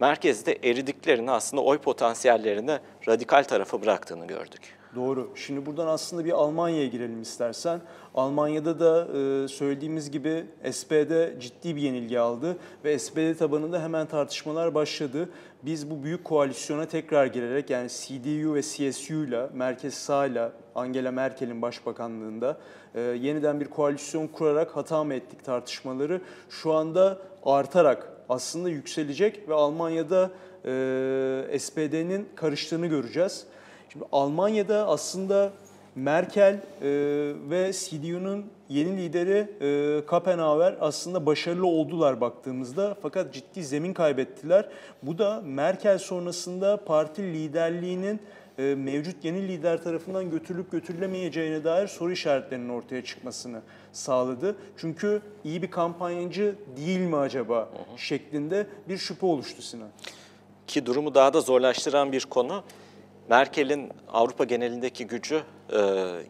merkezde 0.00 0.58
eridiklerini 0.62 1.30
aslında 1.30 1.62
oy 1.62 1.78
potansiyellerini 1.78 2.78
radikal 3.08 3.42
tarafa 3.42 3.82
bıraktığını 3.82 4.26
gördük. 4.26 4.80
Doğru. 4.94 5.30
Şimdi 5.34 5.66
buradan 5.66 5.86
aslında 5.86 6.24
bir 6.24 6.32
Almanya'ya 6.32 6.86
girelim 6.86 7.22
istersen. 7.22 7.80
Almanya'da 8.14 8.80
da 8.80 9.18
e, 9.18 9.48
söylediğimiz 9.48 10.10
gibi 10.10 10.44
SPD 10.72 11.40
ciddi 11.40 11.76
bir 11.76 11.80
yenilgi 11.80 12.20
aldı 12.20 12.56
ve 12.84 12.98
SPD 12.98 13.38
tabanında 13.38 13.82
hemen 13.82 14.06
tartışmalar 14.06 14.74
başladı. 14.74 15.28
Biz 15.62 15.90
bu 15.90 16.02
büyük 16.02 16.24
koalisyona 16.24 16.86
tekrar 16.86 17.26
girerek 17.26 17.70
yani 17.70 17.88
CDU 17.88 18.54
ve 18.54 18.62
CSU 18.62 19.14
ile 19.14 19.46
merkez 19.52 19.94
sağ 19.94 20.26
ile 20.26 20.48
Angela 20.74 21.10
Merkel'in 21.10 21.62
başbakanlığında 21.62 22.56
e, 22.94 23.00
yeniden 23.00 23.60
bir 23.60 23.66
koalisyon 23.66 24.26
kurarak 24.26 24.76
hata 24.76 25.04
mı 25.04 25.14
ettik 25.14 25.44
tartışmaları 25.44 26.20
şu 26.50 26.72
anda 26.72 27.18
artarak 27.44 28.19
aslında 28.30 28.68
yükselecek 28.68 29.48
ve 29.48 29.54
Almanya'da 29.54 30.30
e, 30.64 31.58
SPD'nin 31.58 32.28
karıştığını 32.34 32.86
göreceğiz. 32.86 33.46
Şimdi 33.92 34.04
Almanya'da 34.12 34.88
aslında 34.88 35.52
Merkel 35.94 36.54
e, 36.54 36.60
ve 37.50 37.72
CDU'nun 37.72 38.46
yeni 38.68 38.96
lideri 38.96 39.48
e, 39.60 40.06
Kapenhauer 40.06 40.76
aslında 40.80 41.26
başarılı 41.26 41.66
oldular 41.66 42.20
baktığımızda 42.20 42.96
fakat 43.02 43.34
ciddi 43.34 43.64
zemin 43.64 43.92
kaybettiler. 43.92 44.68
Bu 45.02 45.18
da 45.18 45.42
Merkel 45.44 45.98
sonrasında 45.98 46.76
parti 46.76 47.22
liderliğinin 47.22 48.20
e, 48.60 48.74
mevcut 48.74 49.24
yeni 49.24 49.48
lider 49.48 49.82
tarafından 49.82 50.30
götürülüp 50.30 50.72
götürülemeyeceğine 50.72 51.64
dair 51.64 51.88
soru 51.88 52.12
işaretlerinin 52.12 52.68
ortaya 52.68 53.04
çıkmasını 53.04 53.60
sağladı. 53.92 54.56
Çünkü 54.76 55.22
iyi 55.44 55.62
bir 55.62 55.70
kampanyacı 55.70 56.54
değil 56.76 57.00
mi 57.00 57.16
acaba 57.16 57.68
şeklinde 57.96 58.66
bir 58.88 58.98
şüphe 58.98 59.26
oluştu 59.26 59.62
Sinan. 59.62 59.88
Ki 60.66 60.86
durumu 60.86 61.14
daha 61.14 61.32
da 61.34 61.40
zorlaştıran 61.40 62.12
bir 62.12 62.24
konu 62.24 62.62
Merkel'in 63.30 63.88
Avrupa 64.08 64.44
genelindeki 64.44 65.06
gücü 65.06 65.42
e, 65.72 65.78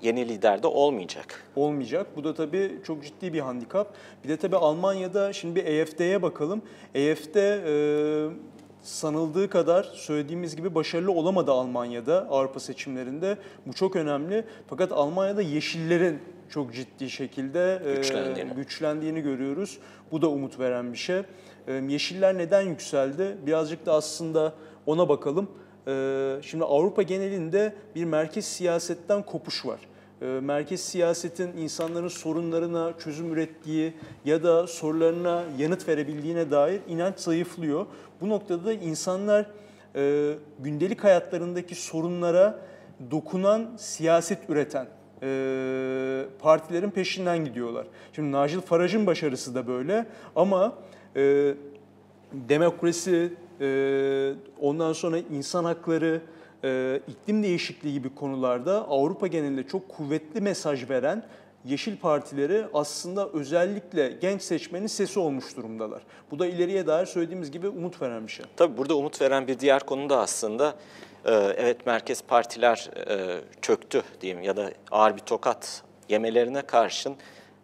yeni 0.03 0.29
liderde 0.29 0.67
olmayacak. 0.67 1.45
Olmayacak. 1.57 2.07
Bu 2.17 2.25
da 2.25 2.35
tabii 2.35 2.73
çok 2.87 3.05
ciddi 3.05 3.33
bir 3.33 3.41
handikap. 3.41 3.95
Bir 4.25 4.29
de 4.29 4.37
tabii 4.37 4.57
Almanya'da 4.57 5.33
şimdi 5.33 5.57
bir 5.57 5.65
EFD'ye 5.65 6.23
bakalım. 6.23 6.63
EFD 6.95 7.37
e, 7.37 8.31
sanıldığı 8.83 9.51
kadar 9.51 9.83
söylediğimiz 9.83 10.57
gibi 10.57 10.75
başarılı 10.75 11.13
olamadı 11.13 11.53
Almanya'da 11.53 12.27
Avrupa 12.31 12.61
seçimlerinde. 12.61 13.37
Bu 13.67 13.73
çok 13.73 13.97
önemli. 13.97 14.45
Fakat 14.67 14.93
Almanya'da 14.93 15.43
Yeşillerin 15.43 16.19
çok 16.49 16.75
ciddi 16.75 17.11
şekilde 17.11 17.83
e, 17.87 17.95
güçlendiğini, 17.95 18.53
güçlendiğini 18.53 19.21
görüyoruz. 19.21 19.79
Bu 20.13 20.23
da 20.23 20.29
umut 20.29 20.59
veren 20.59 20.93
bir 20.93 20.99
şey. 20.99 21.23
E, 21.67 21.73
Yeşiller 21.73 22.39
neden 22.39 22.63
yükseldi? 22.63 23.37
Birazcık 23.47 23.87
da 23.87 23.93
aslında 23.93 24.53
ona 24.87 25.09
bakalım. 25.09 25.49
Ee, 25.89 26.37
şimdi 26.43 26.65
Avrupa 26.65 27.03
genelinde 27.03 27.75
bir 27.95 28.05
merkez 28.05 28.45
siyasetten 28.45 29.23
kopuş 29.23 29.67
var. 29.67 29.81
Ee, 30.23 30.27
merkez 30.27 30.81
siyasetin 30.81 31.57
insanların 31.57 32.09
sorunlarına 32.09 32.93
çözüm 32.99 33.33
ürettiği 33.33 33.95
ya 34.25 34.43
da 34.43 34.67
sorularına 34.67 35.45
yanıt 35.59 35.89
verebildiğine 35.89 36.51
dair 36.51 36.81
inanç 36.89 37.19
zayıflıyor. 37.19 37.87
Bu 38.21 38.29
noktada 38.29 38.65
da 38.65 38.73
insanlar 38.73 39.47
e, 39.97 40.35
gündelik 40.59 41.05
hayatlarındaki 41.05 41.75
sorunlara 41.75 42.59
dokunan 43.11 43.71
siyaset 43.77 44.39
üreten 44.51 44.87
e, 45.23 46.25
partilerin 46.39 46.91
peşinden 46.91 47.45
gidiyorlar. 47.45 47.87
Şimdi 48.13 48.29
Nigel 48.29 48.61
Farage'ın 48.61 49.07
başarısı 49.07 49.55
da 49.55 49.67
böyle 49.67 50.07
ama 50.37 50.73
e, 51.17 51.55
demokrasi, 52.33 53.33
ondan 54.61 54.93
sonra 54.93 55.19
insan 55.19 55.65
hakları, 55.65 56.21
e, 56.65 57.01
iklim 57.09 57.43
değişikliği 57.43 57.93
gibi 57.93 58.15
konularda 58.15 58.89
Avrupa 58.89 59.27
genelinde 59.27 59.67
çok 59.67 59.89
kuvvetli 59.89 60.41
mesaj 60.41 60.91
veren 60.91 61.25
Yeşil 61.65 61.97
Partileri 61.97 62.67
aslında 62.75 63.29
özellikle 63.29 64.09
genç 64.09 64.43
seçmenin 64.43 64.87
sesi 64.87 65.21
olmuş 65.21 65.57
durumdalar. 65.57 66.03
Bu 66.31 66.39
da 66.39 66.47
ileriye 66.47 66.87
dair 66.87 67.07
söylediğimiz 67.07 67.51
gibi 67.51 67.69
umut 67.69 68.03
veren 68.03 68.27
bir 68.27 68.33
şey. 68.33 68.47
Tabii 68.57 68.79
burada 68.79 68.97
umut 68.97 69.21
veren 69.21 69.47
bir 69.49 69.59
diğer 69.59 69.87
konu 69.87 70.11
da 70.11 70.19
aslında 70.19 70.75
e, 71.25 71.33
evet 71.35 71.87
merkez 71.87 72.23
partiler 72.23 72.91
e, 73.09 73.41
çöktü 73.63 74.03
diyeyim 74.21 74.43
ya 74.43 74.57
da 74.57 74.71
ağır 74.91 75.17
bir 75.17 75.21
tokat 75.21 75.83
yemelerine 76.09 76.63
karşın 76.63 77.17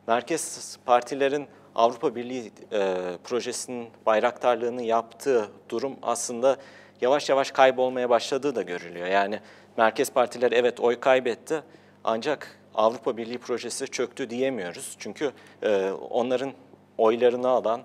merkez 0.07 0.77
partilerin 0.87 1.47
Avrupa 1.75 2.15
Birliği 2.15 2.53
e, 2.73 2.97
projesinin 3.25 3.89
bayraktarlığını 4.07 4.83
yaptığı 4.83 5.49
durum 5.69 5.97
aslında 6.03 6.57
yavaş 7.01 7.29
yavaş 7.29 7.51
kaybolmaya 7.51 8.11
başladığı 8.11 8.55
da 8.55 8.63
görülüyor. 8.63 9.07
Yani 9.07 9.41
merkez 9.77 10.11
partiler 10.11 10.53
evet 10.53 10.81
oy 10.81 11.01
kaybetti 11.01 11.63
ancak 12.05 12.59
Avrupa 12.75 13.17
Birliği 13.17 13.39
projesi 13.39 13.87
çöktü 13.87 14.31
diyemiyoruz. 14.31 14.97
Çünkü 14.99 15.33
e, 15.63 15.91
onların 16.11 16.53
oylarını 16.99 17.49
alan, 17.49 17.81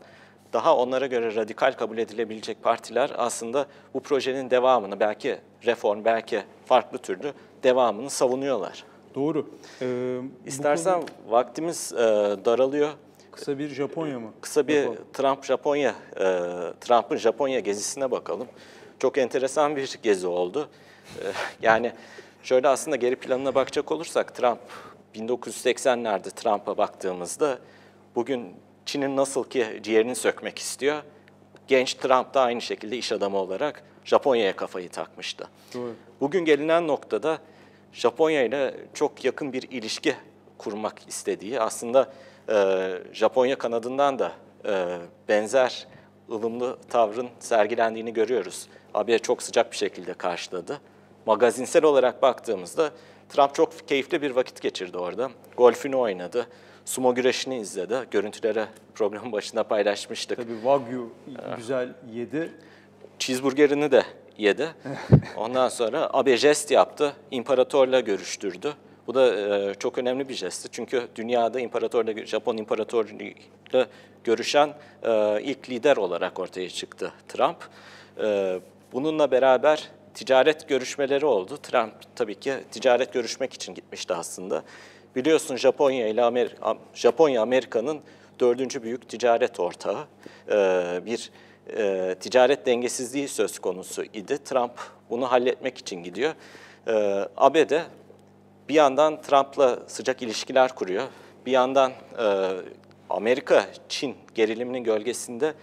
daha 0.54 0.78
onlara 0.78 1.06
göre 1.08 1.36
radikal 1.36 1.72
kabul 1.72 1.98
edilebilecek 1.98 2.64
partiler 2.64 3.12
aslında 3.18 3.66
bu 3.94 4.00
projenin 4.00 4.50
devamını, 4.50 5.00
belki 5.00 5.38
reform, 5.66 6.06
belki 6.06 6.44
farklı 6.66 6.98
türlü 6.98 7.34
devamını 7.64 8.10
savunuyorlar. 8.10 8.84
Doğru. 9.16 9.50
Ee, 9.82 10.18
İstersen 10.46 10.94
konu... 10.94 11.06
vaktimiz 11.30 11.94
e, 11.94 11.98
daralıyor. 12.46 12.90
Kısa 13.32 13.60
bir 13.60 13.70
Japonya 13.70 14.20
mı? 14.20 14.30
Kısa 14.42 14.68
bir 14.68 14.88
Trump 15.14 15.46
Japonya, 15.46 15.96
e, 16.16 16.24
Trump'ın 16.82 17.18
Japonya 17.18 17.60
gezisine 17.60 18.12
bakalım. 18.12 18.48
Çok 19.02 19.18
enteresan 19.18 19.76
bir 19.76 20.00
gezi 20.04 20.28
oldu. 20.28 20.70
E, 21.20 21.26
yani 21.62 21.92
şöyle 22.44 22.68
aslında 22.68 22.96
geri 22.96 23.16
planına 23.16 23.56
bakacak 23.56 23.92
olursak 23.92 24.36
Trump 24.36 24.60
1980'lerde 25.16 26.32
Trump'a 26.32 26.78
baktığımızda 26.78 27.60
bugün 28.16 28.56
Çin'in 28.86 29.18
nasıl 29.18 29.44
ki 29.44 29.80
ciğerini 29.84 30.16
sökmek 30.16 30.60
istiyor. 30.60 31.02
Genç 31.68 31.94
Trump 31.94 32.34
da 32.34 32.42
aynı 32.42 32.62
şekilde 32.62 32.98
iş 32.98 33.12
adamı 33.12 33.38
olarak 33.38 33.84
Japonya'ya 34.06 34.56
kafayı 34.56 34.90
takmıştı. 34.90 35.48
Doğru. 35.74 35.94
Bugün 36.20 36.46
gelinen 36.46 36.88
noktada 36.88 37.40
Japonya 37.94 38.44
ile 38.44 38.74
çok 38.94 39.26
yakın 39.26 39.54
bir 39.54 39.64
ilişki 39.72 40.16
kurmak 40.58 41.02
istediği 41.08 41.60
aslında 41.60 42.14
e, 42.50 42.90
Japonya 43.14 43.58
kanadından 43.58 44.20
da 44.20 44.32
e, 44.66 44.98
benzer 45.28 45.88
ılımlı 46.30 46.78
tavrın 46.90 47.30
sergilendiğini 47.40 48.14
görüyoruz. 48.14 48.68
AB 48.94 49.20
çok 49.20 49.44
sıcak 49.44 49.72
bir 49.72 49.78
şekilde 49.78 50.14
karşıladı. 50.14 50.82
Magazinsel 51.26 51.84
olarak 51.84 52.22
baktığımızda 52.22 52.92
Trump 53.30 53.56
çok 53.56 53.88
keyifli 53.88 54.22
bir 54.22 54.32
vakit 54.32 54.62
geçirdi 54.62 54.98
orada. 54.98 55.30
Golfünü 55.58 55.96
oynadı. 55.96 56.48
Sumo 56.86 57.16
güreşini 57.16 57.60
izledi. 57.60 57.96
Görüntüleri 58.12 58.66
programın 58.96 59.32
başında 59.32 59.64
paylaşmıştık. 59.64 60.38
Tabii 60.38 60.56
Wagyu 60.56 61.10
güzel 61.58 61.94
yedi. 62.14 62.52
Cheeseburgerini 63.20 63.92
de 63.92 64.04
yedi. 64.38 64.68
Ondan 65.38 65.70
sonra 65.70 66.10
AB 66.14 66.38
jest 66.38 66.72
yaptı. 66.72 67.14
İmparatorla 67.32 68.00
görüştürdü. 68.00 68.74
Bu 69.08 69.14
da 69.14 69.36
e, 69.36 69.74
çok 69.74 69.98
önemli 69.98 70.30
bir 70.30 70.34
jestti. 70.34 70.70
Çünkü 70.72 71.08
dünyada 71.16 71.60
imparatorla, 71.60 72.26
Japon 72.26 72.58
imparatorluğuyla 72.58 73.88
görüşen 74.24 74.74
e, 75.04 75.42
ilk 75.42 75.70
lider 75.70 75.98
olarak 75.98 76.40
ortaya 76.40 76.70
çıktı 76.70 77.12
Trump. 77.28 77.58
E, 78.24 78.60
bununla 78.94 79.32
beraber 79.32 79.90
ticaret 80.14 80.68
görüşmeleri 80.68 81.26
oldu. 81.26 81.58
Trump 81.58 81.94
tabii 82.16 82.40
ki 82.40 82.54
ticaret 82.72 83.14
görüşmek 83.14 83.54
için 83.54 83.74
gitmişti 83.74 84.14
aslında. 84.14 84.64
Biliyorsun 85.16 85.56
Japonya 85.56 86.08
ile 86.08 86.24
Amer 86.24 86.56
Japonya 86.94 87.42
Amerika'nın 87.42 88.02
dördüncü 88.40 88.84
büyük 88.84 89.10
ticaret 89.10 89.60
ortağı. 89.60 90.08
bir 91.06 91.32
ticaret 92.20 92.66
dengesizliği 92.66 93.28
söz 93.28 93.60
konusu 93.60 94.04
idi. 94.04 94.38
Trump 94.44 94.72
bunu 95.10 95.32
halletmek 95.32 95.78
için 95.78 96.04
gidiyor. 96.04 96.34
ABD 97.38 97.74
bir 98.70 98.76
yandan 98.76 99.22
Trump'la 99.22 99.80
sıcak 99.88 100.22
ilişkiler 100.22 100.76
kuruyor. 100.76 101.08
Bir 101.46 101.52
yandan 101.52 101.92
e, 101.92 102.50
Amerika-Çin 103.10 104.16
geriliminin 104.36 104.84
gölgesinde 104.84 105.54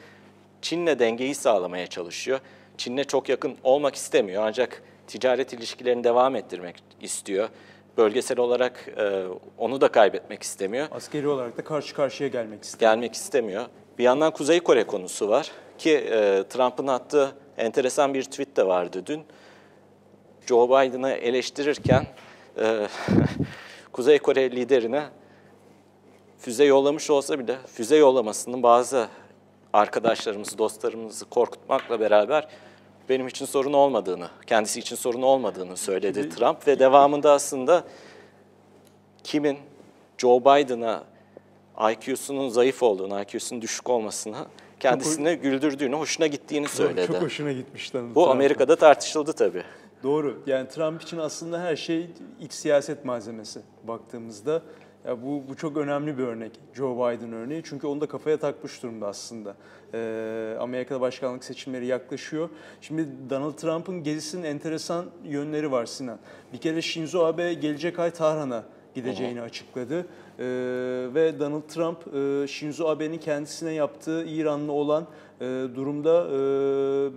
Çin'le 0.63 0.99
dengeyi 0.99 1.35
sağlamaya 1.35 1.87
çalışıyor. 1.87 2.41
Çin'le 2.79 3.05
çok 3.05 3.29
yakın 3.29 3.57
olmak 3.63 3.95
istemiyor 3.95 4.43
ancak 4.47 4.83
ticaret 5.07 5.53
ilişkilerini 5.53 6.05
devam 6.05 6.37
ettirmek 6.37 6.83
istiyor. 7.01 7.49
Bölgesel 7.97 8.39
olarak 8.39 8.89
e, 8.99 9.25
onu 9.59 9.81
da 9.81 9.89
kaybetmek 9.89 10.43
istemiyor. 10.43 10.89
Askeri 10.91 11.29
olarak 11.29 11.57
da 11.57 11.65
karşı 11.65 11.95
karşıya 11.95 12.29
gelmek 12.29 12.65
istiyor. 12.65 12.93
Gelmek 12.93 13.15
istemiyor. 13.15 13.65
Bir 13.99 14.05
yandan 14.05 14.33
Kuzey 14.33 14.61
Kore 14.61 14.85
konusu 14.85 15.29
var 15.29 15.51
ki 15.79 15.91
e, 15.91 16.45
Trump'ın 16.49 16.87
attığı 16.87 17.33
enteresan 17.57 18.15
bir 18.15 18.23
tweet 18.23 18.57
de 18.57 18.67
vardı 18.67 19.03
dün. 19.07 19.23
Joe 20.47 20.69
Biden'ı 20.69 21.11
eleştirirken 21.11 22.07
e, 22.61 22.87
Kuzey 23.93 24.19
Kore 24.19 24.51
liderine 24.51 25.05
füze 26.39 26.65
yollamış 26.65 27.11
olsa 27.11 27.39
bile 27.39 27.57
füze 27.67 27.97
yollamasının 27.97 28.63
bazı 28.63 29.09
arkadaşlarımızı, 29.73 30.59
dostlarımızı 30.59 31.25
korkutmakla 31.25 32.01
beraber 32.01 32.49
benim 33.09 33.29
için 33.29 33.47
sorun 33.47 33.73
olmadığını, 33.73 34.29
kendisi 34.47 34.81
için 34.81 34.97
sorun 34.97 35.23
olmadığını 35.23 35.77
söyledi 35.77 36.29
Trump 36.29 36.67
ve 36.67 36.79
devamında 36.79 37.33
aslında 37.33 37.85
kimin 39.25 39.59
Joe 40.19 40.41
Biden'a 40.41 41.05
IQ'sunun 41.91 42.49
zayıf 42.49 42.83
olduğunu, 42.83 43.23
IQ'sunun 43.23 43.63
düşük 43.63 43.91
olmasını 43.91 44.47
kendisine 44.81 45.35
güldürdüğünü, 45.35 45.97
hoşuna 45.97 46.27
gittiğini 46.27 46.69
söyledi. 46.69 47.07
Çok 47.07 47.23
hoşuna 47.23 47.53
gitmiş 47.53 47.95
Donald 47.95 48.09
Bu 48.09 48.15
Trump'ın. 48.15 48.31
Amerika'da 48.31 48.77
tartışıldı 48.77 49.33
tabii. 49.33 49.63
Doğru. 50.03 50.43
Yani 50.47 50.69
Trump 50.69 51.03
için 51.03 51.19
aslında 51.19 51.61
her 51.61 51.77
şey 51.77 52.07
iç 52.41 52.53
siyaset 52.53 53.05
malzemesi 53.05 53.61
baktığımızda. 53.85 54.63
Ya 55.09 55.23
bu, 55.23 55.43
bu 55.49 55.57
çok 55.57 55.77
önemli 55.77 56.19
bir 56.19 56.23
örnek. 56.23 56.53
Joe 56.75 56.97
Biden 56.97 57.33
örneği. 57.33 57.63
Çünkü 57.65 57.87
onu 57.87 58.01
da 58.01 58.07
kafaya 58.07 58.37
takmış 58.37 58.83
durumda 58.83 59.07
aslında. 59.07 59.57
Ee, 59.95 60.57
Amerika'da 60.61 61.01
başkanlık 61.01 61.45
seçimleri 61.45 61.87
yaklaşıyor. 61.87 62.49
Şimdi 62.81 63.09
Donald 63.31 63.53
Trump'ın 63.53 64.03
gezisinin 64.03 64.43
enteresan 64.43 65.07
yönleri 65.25 65.71
var 65.71 65.87
Sinan. 65.87 66.19
Bir 66.53 66.59
kere 66.59 66.83
Shinzo 66.83 67.25
Abe 67.25 67.55
gelecek 67.55 67.99
ay 67.99 68.11
Tahran'a 68.11 68.65
gideceğini 68.95 69.41
açıkladı. 69.41 69.99
Ee, 70.01 70.45
ve 71.15 71.41
Donald 71.41 71.69
Trump 71.69 72.15
e, 72.15 72.47
Shinzo 72.47 72.89
Abe'nin 72.89 73.19
kendisine 73.19 73.73
yaptığı 73.73 74.25
İranlı 74.25 74.73
olan 74.73 75.07
e, 75.41 75.45
durumda 75.75 76.27
e, 76.27 76.39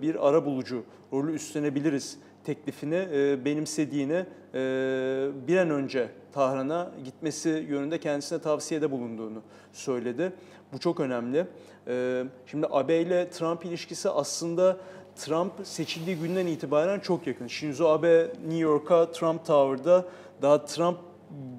bir 0.02 0.28
ara 0.28 0.44
bulucu 0.44 0.84
rolü 1.12 1.32
üstlenebiliriz 1.32 2.18
teklifini 2.44 3.08
e, 3.12 3.44
benimsediğini 3.44 4.26
e, 4.54 5.28
bir 5.48 5.56
an 5.56 5.70
önce 5.70 6.08
Tahran'a 6.32 6.92
gitmesi 7.04 7.48
yönünde 7.48 8.00
kendisine 8.00 8.38
tavsiyede 8.38 8.90
bulunduğunu 8.90 9.42
söyledi. 9.72 10.32
Bu 10.72 10.78
çok 10.78 11.00
önemli. 11.00 11.46
E, 11.88 12.24
şimdi 12.46 12.66
Abe 12.70 13.00
ile 13.00 13.30
Trump 13.30 13.64
ilişkisi 13.64 14.10
aslında 14.10 14.76
Trump 15.16 15.52
seçildiği 15.62 16.16
günden 16.16 16.46
itibaren 16.46 17.00
çok 17.00 17.26
yakın. 17.26 17.46
Shinzo 17.46 17.88
Abe 17.88 18.32
New 18.42 18.58
York'a 18.58 19.12
Trump 19.12 19.46
Tower'da 19.46 20.04
daha 20.42 20.64
Trump 20.64 20.98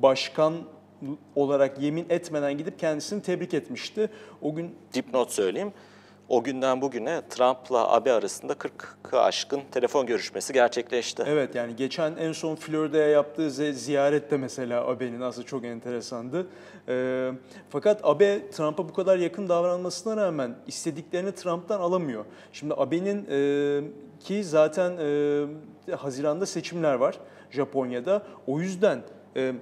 başkan 0.01 0.53
olarak 1.35 1.81
yemin 1.81 2.05
etmeden 2.09 2.57
gidip 2.57 2.79
kendisini 2.79 3.21
tebrik 3.21 3.53
etmişti. 3.53 4.09
O 4.41 4.55
gün 4.55 4.75
Dipnot 4.93 5.31
söyleyeyim. 5.31 5.73
O 6.29 6.43
günden 6.43 6.81
bugüne 6.81 7.21
Trump'la 7.29 7.91
Abe 7.91 8.11
arasında 8.11 8.53
40'ı 8.53 9.21
aşkın 9.21 9.61
telefon 9.71 10.05
görüşmesi 10.05 10.53
gerçekleşti. 10.53 11.23
Evet 11.27 11.55
yani 11.55 11.75
geçen 11.75 12.15
en 12.15 12.31
son 12.31 12.55
Florida'ya 12.55 13.07
yaptığı 13.07 13.51
ziyaret 13.73 14.31
de 14.31 14.37
mesela 14.37 14.87
Abe'nin 14.87 15.21
aslında 15.21 15.47
çok 15.47 15.65
enteresandı. 15.65 16.47
Ee, 16.87 17.31
fakat 17.69 18.05
Abe 18.05 18.51
Trump'a 18.51 18.89
bu 18.89 18.93
kadar 18.93 19.17
yakın 19.17 19.49
davranmasına 19.49 20.17
rağmen 20.17 20.55
istediklerini 20.67 21.31
Trump'tan 21.31 21.79
alamıyor. 21.79 22.25
Şimdi 22.53 22.73
Abe'nin 22.73 23.27
e, 23.29 23.81
ki 24.19 24.43
zaten 24.43 24.97
e, 25.87 25.95
Haziran'da 25.95 26.45
seçimler 26.45 26.93
var 26.93 27.19
Japonya'da. 27.51 28.23
O 28.47 28.59
yüzden 28.59 28.97
e, 28.97 29.01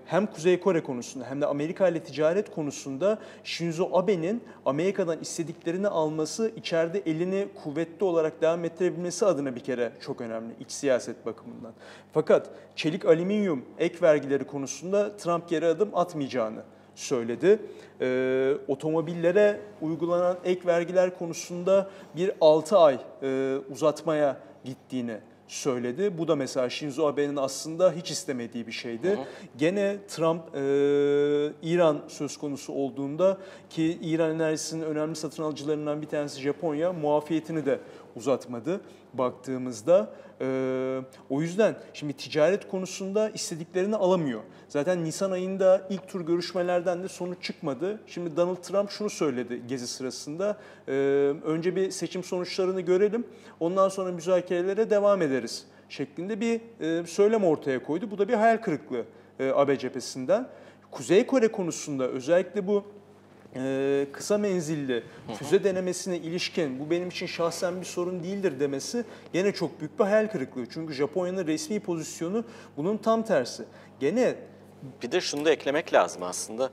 hem 0.06 0.26
Kuzey 0.26 0.60
Kore 0.60 0.84
konusunda 0.84 1.26
hem 1.26 1.42
de 1.42 1.46
Amerika 1.46 1.88
ile 1.88 2.04
ticaret 2.04 2.52
konusunda 2.52 3.20
Shinzo 3.44 3.90
Abe'nin 3.94 4.44
Amerika'dan 4.66 5.20
istediklerini 5.20 5.88
alması, 5.88 6.52
içeride 6.56 7.00
elini 7.06 7.48
kuvvetli 7.64 8.04
olarak 8.04 8.42
devam 8.42 8.66
ettirebilmesi 8.66 9.26
adına 9.26 9.56
bir 9.56 9.60
kere 9.60 9.92
çok 10.02 10.22
önemli 10.22 10.54
iç 10.60 10.72
siyaset 10.72 11.26
bakımından. 11.26 11.74
Fakat 12.14 12.50
çelik 12.76 13.06
alüminyum 13.06 13.66
ek 13.80 14.02
vergileri 14.02 14.44
konusunda 14.44 15.18
Trump 15.18 15.50
geri 15.50 15.66
adım 15.66 15.90
atmayacağını 15.94 16.62
söyledi. 16.96 17.60
Ee, 18.02 18.54
otomobillere 18.68 19.60
uygulanan 19.82 20.38
ek 20.44 20.66
vergiler 20.66 21.18
konusunda 21.18 21.90
bir 22.16 22.32
6 22.42 22.78
ay 22.78 23.00
e, 23.24 23.58
uzatmaya 23.72 24.38
gittiğini 24.66 25.18
söyledi. 25.52 26.18
Bu 26.18 26.28
da 26.28 26.36
mesela 26.36 26.70
Shinzo 26.70 27.08
Abe'nin 27.08 27.36
aslında 27.36 27.92
hiç 27.92 28.12
istemediği 28.12 28.68
bir 28.68 28.72
şeydi. 28.72 29.20
Gene 29.58 29.98
Trump 30.08 30.42
e, 30.56 30.60
İran 31.62 32.02
söz 32.08 32.38
konusu 32.38 32.74
olduğunda 32.74 33.38
ki 33.70 33.98
İran 34.02 34.36
enerjisinin 34.36 34.82
önemli 34.82 35.16
satın 35.16 35.44
alıcılarından 35.44 36.02
bir 36.02 36.08
tanesi 36.08 36.42
Japonya 36.42 36.94
muafiyetini 36.94 37.66
de 37.66 37.80
uzatmadı 38.16 38.82
baktığımızda. 39.14 40.14
E, 40.42 41.02
o 41.30 41.42
yüzden 41.42 41.76
şimdi 41.94 42.14
ticaret 42.14 42.68
konusunda 42.68 43.30
istediklerini 43.30 43.96
alamıyor. 43.96 44.42
Zaten 44.68 45.04
Nisan 45.04 45.32
ayında 45.32 45.88
ilk 45.90 46.08
tur 46.08 46.22
görüşmelerden 46.22 47.04
de 47.04 47.08
sonuç 47.08 47.44
çıkmadı. 47.44 48.00
Şimdi 48.08 48.38
Donald 48.38 48.56
Trump 48.56 48.90
şunu 48.90 49.10
söyledi 49.10 49.62
gezi 49.68 49.88
sırasında. 49.88 50.58
e, 50.88 50.92
önce 51.44 51.76
bir 51.76 51.92
seçim 51.92 52.24
sonuçlarını 52.24 52.82
görelim. 52.82 53.28
Ondan 53.60 53.90
sonra 53.90 54.12
müzakerelere 54.12 54.90
devam 54.90 55.22
ederiz 55.22 55.66
şeklinde 55.90 56.40
bir 56.40 56.62
e, 56.80 57.08
söylem 57.08 57.44
ortaya 57.44 57.84
koydu. 57.84 58.12
Bu 58.12 58.18
da 58.18 58.28
bir 58.28 58.34
hayal 58.34 58.58
kırıklığı 58.58 59.06
e, 59.40 59.52
AB 59.56 59.78
cephesinden. 59.78 60.48
Kuzey 60.92 61.26
Kore 61.26 61.48
konusunda 61.48 62.08
özellikle 62.08 62.68
bu 62.68 62.84
e, 63.56 64.06
kısa 64.14 64.38
menzilli 64.38 65.04
füze 65.40 65.64
denemesine 65.64 66.18
ilişkin 66.18 66.80
bu 66.80 66.90
benim 66.90 67.10
için 67.10 67.26
şahsen 67.26 67.82
bir 67.82 67.86
sorun 67.86 68.24
değildir 68.24 68.60
demesi 68.60 69.04
gene 69.34 69.52
çok 69.52 69.80
büyük 69.80 70.00
bir 70.00 70.04
hayal 70.04 70.28
kırıklığı. 70.28 70.66
Çünkü 70.70 70.94
Japonya'nın 70.94 71.48
resmi 71.48 71.80
pozisyonu 71.80 72.44
bunun 72.78 72.98
tam 72.98 73.24
tersi. 73.24 73.64
Gene 74.00 74.36
Bir 75.04 75.12
de 75.12 75.22
şunu 75.22 75.46
da 75.46 75.52
eklemek 75.52 75.94
lazım 75.94 76.24
aslında. 76.24 76.70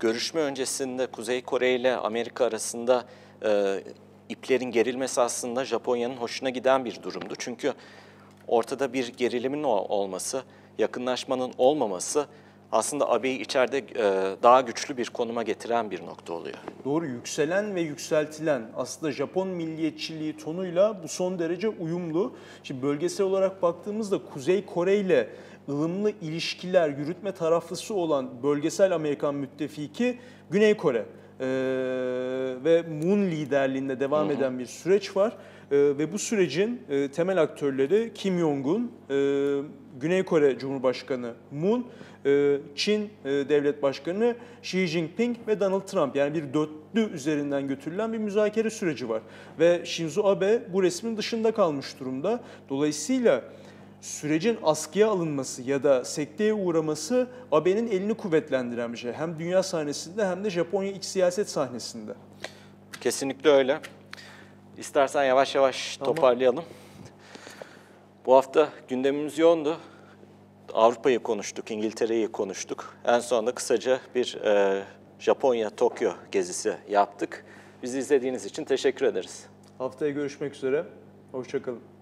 Görüşme 0.00 0.40
öncesinde 0.40 1.06
Kuzey 1.06 1.42
Kore 1.42 1.74
ile 1.74 1.96
Amerika 1.96 2.44
arasında 2.44 3.04
e, 3.44 3.80
iplerin 4.28 4.70
gerilmesi 4.70 5.20
aslında 5.20 5.64
Japonya'nın 5.64 6.16
hoşuna 6.16 6.50
giden 6.50 6.84
bir 6.84 7.02
durumdu. 7.02 7.34
Çünkü 7.38 7.72
ortada 8.46 8.92
bir 8.92 9.08
gerilimin 9.08 9.62
ol- 9.62 9.86
olması, 9.88 10.42
yakınlaşmanın 10.78 11.52
olmaması 11.58 12.26
aslında 12.72 13.10
AB'yi 13.10 13.40
içeride 13.40 13.78
e, 13.78 14.36
daha 14.42 14.60
güçlü 14.60 14.96
bir 14.96 15.06
konuma 15.06 15.42
getiren 15.42 15.90
bir 15.90 16.06
nokta 16.06 16.32
oluyor. 16.32 16.56
Doğru 16.84 17.06
yükselen 17.06 17.74
ve 17.74 17.80
yükseltilen 17.80 18.62
aslında 18.76 19.12
Japon 19.12 19.48
milliyetçiliği 19.48 20.36
tonuyla 20.36 21.02
bu 21.02 21.08
son 21.08 21.38
derece 21.38 21.68
uyumlu. 21.68 22.36
Şimdi 22.62 22.82
bölgesel 22.82 23.26
olarak 23.26 23.62
baktığımızda 23.62 24.18
Kuzey 24.32 24.66
Kore 24.66 24.96
ile 24.96 25.28
ılımlı 25.68 26.10
ilişkiler 26.10 26.88
yürütme 26.88 27.32
taraflısı 27.32 27.94
olan 27.94 28.42
bölgesel 28.42 28.94
Amerikan 28.94 29.34
müttefiki 29.34 30.18
Güney 30.50 30.76
Kore. 30.76 31.06
Ee, 31.40 31.46
ve 32.64 32.84
Moon 33.02 33.18
liderliğinde 33.18 34.00
devam 34.00 34.30
eden 34.30 34.58
bir 34.58 34.66
süreç 34.66 35.16
var. 35.16 35.32
Ee, 35.70 35.76
ve 35.76 36.12
bu 36.12 36.18
sürecin 36.18 36.82
e, 36.88 37.08
temel 37.08 37.42
aktörleri 37.42 38.12
Kim 38.14 38.38
Jong-un, 38.38 38.92
e, 39.10 39.14
Güney 40.00 40.22
Kore 40.22 40.58
Cumhurbaşkanı 40.58 41.34
Moon, 41.52 41.86
Çin 42.76 43.10
e, 43.24 43.28
Devlet 43.30 43.82
Başkanı 43.82 44.34
Xi 44.62 44.86
Jinping 44.86 45.36
ve 45.46 45.60
Donald 45.60 45.82
Trump. 45.82 46.16
Yani 46.16 46.34
bir 46.34 46.54
dörtlü 46.54 47.12
üzerinden 47.14 47.68
götürülen 47.68 48.12
bir 48.12 48.18
müzakere 48.18 48.70
süreci 48.70 49.08
var. 49.08 49.22
Ve 49.58 49.82
Shinzo 49.84 50.24
Abe 50.24 50.62
bu 50.72 50.82
resmin 50.82 51.16
dışında 51.16 51.52
kalmış 51.52 52.00
durumda. 52.00 52.40
Dolayısıyla 52.68 53.42
sürecin 54.00 54.58
askıya 54.62 55.08
alınması 55.08 55.62
ya 55.62 55.82
da 55.82 56.04
sekteye 56.04 56.54
uğraması 56.54 57.26
Abe'nin 57.52 57.90
elini 57.90 58.14
kuvvetlendiren 58.14 58.92
bir 58.92 58.98
şey. 58.98 59.12
Hem 59.12 59.38
dünya 59.38 59.62
sahnesinde 59.62 60.26
hem 60.26 60.44
de 60.44 60.50
Japonya 60.50 60.92
iç 60.92 61.04
siyaset 61.04 61.50
sahnesinde. 61.50 62.12
Kesinlikle 63.00 63.50
öyle. 63.50 63.80
İstersen 64.78 65.24
yavaş 65.24 65.54
yavaş 65.54 65.96
Tamam. 65.96 66.14
toparlayalım. 66.14 66.64
Bu 68.26 68.34
hafta 68.34 68.68
gündemimiz 68.88 69.38
yoğundu. 69.38 69.76
Avrupa'yı 70.74 71.18
konuştuk, 71.18 71.70
İngiltere'yi 71.70 72.32
konuştuk. 72.32 72.96
En 73.04 73.18
sonunda 73.18 73.54
kısaca 73.54 74.00
bir 74.14 74.34
e, 74.44 74.82
Japonya, 75.18 75.70
Tokyo 75.70 76.12
gezisi 76.32 76.76
yaptık. 76.88 77.44
Bizi 77.82 77.98
izlediğiniz 77.98 78.46
için 78.46 78.64
teşekkür 78.64 79.06
ederiz. 79.06 79.46
Haftaya 79.78 80.10
görüşmek 80.10 80.54
üzere. 80.54 80.84
Hoşçakalın. 81.32 81.97